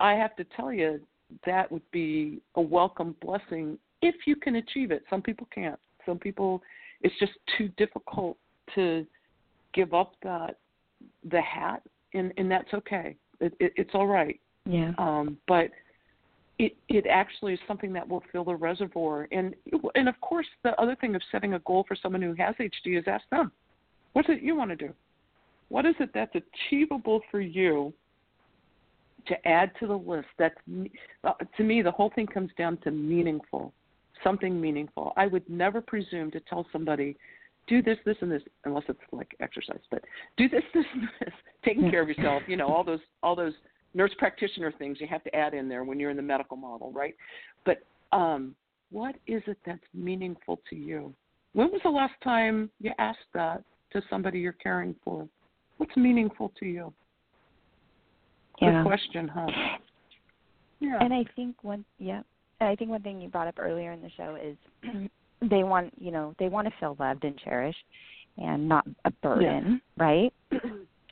I 0.00 0.14
have 0.14 0.34
to 0.36 0.44
tell 0.56 0.72
you, 0.72 1.00
that 1.46 1.70
would 1.70 1.88
be 1.90 2.40
a 2.56 2.60
welcome 2.60 3.14
blessing 3.20 3.78
if 4.02 4.14
you 4.26 4.36
can 4.36 4.56
achieve 4.56 4.90
it. 4.90 5.02
Some 5.10 5.22
people 5.22 5.46
can't. 5.54 5.78
Some 6.04 6.18
people, 6.18 6.62
it's 7.02 7.14
just 7.18 7.32
too 7.56 7.68
difficult 7.76 8.36
to 8.74 9.06
give 9.74 9.94
up 9.94 10.14
that 10.22 10.58
the 11.30 11.40
hat, 11.40 11.82
and 12.14 12.32
and 12.36 12.50
that's 12.50 12.72
okay. 12.74 13.16
It, 13.40 13.54
it, 13.60 13.72
it's 13.76 13.90
all 13.94 14.06
right. 14.06 14.40
Yeah. 14.66 14.92
Um, 14.98 15.38
but 15.46 15.70
it 16.58 16.76
it 16.88 17.06
actually 17.08 17.54
is 17.54 17.60
something 17.66 17.92
that 17.92 18.08
will 18.08 18.22
fill 18.32 18.44
the 18.44 18.54
reservoir. 18.54 19.28
And 19.32 19.54
and 19.94 20.08
of 20.08 20.20
course, 20.20 20.46
the 20.62 20.78
other 20.80 20.96
thing 20.96 21.14
of 21.14 21.22
setting 21.30 21.54
a 21.54 21.60
goal 21.60 21.84
for 21.86 21.96
someone 21.96 22.22
who 22.22 22.34
has 22.34 22.54
HD 22.56 22.98
is 22.98 23.04
ask 23.06 23.24
them, 23.30 23.52
what's 24.12 24.28
it 24.28 24.42
you 24.42 24.56
want 24.56 24.70
to 24.70 24.76
do? 24.76 24.92
What 25.68 25.86
is 25.86 25.94
it 26.00 26.10
that's 26.14 26.34
achievable 26.34 27.20
for 27.30 27.40
you 27.40 27.92
to 29.26 29.48
add 29.48 29.70
to 29.80 29.86
the 29.86 29.96
list? 29.96 30.28
That's 30.38 30.56
uh, 31.24 31.32
to 31.56 31.62
me, 31.62 31.82
the 31.82 31.90
whole 31.90 32.10
thing 32.14 32.26
comes 32.26 32.50
down 32.58 32.78
to 32.78 32.90
meaningful, 32.90 33.72
something 34.24 34.60
meaningful. 34.60 35.12
I 35.16 35.26
would 35.26 35.48
never 35.48 35.80
presume 35.80 36.30
to 36.32 36.40
tell 36.40 36.66
somebody, 36.72 37.16
do 37.68 37.82
this, 37.82 37.98
this, 38.04 38.16
and 38.20 38.30
this, 38.30 38.42
unless 38.64 38.84
it's 38.88 38.98
like 39.12 39.34
exercise. 39.40 39.80
But 39.90 40.02
do 40.36 40.48
this, 40.48 40.62
this, 40.74 40.84
and 40.94 41.08
this. 41.20 41.34
Taking 41.64 41.90
care 41.90 42.02
of 42.02 42.08
yourself, 42.08 42.42
you 42.46 42.56
know, 42.56 42.66
all 42.66 42.84
those, 42.84 43.00
all 43.22 43.36
those 43.36 43.52
nurse 43.94 44.12
practitioner 44.18 44.72
things 44.72 44.98
you 45.00 45.06
have 45.06 45.24
to 45.24 45.34
add 45.34 45.54
in 45.54 45.68
there 45.68 45.84
when 45.84 45.98
you're 46.00 46.10
in 46.10 46.16
the 46.16 46.22
medical 46.22 46.56
model, 46.56 46.92
right? 46.92 47.14
But 47.64 47.78
um, 48.12 48.54
what 48.90 49.16
is 49.26 49.42
it 49.46 49.58
that's 49.66 49.80
meaningful 49.94 50.60
to 50.70 50.76
you? 50.76 51.14
When 51.52 51.70
was 51.70 51.80
the 51.82 51.90
last 51.90 52.14
time 52.22 52.70
you 52.80 52.92
asked 52.98 53.18
that 53.34 53.62
to 53.92 54.02
somebody 54.08 54.38
you're 54.38 54.52
caring 54.52 54.94
for? 55.04 55.28
What's 55.78 55.96
meaningful 55.96 56.52
to 56.58 56.66
you? 56.66 56.92
Yeah. 58.60 58.82
Good 58.82 58.86
question, 58.86 59.28
huh? 59.28 59.46
Yeah. 60.80 60.98
And 61.00 61.12
I 61.12 61.24
think 61.36 61.62
one 61.62 61.84
yeah. 61.98 62.22
I 62.60 62.74
think 62.74 62.90
one 62.90 63.02
thing 63.02 63.20
you 63.20 63.28
brought 63.28 63.46
up 63.46 63.54
earlier 63.58 63.92
in 63.92 64.02
the 64.02 64.10
show 64.16 64.36
is 64.42 64.56
they 65.42 65.62
want 65.64 65.92
you 65.98 66.10
know, 66.10 66.34
they 66.38 66.48
want 66.48 66.66
to 66.66 66.74
feel 66.80 66.96
loved 66.98 67.24
and 67.24 67.38
cherished 67.38 67.84
and 68.36 68.68
not 68.68 68.86
a 69.04 69.10
burden, 69.10 69.80
yeah. 69.96 70.04
right? 70.04 70.32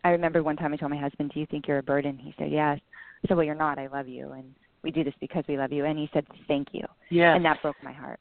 I 0.05 0.11
remember 0.11 0.43
one 0.43 0.57
time 0.57 0.73
I 0.73 0.77
told 0.77 0.93
my 0.93 0.99
husband, 1.01 1.33
Do 1.35 1.41
you 1.41 1.47
think 1.47 1.67
you're 1.67 1.79
a 1.79 1.83
burden? 1.83 2.19
He 2.19 2.35
said, 2.39 2.51
Yes. 2.51 2.79
I 3.25 3.29
said, 3.29 3.37
Well 3.37 3.47
you're 3.47 3.55
not, 3.55 3.79
I 3.79 3.89
love 3.89 4.09
you 4.09 4.33
and 4.33 4.55
we 4.83 4.91
do 4.91 5.03
this 5.03 5.15
because 5.21 5.45
we 5.49 5.59
love 5.59 5.73
you 5.73 5.85
and 5.85 5.99
he 5.99 6.09
said, 6.13 6.27
Thank 6.49 6.69
you. 6.73 6.85
Yeah. 7.11 7.35
And 7.35 7.45
that 7.45 7.63
broke 7.63 7.77
my 7.83 7.93
heart. 7.93 8.21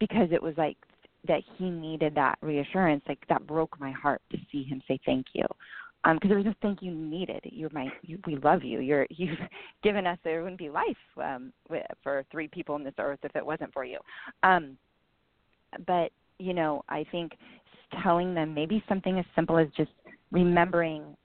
Because 0.00 0.28
it 0.30 0.42
was 0.42 0.54
like 0.56 0.76
that 1.26 1.42
he 1.56 1.70
needed 1.70 2.14
that 2.14 2.38
reassurance, 2.42 3.02
like 3.08 3.18
that 3.28 3.46
broke 3.46 3.78
my 3.80 3.90
heart 3.90 4.22
to 4.30 4.38
see 4.52 4.62
him 4.62 4.82
say 4.86 4.98
thank 5.04 5.26
you 5.32 5.44
um 6.04 6.16
because 6.16 6.28
there 6.28 6.36
was 6.36 6.46
no 6.46 6.54
thank 6.62 6.82
you 6.82 6.92
needed 6.92 7.40
you're 7.44 7.70
my 7.72 7.88
you, 8.02 8.18
we 8.26 8.36
love 8.36 8.62
you 8.62 8.80
you're 8.80 9.06
you've 9.10 9.38
given 9.82 10.06
us 10.06 10.18
there 10.24 10.42
wouldn't 10.42 10.58
be 10.58 10.70
life 10.70 10.96
um 11.22 11.52
for 12.02 12.24
three 12.30 12.48
people 12.48 12.74
on 12.74 12.84
this 12.84 12.94
earth 12.98 13.18
if 13.22 13.34
it 13.34 13.44
wasn't 13.44 13.72
for 13.72 13.84
you 13.84 13.98
um 14.42 14.76
but 15.86 16.10
you 16.38 16.52
know 16.52 16.82
i 16.88 17.04
think 17.10 17.32
telling 18.02 18.34
them 18.34 18.54
maybe 18.54 18.82
something 18.88 19.18
as 19.18 19.24
simple 19.34 19.58
as 19.58 19.68
just 19.76 19.90
remembering 20.30 21.16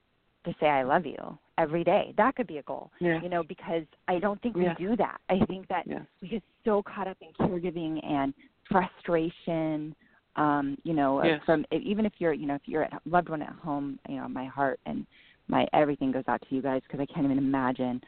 to 0.45 0.53
say 0.59 0.67
i 0.67 0.83
love 0.83 1.05
you 1.05 1.37
every 1.57 1.83
day 1.83 2.13
that 2.17 2.35
could 2.35 2.47
be 2.47 2.57
a 2.57 2.63
goal 2.63 2.89
yeah. 2.99 3.21
you 3.21 3.29
know 3.29 3.43
because 3.43 3.83
i 4.07 4.17
don't 4.19 4.41
think 4.41 4.55
we 4.55 4.63
yeah. 4.63 4.73
do 4.75 4.95
that 4.95 5.19
i 5.29 5.37
think 5.45 5.67
that 5.67 5.83
yeah. 5.85 5.99
we 6.21 6.27
get 6.27 6.43
so 6.65 6.81
caught 6.83 7.07
up 7.07 7.17
in 7.21 7.29
caregiving 7.45 8.03
and 8.05 8.33
frustration 8.69 9.95
um 10.35 10.77
you 10.83 10.93
know 10.93 11.23
yes. 11.23 11.39
from 11.45 11.65
even 11.71 12.05
if 12.05 12.13
you're 12.17 12.33
you 12.33 12.47
know 12.47 12.55
if 12.55 12.63
you're 12.65 12.83
a 12.83 12.99
loved 13.05 13.29
one 13.29 13.41
at 13.41 13.53
home 13.63 13.99
you 14.09 14.15
know 14.15 14.27
my 14.27 14.45
heart 14.45 14.79
and 14.85 15.05
my 15.47 15.67
everything 15.73 16.11
goes 16.11 16.23
out 16.27 16.41
to 16.47 16.55
you 16.55 16.61
guys 16.61 16.81
because 16.87 16.99
i 16.99 17.13
can't 17.13 17.25
even 17.25 17.37
imagine 17.37 18.01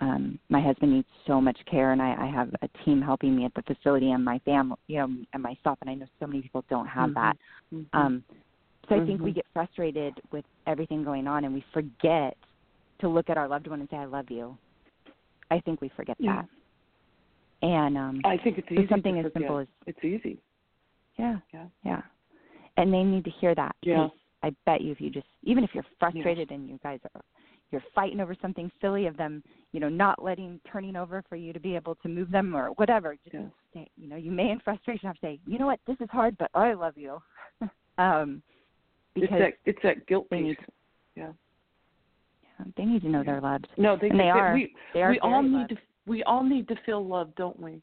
um 0.00 0.38
my 0.48 0.60
husband 0.60 0.92
needs 0.92 1.06
so 1.26 1.40
much 1.40 1.58
care 1.70 1.92
and 1.92 2.00
i 2.02 2.14
i 2.18 2.26
have 2.26 2.50
a 2.62 2.84
team 2.84 3.00
helping 3.00 3.34
me 3.36 3.44
at 3.44 3.52
the 3.54 3.62
facility 3.62 4.10
and 4.10 4.24
my 4.24 4.38
family 4.40 4.76
you 4.86 4.98
know 4.98 5.08
and 5.32 5.42
myself 5.42 5.78
and 5.80 5.90
i 5.90 5.94
know 5.94 6.06
so 6.18 6.26
many 6.26 6.42
people 6.42 6.64
don't 6.70 6.86
have 6.86 7.10
mm-hmm. 7.10 7.20
that 7.20 7.36
mm-hmm. 7.74 7.98
um 7.98 8.24
so 8.88 8.94
i 8.94 8.98
think 8.98 9.16
mm-hmm. 9.16 9.24
we 9.24 9.32
get 9.32 9.46
frustrated 9.52 10.14
with 10.32 10.44
everything 10.66 11.04
going 11.04 11.26
on 11.26 11.44
and 11.44 11.54
we 11.54 11.64
forget 11.72 12.36
to 13.00 13.08
look 13.08 13.30
at 13.30 13.36
our 13.36 13.48
loved 13.48 13.66
one 13.66 13.80
and 13.80 13.88
say 13.90 13.96
i 13.96 14.04
love 14.04 14.26
you 14.30 14.56
i 15.50 15.60
think 15.60 15.80
we 15.80 15.90
forget 15.96 16.16
yeah. 16.18 16.36
that 16.36 17.66
and 17.66 17.96
um 17.96 18.20
i 18.24 18.36
think 18.38 18.58
it's 18.58 18.68
easy 18.70 18.86
something 18.88 19.18
as 19.18 19.32
simple 19.32 19.58
as 19.58 19.66
it's 19.86 20.04
easy 20.04 20.40
yeah. 21.20 21.36
Yeah. 21.52 21.66
Yeah. 21.84 22.02
And 22.76 22.92
they 22.92 23.02
need 23.02 23.24
to 23.24 23.30
hear 23.40 23.54
that. 23.54 23.76
Yeah. 23.82 24.08
I 24.42 24.54
bet 24.64 24.80
you 24.80 24.92
if 24.92 25.00
you 25.00 25.10
just 25.10 25.26
even 25.42 25.64
if 25.64 25.70
you're 25.74 25.84
frustrated 25.98 26.50
and 26.50 26.68
you 26.68 26.80
guys 26.82 26.98
are 27.14 27.20
you're 27.70 27.82
fighting 27.94 28.20
over 28.20 28.34
something 28.40 28.70
silly 28.80 29.06
of 29.06 29.16
them, 29.16 29.42
you 29.72 29.80
know, 29.80 29.88
not 29.88 30.22
letting 30.22 30.60
turning 30.70 30.96
over 30.96 31.22
for 31.28 31.36
you 31.36 31.52
to 31.52 31.60
be 31.60 31.76
able 31.76 31.94
to 31.96 32.08
move 32.08 32.30
them 32.30 32.54
or 32.54 32.68
whatever. 32.70 33.14
Just 33.24 33.34
yes. 33.34 33.44
say, 33.74 33.88
you 33.96 34.08
know, 34.08 34.16
you 34.16 34.30
may 34.30 34.50
in 34.50 34.60
frustration 34.60 35.06
have 35.06 35.16
to 35.16 35.20
say, 35.22 35.40
you 35.46 35.58
know 35.58 35.66
what, 35.66 35.80
this 35.86 35.96
is 36.00 36.08
hard, 36.10 36.36
but 36.38 36.50
I 36.54 36.74
love 36.74 36.94
you. 36.96 37.18
um, 37.98 38.42
because 39.14 39.28
it's 39.32 39.40
that 39.40 39.70
it's 39.70 39.78
that 39.82 40.06
guilt 40.06 40.28
piece. 40.30 40.42
Need, 40.42 40.56
yeah. 41.16 41.32
yeah. 42.42 42.66
They 42.76 42.84
need 42.84 43.02
to 43.02 43.08
know 43.08 43.22
they're 43.24 43.40
loved. 43.40 43.68
No, 43.76 43.96
they, 44.00 44.08
and 44.08 44.18
they, 44.18 44.24
they 44.24 44.30
are. 44.30 44.54
We, 44.54 44.74
they 44.94 45.02
are 45.02 45.10
we 45.10 45.20
all 45.20 45.42
need 45.42 45.52
loved. 45.52 45.68
to 45.70 45.76
we 46.06 46.22
all 46.24 46.42
need 46.42 46.68
to 46.68 46.76
feel 46.86 47.06
love, 47.06 47.34
don't 47.36 47.58
we? 47.60 47.80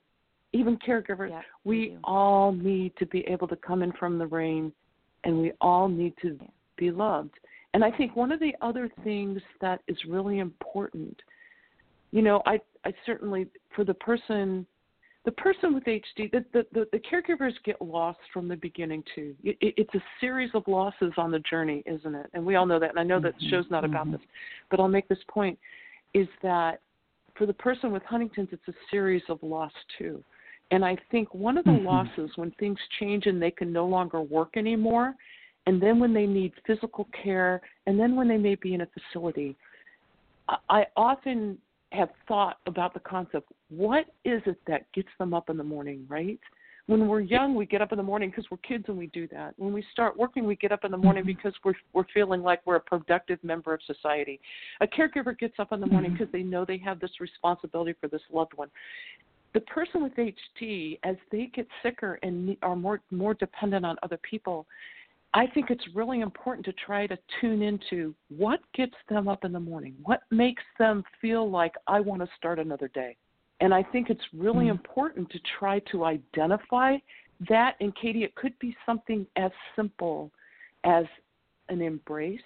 even 0.54 0.78
caregivers, 0.78 1.30
yeah, 1.30 1.42
we, 1.64 1.78
we 1.78 1.98
all 2.04 2.52
need 2.52 2.94
to 2.98 3.06
be 3.08 3.20
able 3.28 3.48
to 3.48 3.56
come 3.56 3.84
in 3.84 3.92
from 3.94 4.18
the 4.18 4.26
rain 4.26 4.72
and 5.24 5.38
we 5.38 5.52
all 5.62 5.88
need 5.88 6.14
to 6.22 6.38
yeah. 6.40 6.48
be 6.78 6.92
loved. 6.92 7.34
And 7.78 7.86
I 7.86 7.96
think 7.96 8.16
one 8.16 8.32
of 8.32 8.40
the 8.40 8.56
other 8.60 8.90
things 9.04 9.40
that 9.62 9.82
is 9.88 9.96
really 10.10 10.40
important, 10.40 11.16
you 12.10 12.24
know, 12.24 12.42
I 12.48 12.60
I 12.84 12.92
certainly 13.06 13.46
for 13.76 13.84
the 13.84 13.94
person 13.94 14.66
the 15.26 15.32
person 15.34 15.76
with 15.76 15.84
HD, 15.84 16.32
the, 16.32 16.44
the, 16.54 16.66
the, 16.74 16.88
the 16.92 17.00
caregivers 17.00 17.52
get 17.64 17.80
lost 17.80 18.18
from 18.34 18.48
the 18.48 18.56
beginning 18.56 19.04
too. 19.14 19.36
It, 19.44 19.58
it, 19.62 19.76
it's 19.78 19.94
a 19.94 20.02
series 20.20 20.50
of 20.56 20.64
losses 20.66 21.14
on 21.18 21.30
the 21.30 21.38
journey, 21.42 21.84
isn't 21.86 22.16
it? 22.16 22.26
And 22.34 22.44
we 22.44 22.56
all 22.56 22.66
know 22.66 22.80
that. 22.80 22.90
And 22.90 23.00
I 23.00 23.04
know 23.04 23.20
that 23.20 23.36
mm-hmm. 23.36 23.46
the 23.46 23.52
show's 23.52 23.70
not 23.70 23.86
about 23.86 24.06
mm-hmm. 24.06 24.14
this, 24.14 24.22
but 24.72 24.80
I'll 24.80 24.88
make 24.88 25.08
this 25.08 25.24
point: 25.28 25.60
is 26.16 26.28
that 26.42 26.82
for 27.38 27.46
the 27.46 27.54
person 27.54 27.92
with 27.92 28.02
Huntington's, 28.06 28.50
it's 28.54 28.68
a 28.68 28.74
series 28.90 29.22
of 29.30 29.38
loss 29.44 29.74
too. 30.00 30.24
And 30.72 30.84
I 30.84 30.98
think 31.12 31.32
one 31.32 31.60
of 31.60 31.66
the 31.66 31.70
mm-hmm. 31.70 31.86
losses 31.86 32.32
when 32.38 32.50
things 32.60 32.80
change 33.00 33.28
and 33.28 33.40
they 33.40 33.52
can 33.52 33.72
no 33.72 33.86
longer 33.86 34.20
work 34.20 34.58
anymore, 34.58 35.14
and 35.68 35.82
then 35.82 35.99
when 35.99 36.13
they 36.13 36.26
need 36.26 36.53
physical 36.65 37.07
care, 37.24 37.61
and 37.86 37.99
then 37.99 38.15
when 38.15 38.30
they 38.30 38.38
may 38.38 38.55
be 38.55 38.74
in 38.74 38.82
a 38.82 38.88
facility, 38.88 39.55
I 40.70 40.86
often 40.95 41.57
have 41.91 42.09
thought 42.26 42.59
about 42.65 42.93
the 42.93 43.01
concept 43.01 43.51
what 43.70 44.05
is 44.24 44.41
it 44.45 44.57
that 44.65 44.89
gets 44.93 45.09
them 45.20 45.34
up 45.34 45.49
in 45.49 45.57
the 45.57 45.63
morning, 45.63 46.05
right? 46.07 46.39
When 46.86 47.09
we're 47.09 47.20
young, 47.20 47.53
we 47.53 47.65
get 47.65 47.82
up 47.82 47.91
in 47.91 47.97
the 47.97 48.03
morning 48.03 48.30
because 48.30 48.45
we're 48.49 48.57
kids 48.59 48.86
and 48.88 48.97
we 48.97 49.07
do 49.07 49.28
that. 49.28 49.55
When 49.57 49.74
we 49.74 49.84
start 49.91 50.18
working, 50.18 50.45
we 50.45 50.55
get 50.55 50.72
up 50.72 50.86
in 50.86 50.91
the 50.91 50.97
morning 50.97 51.24
mm-hmm. 51.24 51.36
because 51.36 51.53
we're 51.65 51.74
we're 51.91 52.05
feeling 52.13 52.41
like 52.43 52.61
we're 52.65 52.78
a 52.78 52.82
productive 52.82 53.43
member 53.43 53.74
of 53.74 53.82
society. 53.86 54.39
A 54.80 54.88
caregiver 54.88 55.38
gets 55.38 55.55
up 55.59 55.74
in 55.74 55.82
the 55.82 55.88
morning 55.88 56.13
because 56.13 56.28
mm-hmm. 56.28 56.38
they 56.38 56.43
know 56.43 56.63
they 56.63 56.78
have 56.78 57.01
this 57.01 57.11
responsibility 57.20 57.93
for 57.99 58.07
this 58.07 58.22
loved 58.32 58.53
one 58.55 58.70
the 59.53 59.61
person 59.61 60.03
with 60.03 60.13
HD, 60.15 60.99
as 61.03 61.15
they 61.32 61.49
get 61.53 61.68
sicker 61.82 62.20
and 62.22 62.55
are 62.61 62.76
more 62.76 63.01
more 63.11 63.34
dependent 63.34 63.86
on 63.86 63.97
other 64.03 64.18
people, 64.18 64.68
I 65.38 65.46
think 65.48 65.70
it's 65.70 65.84
really 65.94 66.22
important 66.22 66.66
to 66.66 66.74
try 66.74 67.06
to 67.08 67.18
tune 67.40 67.62
into 67.62 68.16
what 68.30 68.60
gets 68.74 68.96
them 69.08 69.28
up 69.28 69.46
in 69.46 69.52
the 69.52 69.60
morning, 69.60 69.96
what 70.04 70.22
makes 70.32 70.64
them 70.80 71.04
feel 71.22 71.50
like 71.50 71.74
I 71.86 72.00
want 72.00 72.22
to 72.22 72.28
start 72.38 72.60
another 72.60 72.88
day. 72.90 73.16
And 73.60 73.74
I 73.74 73.84
think 73.84 74.10
it's 74.10 74.22
really 74.34 74.66
mm-hmm. 74.66 74.78
important 74.78 75.30
to 75.32 75.40
try 75.60 75.80
to 75.92 76.06
identify 76.06 76.98
that. 77.50 77.76
And 77.80 77.96
Katie, 77.96 78.24
it 78.24 78.36
could 78.36 78.58
be 78.60 78.76
something 78.86 79.26
as 79.36 79.52
simple 79.76 80.32
as 80.84 81.06
an 81.70 81.82
embrace 81.82 82.40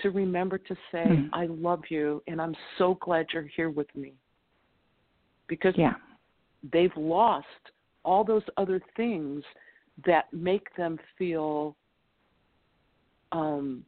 to 0.00 0.10
remember 0.10 0.58
to 0.58 0.74
say, 0.92 1.04
mm-hmm. 1.04 1.34
I 1.34 1.46
love 1.46 1.82
you 1.88 2.22
and 2.26 2.40
I'm 2.40 2.54
so 2.78 2.96
glad 3.00 3.26
you're 3.32 3.50
here 3.56 3.70
with 3.70 3.88
me. 3.94 4.14
Because 5.48 5.74
yeah 5.76 5.94
they've 6.72 6.96
lost 6.96 7.46
all 8.04 8.24
those 8.24 8.42
other 8.56 8.80
things 8.96 9.42
that 10.06 10.32
make 10.32 10.74
them 10.76 10.98
feel 11.18 11.76
um, 13.32 13.84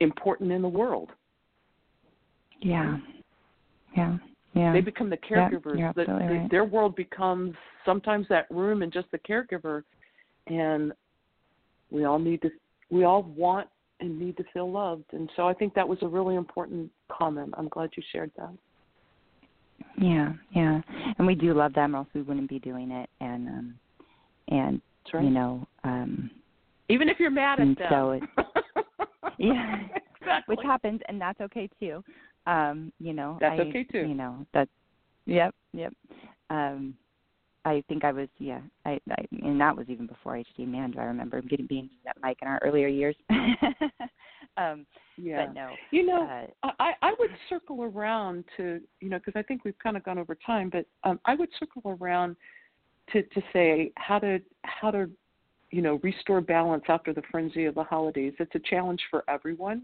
important 0.00 0.52
in 0.52 0.62
the 0.62 0.68
world. 0.68 1.10
Yeah. 2.60 2.98
Yeah. 3.96 4.16
Yeah. 4.54 4.72
They 4.72 4.80
become 4.80 5.08
the 5.08 5.16
caregivers. 5.16 5.78
Yep, 5.78 5.94
the, 5.94 6.04
the, 6.04 6.12
right. 6.12 6.50
Their 6.50 6.64
world 6.64 6.94
becomes 6.94 7.54
sometimes 7.84 8.26
that 8.28 8.50
room 8.50 8.82
and 8.82 8.92
just 8.92 9.10
the 9.10 9.18
caregiver, 9.18 9.82
and 10.46 10.92
we 11.90 12.04
all 12.04 12.18
need 12.18 12.42
to. 12.42 12.50
We 12.90 13.04
all 13.04 13.22
want 13.22 13.68
and 14.00 14.18
need 14.18 14.36
to 14.36 14.44
feel 14.52 14.70
loved, 14.70 15.04
and 15.12 15.30
so 15.36 15.48
I 15.48 15.54
think 15.54 15.74
that 15.74 15.88
was 15.88 15.98
a 16.02 16.08
really 16.08 16.34
important 16.34 16.90
comment. 17.10 17.54
I'm 17.56 17.68
glad 17.68 17.90
you 17.96 18.02
shared 18.12 18.30
that. 18.36 18.52
Yeah, 19.96 20.32
yeah, 20.54 20.80
and 21.16 21.26
we 21.26 21.34
do 21.34 21.54
love 21.54 21.72
them, 21.72 21.94
or 21.94 21.98
else 21.98 22.08
we 22.14 22.20
wouldn't 22.20 22.50
be 22.50 22.58
doing 22.58 22.90
it. 22.90 23.08
And 23.20 23.48
um, 23.48 23.74
and 24.48 24.80
right. 25.14 25.24
you 25.24 25.30
know, 25.30 25.66
um, 25.84 26.30
even 26.88 27.08
if 27.08 27.18
you're 27.18 27.30
mad 27.30 27.60
at 27.60 27.66
and 27.66 27.76
them. 27.76 27.86
so 27.90 28.10
it, 28.12 28.22
yeah, 29.38 29.80
exactly. 30.20 30.56
which 30.56 30.64
happens, 30.64 31.00
and 31.08 31.20
that's 31.20 31.40
okay 31.40 31.68
too. 31.80 32.02
Um, 32.46 32.92
you 32.98 33.12
know, 33.12 33.38
That's 33.40 33.58
I, 33.58 33.62
okay 33.62 33.84
too. 33.84 34.00
You 34.00 34.14
know, 34.14 34.46
that. 34.54 34.68
Yep, 35.26 35.54
yep. 35.72 35.92
Um, 36.50 36.94
I 37.64 37.82
think 37.88 38.04
I 38.04 38.10
was, 38.10 38.28
yeah, 38.38 38.60
I, 38.84 38.98
I, 39.08 39.24
and 39.30 39.60
that 39.60 39.76
was 39.76 39.86
even 39.88 40.06
before 40.06 40.34
HD. 40.34 40.66
Man, 40.66 40.90
do 40.90 40.98
I 40.98 41.04
remember 41.04 41.40
getting 41.40 41.66
being 41.66 41.88
that 42.04 42.16
mic 42.22 42.38
in 42.42 42.48
our 42.48 42.58
earlier 42.62 42.88
years? 42.88 43.14
um, 44.56 44.84
yeah. 45.16 45.46
But 45.46 45.54
no, 45.54 45.70
You 45.92 46.06
know, 46.06 46.46
uh, 46.64 46.70
I 46.80 46.92
I 47.02 47.14
would 47.20 47.30
circle 47.48 47.84
around 47.84 48.44
to 48.56 48.80
you 49.00 49.08
know 49.08 49.18
because 49.18 49.34
I 49.36 49.42
think 49.42 49.64
we've 49.64 49.78
kind 49.78 49.96
of 49.96 50.02
gone 50.02 50.18
over 50.18 50.36
time, 50.44 50.70
but 50.70 50.86
um, 51.04 51.20
I 51.24 51.36
would 51.36 51.50
circle 51.60 51.82
around 52.00 52.34
to 53.12 53.22
to 53.22 53.42
say 53.52 53.92
how 53.96 54.18
to 54.18 54.40
how 54.62 54.90
to 54.90 55.08
you 55.72 55.82
know 55.82 55.98
restore 56.02 56.40
balance 56.40 56.84
after 56.88 57.12
the 57.12 57.22
frenzy 57.30 57.64
of 57.64 57.74
the 57.74 57.82
holidays. 57.82 58.34
It's 58.38 58.54
a 58.54 58.60
challenge 58.60 59.00
for 59.10 59.24
everyone. 59.28 59.82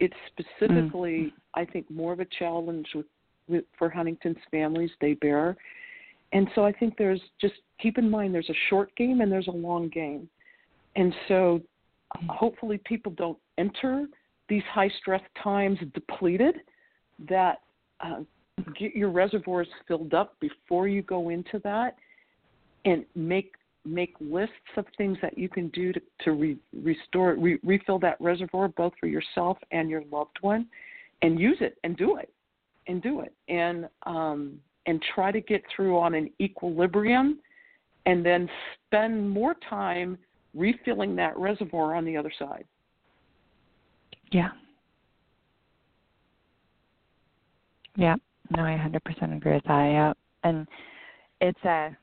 It's 0.00 0.14
specifically, 0.28 1.18
mm-hmm. 1.18 1.60
I 1.60 1.64
think, 1.66 1.90
more 1.90 2.12
of 2.12 2.20
a 2.20 2.26
challenge 2.38 2.86
with, 2.94 3.06
with 3.48 3.64
for 3.76 3.90
Huntington's 3.90 4.38
families. 4.50 4.90
They 5.00 5.14
bear, 5.14 5.56
and 6.32 6.48
so 6.54 6.64
I 6.64 6.72
think 6.72 6.96
there's 6.96 7.20
just 7.40 7.54
keep 7.82 7.98
in 7.98 8.08
mind 8.08 8.32
there's 8.32 8.48
a 8.48 8.60
short 8.70 8.94
game 8.96 9.20
and 9.20 9.30
there's 9.30 9.48
a 9.48 9.52
long 9.52 9.88
game, 9.88 10.28
and 10.96 11.12
so 11.26 11.60
mm-hmm. 12.16 12.26
hopefully 12.30 12.80
people 12.84 13.12
don't 13.12 13.38
enter 13.58 14.06
these 14.48 14.62
high 14.72 14.90
stress 15.00 15.22
times 15.42 15.78
depleted 15.94 16.54
that 17.28 17.62
uh, 18.00 18.06
mm-hmm. 18.06 18.72
get 18.78 18.94
your 18.94 19.10
reservoirs 19.10 19.68
filled 19.88 20.14
up 20.14 20.36
before 20.38 20.86
you 20.86 21.02
go 21.02 21.28
into 21.28 21.58
that 21.64 21.96
and 22.84 23.04
make 23.16 23.52
make 23.84 24.14
lists 24.20 24.54
of 24.76 24.84
things 24.96 25.16
that 25.22 25.36
you 25.38 25.48
can 25.48 25.68
do 25.68 25.92
to, 25.92 26.00
to 26.24 26.32
re, 26.32 26.56
restore 26.82 27.34
re, 27.34 27.58
refill 27.62 27.98
that 27.98 28.20
reservoir 28.20 28.68
both 28.68 28.92
for 29.00 29.06
yourself 29.06 29.58
and 29.70 29.88
your 29.88 30.02
loved 30.10 30.36
one 30.40 30.66
and 31.22 31.38
use 31.40 31.58
it 31.60 31.78
and 31.84 31.96
do 31.96 32.16
it 32.16 32.32
and 32.86 33.02
do 33.02 33.20
it 33.20 33.34
and 33.48 33.88
um, 34.04 34.58
and 34.86 35.02
try 35.14 35.30
to 35.30 35.40
get 35.40 35.62
through 35.74 35.98
on 35.98 36.14
an 36.14 36.30
equilibrium 36.40 37.38
and 38.06 38.24
then 38.24 38.48
spend 38.86 39.28
more 39.28 39.54
time 39.68 40.18
refilling 40.54 41.14
that 41.16 41.36
reservoir 41.38 41.94
on 41.94 42.04
the 42.04 42.16
other 42.16 42.32
side 42.38 42.64
Yeah. 44.32 44.50
Yeah. 47.96 48.16
No, 48.56 48.62
I 48.62 48.76
100% 48.76 49.36
agree 49.36 49.54
with 49.54 49.64
that. 49.64 49.84
Yeah. 49.86 50.12
And 50.44 50.66
it's 51.40 51.62
a 51.64 51.96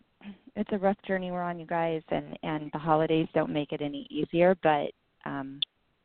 it's 0.56 0.70
a 0.72 0.78
rough 0.78 0.98
journey 1.08 1.32
we're 1.32 1.42
on, 1.42 1.60
you 1.60 1.66
guys, 1.66 2.02
and 2.10 2.38
and 2.44 2.70
the 2.74 2.80
holidays 2.80 3.28
don't 3.34 3.52
make 3.52 3.72
it 3.72 3.82
any 3.82 4.08
easier. 4.10 4.56
But 4.64 4.92
um, 5.26 5.60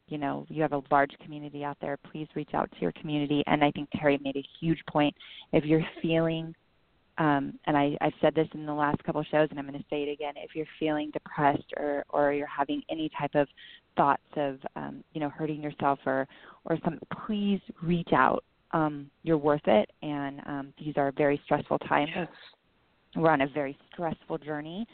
you 0.09 0.19
know, 0.19 0.47
you 0.49 0.63
have 0.63 0.73
a 0.73 0.83
large 0.91 1.13
community 1.23 1.65
out 1.65 1.77
there. 1.81 1.97
Please 2.11 2.27
reach 2.35 2.51
out 2.55 2.71
to 2.73 2.81
your 2.81 2.93
community. 2.93 3.45
And 3.47 3.63
I 3.63 3.71
think 3.71 3.89
Terry 3.97 4.19
made 4.23 4.37
a 4.37 4.45
huge 4.61 4.81
point. 4.89 5.15
If 5.53 5.65
you're 5.65 5.85
feeling 6.03 6.55
um, 7.21 7.59
and 7.67 7.77
I, 7.77 7.97
I've 8.01 8.15
said 8.23 8.35
this 8.35 8.49
in 8.55 8.65
the 8.65 8.73
last 8.73 9.05
couple 9.05 9.21
of 9.21 9.27
shows, 9.31 9.49
and 9.51 9.59
I'm 9.59 9.67
going 9.67 9.79
to 9.79 9.85
say 9.91 10.05
it 10.05 10.11
again. 10.11 10.35
If 10.37 10.57
you're 10.57 10.67
feeling 10.79 11.11
depressed 11.11 11.75
or 11.77 12.05
or 12.09 12.33
you're 12.33 12.47
having 12.47 12.83
any 12.91 13.11
type 13.19 13.35
of 13.35 13.47
thoughts 13.95 14.23
of 14.37 14.59
um, 14.75 15.05
you 15.13 15.21
know 15.21 15.29
hurting 15.29 15.63
yourself 15.63 15.99
or 16.07 16.27
or 16.65 16.79
some, 16.83 16.99
please 17.27 17.61
reach 17.83 18.09
out. 18.15 18.43
Um, 18.73 19.11
you're 19.23 19.37
worth 19.37 19.67
it, 19.67 19.91
and 20.03 20.41
um, 20.47 20.73
these 20.79 20.95
are 20.97 21.13
very 21.15 21.41
stressful 21.45 21.79
times. 21.81 22.11
yes 22.15 22.29
We're 23.17 23.31
on 23.31 23.41
a 23.41 23.49
very 23.49 23.77
stressful 23.93 24.39
journey, 24.39 24.87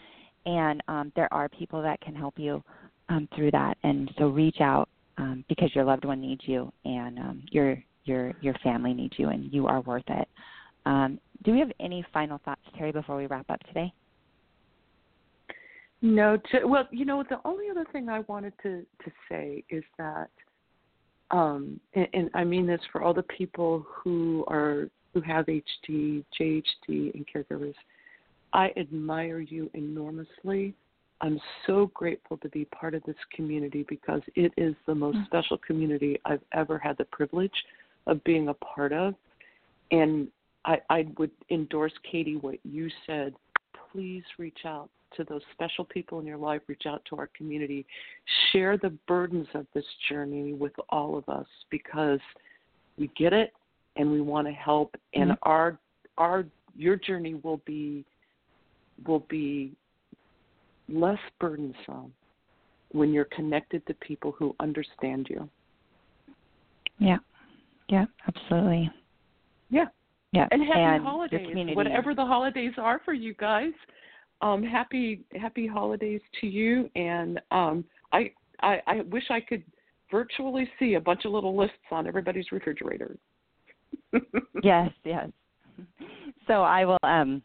and 0.47 0.83
um, 0.89 1.13
there 1.17 1.33
are 1.33 1.49
people 1.49 1.83
that 1.83 2.01
can 2.01 2.15
help 2.15 2.39
you 2.39 2.63
um, 3.09 3.29
through 3.35 3.51
that. 3.53 3.77
And 3.83 4.11
so 4.19 4.29
reach 4.29 4.61
out 4.61 4.89
um, 5.19 5.45
because 5.49 5.75
your 5.75 5.85
loved 5.85 6.05
one 6.05 6.21
needs 6.21 6.43
you, 6.45 6.73
and 6.85 7.19
um, 7.19 7.43
your 7.51 7.83
your 8.05 8.33
your 8.41 8.55
family 8.63 8.95
needs 8.95 9.15
you, 9.19 9.29
and 9.29 9.53
you 9.53 9.67
are 9.67 9.81
worth 9.83 10.09
it. 10.09 10.29
Um, 10.87 11.19
do 11.43 11.53
we 11.53 11.59
have 11.59 11.73
any 11.81 12.05
final 12.13 12.41
thoughts, 12.45 12.61
Terry, 12.77 12.93
before 12.93 13.17
we 13.17 13.27
wrap 13.27 13.51
up 13.51 13.61
today? 13.65 13.93
No, 16.03 16.37
to, 16.53 16.67
well, 16.67 16.87
you 16.91 17.05
know, 17.05 17.25
the 17.29 17.41
only 17.45 17.71
other 17.71 17.87
thing 17.91 18.09
I 18.09 18.21
wanted 18.21 18.53
to 18.63 18.85
to 19.05 19.11
say 19.29 19.65
is 19.71 19.85
that, 19.99 20.31
um, 21.31 21.81
and, 21.95 22.07
and 22.13 22.31
I 22.35 22.45
mean 22.45 22.67
this 22.67 22.81
for 22.93 23.03
all 23.03 23.15
the 23.15 23.25
people 23.25 23.85
who 23.89 24.45
are 24.49 24.89
who 25.15 25.21
have 25.23 25.47
HD, 25.47 26.25
JHD, 26.39 27.15
and 27.15 27.27
caregivers. 27.27 27.75
I 28.57 28.73
admire 28.79 29.41
you 29.41 29.71
enormously. 29.75 30.75
I'm 31.21 31.39
so 31.67 31.91
grateful 31.95 32.39
to 32.39 32.49
be 32.49 32.65
part 32.67 32.95
of 32.95 33.03
this 33.05 33.17
community 33.35 33.85
because 33.87 34.23
it 34.35 34.53
is 34.57 34.75
the 34.87 34.95
most 34.95 35.19
Mm. 35.19 35.27
special 35.27 35.59
community 35.59 36.19
I've 36.25 36.43
ever 36.53 36.79
had 36.79 36.97
the 36.97 37.05
privilege 37.05 37.65
of 38.07 38.25
being 38.25 38.49
a 38.49 38.55
part 38.55 38.93
of. 38.93 39.15
And 39.91 40.33
I, 40.65 40.81
I 40.89 41.03
would 41.19 41.31
endorse, 41.51 41.93
Katie, 42.03 42.37
what 42.37 42.59
you 42.65 42.91
said. 43.07 43.35
Please 43.93 44.25
reach 44.39 44.65
out 44.65 44.89
to 45.17 45.25
those 45.25 45.43
special 45.53 45.85
people 45.85 46.19
in 46.19 46.27
your 46.27 46.39
life, 46.39 46.63
reach 46.67 46.87
out 46.87 47.05
to 47.07 47.17
our 47.17 47.29
community, 47.29 47.87
share 48.51 48.77
the 48.79 48.91
burdens 49.07 49.49
of 49.55 49.67
this 49.75 49.87
journey 50.09 50.55
with 50.55 50.73
all 50.89 51.17
of 51.17 51.29
us 51.29 51.47
because 51.71 52.21
we 52.99 53.09
get 53.09 53.33
it 53.35 53.53
and 53.97 54.11
we 54.11 54.21
want 54.23 54.47
to 54.47 54.53
help 54.53 54.97
and 55.15 55.33
Mhm. 55.33 55.39
our 55.43 55.79
our 56.19 56.47
your 56.75 56.97
journey 56.97 57.35
will 57.35 57.59
be 57.59 58.05
will 59.07 59.27
be 59.29 59.73
less 60.89 61.19
burdensome 61.41 62.13
when 62.93 63.13
you're 63.13 63.27
connected 63.27 63.87
to 63.87 63.95
people 63.95 64.33
who 64.39 64.55
understand 64.61 65.27
you. 65.29 65.49
Yeah, 66.99 67.19
yeah, 67.89 68.07
absolutely. 68.27 68.91
Yeah. 69.71 69.87
Yeah, 70.33 70.49
And 70.51 70.63
happy 70.63 70.81
your 70.81 71.03
holidays, 71.03 71.57
whatever 71.75 72.15
the 72.15 72.25
holidays 72.25 72.73
are 72.77 73.01
for 73.05 73.15
you 73.15 73.33
guys. 73.35 73.73
Um, 74.43 74.63
happy 74.63 75.25
happy 75.41 75.67
holidays 75.67 76.21
to 76.43 76.47
you, 76.47 76.91
and 76.95 77.41
um, 77.51 77.85
I, 78.13 78.33
I 78.61 78.83
I 78.87 79.01
wish 79.11 79.23
I 79.31 79.41
could 79.41 79.63
virtually 80.11 80.69
see 80.79 80.95
a 80.95 81.01
bunch 81.01 81.25
of 81.25 81.33
little 81.33 81.57
lists 81.57 81.77
on 81.91 82.07
everybody's 82.07 82.53
refrigerator. 82.53 83.17
yes, 84.63 84.91
yes. 85.05 85.31
So 86.47 86.63
I 86.63 86.85
will. 86.85 86.99
Um, 87.03 87.43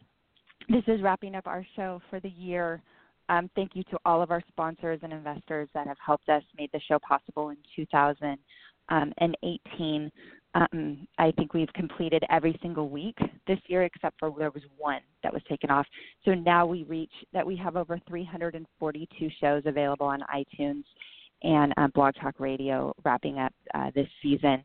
this 0.68 0.84
is 0.86 1.02
wrapping 1.02 1.34
up 1.34 1.46
our 1.46 1.66
show 1.76 2.00
for 2.10 2.20
the 2.20 2.30
year. 2.30 2.82
Um, 3.28 3.50
thank 3.54 3.72
you 3.74 3.82
to 3.84 3.98
all 4.04 4.20
of 4.22 4.30
our 4.30 4.42
sponsors 4.48 5.00
and 5.02 5.12
investors 5.12 5.68
that 5.74 5.86
have 5.86 5.98
helped 6.04 6.28
us 6.28 6.42
made 6.58 6.70
the 6.72 6.80
show 6.88 6.98
possible 6.98 7.50
in 7.50 7.56
2018. 7.76 10.10
Um, 10.54 11.08
I 11.18 11.30
think 11.32 11.54
we've 11.54 11.72
completed 11.72 12.22
every 12.28 12.58
single 12.60 12.90
week 12.90 13.16
this 13.46 13.58
year, 13.68 13.84
except 13.84 14.18
for 14.18 14.34
there 14.36 14.50
was 14.50 14.62
one 14.76 15.00
that 15.22 15.32
was 15.32 15.40
taken 15.48 15.70
off. 15.70 15.86
So 16.24 16.34
now 16.34 16.66
we 16.66 16.82
reach 16.82 17.12
that 17.32 17.46
we 17.46 17.56
have 17.56 17.76
over 17.76 17.98
342 18.06 19.28
shows 19.40 19.62
available 19.64 20.06
on 20.06 20.22
iTunes 20.34 20.84
and 21.42 21.72
uh, 21.76 21.88
Blog 21.94 22.14
Talk 22.20 22.38
Radio, 22.38 22.94
wrapping 23.04 23.38
up 23.38 23.52
uh, 23.74 23.90
this 23.94 24.08
season 24.22 24.62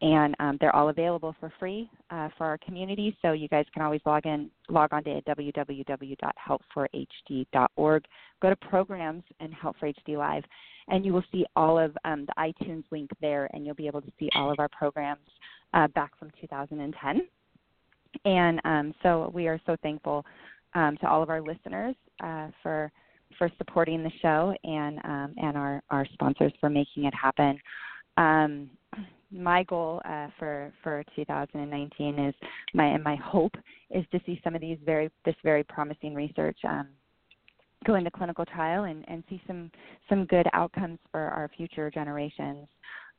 and 0.00 0.36
um, 0.38 0.56
they're 0.60 0.76
all 0.76 0.90
available 0.90 1.34
for 1.40 1.52
free 1.58 1.90
uh, 2.10 2.28
for 2.38 2.46
our 2.46 2.56
community. 2.58 3.16
So 3.20 3.32
you 3.32 3.48
guys 3.48 3.66
can 3.74 3.82
always 3.82 4.00
log 4.06 4.26
in, 4.26 4.48
log 4.68 4.92
on 4.92 5.02
to 5.04 5.20
www.helpforhd.org, 5.22 8.04
go 8.40 8.48
to 8.48 8.56
programs 8.56 9.24
and 9.40 9.52
Help 9.52 9.76
for 9.78 9.92
HD 9.92 10.16
Live, 10.16 10.44
and 10.88 11.04
you 11.04 11.12
will 11.12 11.24
see 11.32 11.44
all 11.56 11.76
of 11.78 11.94
um, 12.04 12.26
the 12.26 12.32
iTunes 12.38 12.84
link 12.90 13.10
there, 13.20 13.50
and 13.52 13.66
you'll 13.66 13.74
be 13.74 13.88
able 13.88 14.02
to 14.02 14.12
see 14.18 14.30
all 14.34 14.52
of 14.52 14.58
our 14.60 14.68
programs 14.68 15.26
uh, 15.74 15.88
back 15.88 16.16
from 16.18 16.30
2010. 16.40 17.22
And 18.24 18.58
um, 18.64 18.94
so 19.02 19.30
we 19.34 19.48
are 19.48 19.60
so 19.66 19.76
thankful 19.82 20.24
um, 20.74 20.96
to 21.00 21.08
all 21.08 21.22
of 21.22 21.30
our 21.30 21.42
listeners 21.42 21.96
uh, 22.22 22.48
for 22.62 22.92
for 23.36 23.50
supporting 23.58 24.02
the 24.02 24.10
show 24.22 24.54
and 24.64 24.98
um, 25.04 25.34
and 25.36 25.54
our, 25.56 25.82
our 25.90 26.06
sponsors 26.14 26.52
for 26.60 26.70
making 26.70 27.04
it 27.04 27.14
happen. 27.14 27.58
Um, 28.18 28.68
my 29.30 29.62
goal 29.64 30.00
uh, 30.04 30.28
for 30.38 30.72
for 30.82 31.04
2019 31.14 32.18
is 32.18 32.34
my 32.74 32.86
and 32.86 33.04
my 33.04 33.16
hope 33.16 33.54
is 33.90 34.04
to 34.10 34.20
see 34.26 34.40
some 34.42 34.54
of 34.54 34.60
these 34.60 34.78
very 34.84 35.10
this 35.24 35.36
very 35.44 35.62
promising 35.64 36.14
research 36.14 36.58
um, 36.64 36.88
go 37.86 37.94
into 37.94 38.10
clinical 38.10 38.44
trial 38.44 38.84
and, 38.84 39.04
and 39.08 39.22
see 39.30 39.40
some 39.46 39.70
some 40.08 40.24
good 40.26 40.46
outcomes 40.52 40.98
for 41.12 41.20
our 41.20 41.50
future 41.56 41.90
generations. 41.90 42.66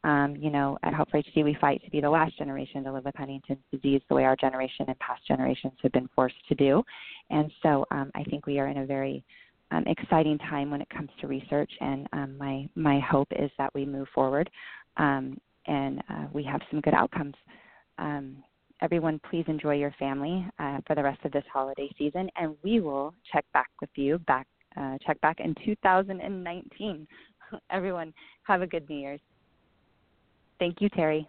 Um, 0.06 0.38
you 0.38 0.50
know, 0.50 0.78
at 0.84 0.93
Help 0.93 1.12
for 1.12 1.22
HD, 1.22 1.43
we 1.43 1.58
fight 1.60 1.84
to 1.84 1.91
be 1.91 2.00
the 2.00 2.10
last 2.10 2.38
generation 2.38 2.86
to 2.86 2.93
live 2.93 3.04
with 3.04 3.16
Huntington's 3.16 3.60
disease 3.70 4.02
the 4.08 4.16
way 4.16 4.24
our 4.24 4.38
generation 4.38 4.86
and 4.88 4.97
past 5.00 5.22
generations 5.28 5.74
have 5.84 5.91
been 5.91 6.10
forced 6.16 6.38
to 6.47 6.56
do. 6.56 6.82
And 7.30 7.52
so 7.62 7.86
um, 7.91 8.10
I 8.16 8.24
think 8.24 8.45
we 8.45 8.60
are 8.60 8.68
in 8.68 8.78
a 8.78 8.86
very 8.86 9.26
um, 9.72 9.84
exciting 9.88 10.38
time 10.38 10.72
when 10.72 10.82
it 10.82 10.89
comes 10.89 11.10
to 11.22 11.28
research, 11.28 11.72
and 11.80 12.08
um, 12.14 12.38
my 12.38 12.68
my 12.76 13.00
hope 13.00 13.28
is 13.32 13.52
that 13.58 13.74
we 13.74 13.86
move 13.86 14.08
forward 14.16 14.50
um, 15.00 15.38
and 15.66 16.00
uh, 16.10 16.26
we 16.32 16.43
have 16.43 16.62
some 16.70 16.82
good 16.82 16.93
outcomes. 16.93 17.36
Um, 17.97 18.43
everyone, 18.82 19.20
please 19.30 19.45
enjoy 19.47 19.76
your 19.76 19.93
family 19.97 20.45
uh, 20.60 20.78
for 20.86 20.95
the 20.95 21.04
rest 21.04 21.20
of 21.26 21.32
this 21.32 21.43
holiday 21.52 21.89
season, 21.97 22.30
and 22.36 22.56
we 22.64 22.80
will 22.80 23.14
check 23.34 23.45
back 23.54 23.70
with 23.82 23.89
you 23.95 24.20
back 24.20 24.45
uh, 24.80 24.97
check 25.06 25.20
back 25.22 25.39
in 25.39 25.56
2019. 25.66 27.08
everyone, 27.72 28.14
have 28.43 28.62
a 28.62 28.68
good 28.68 28.88
New 28.89 29.00
Year's. 29.00 29.22
Thank 30.60 30.82
you, 30.82 30.89
Terry. 30.89 31.28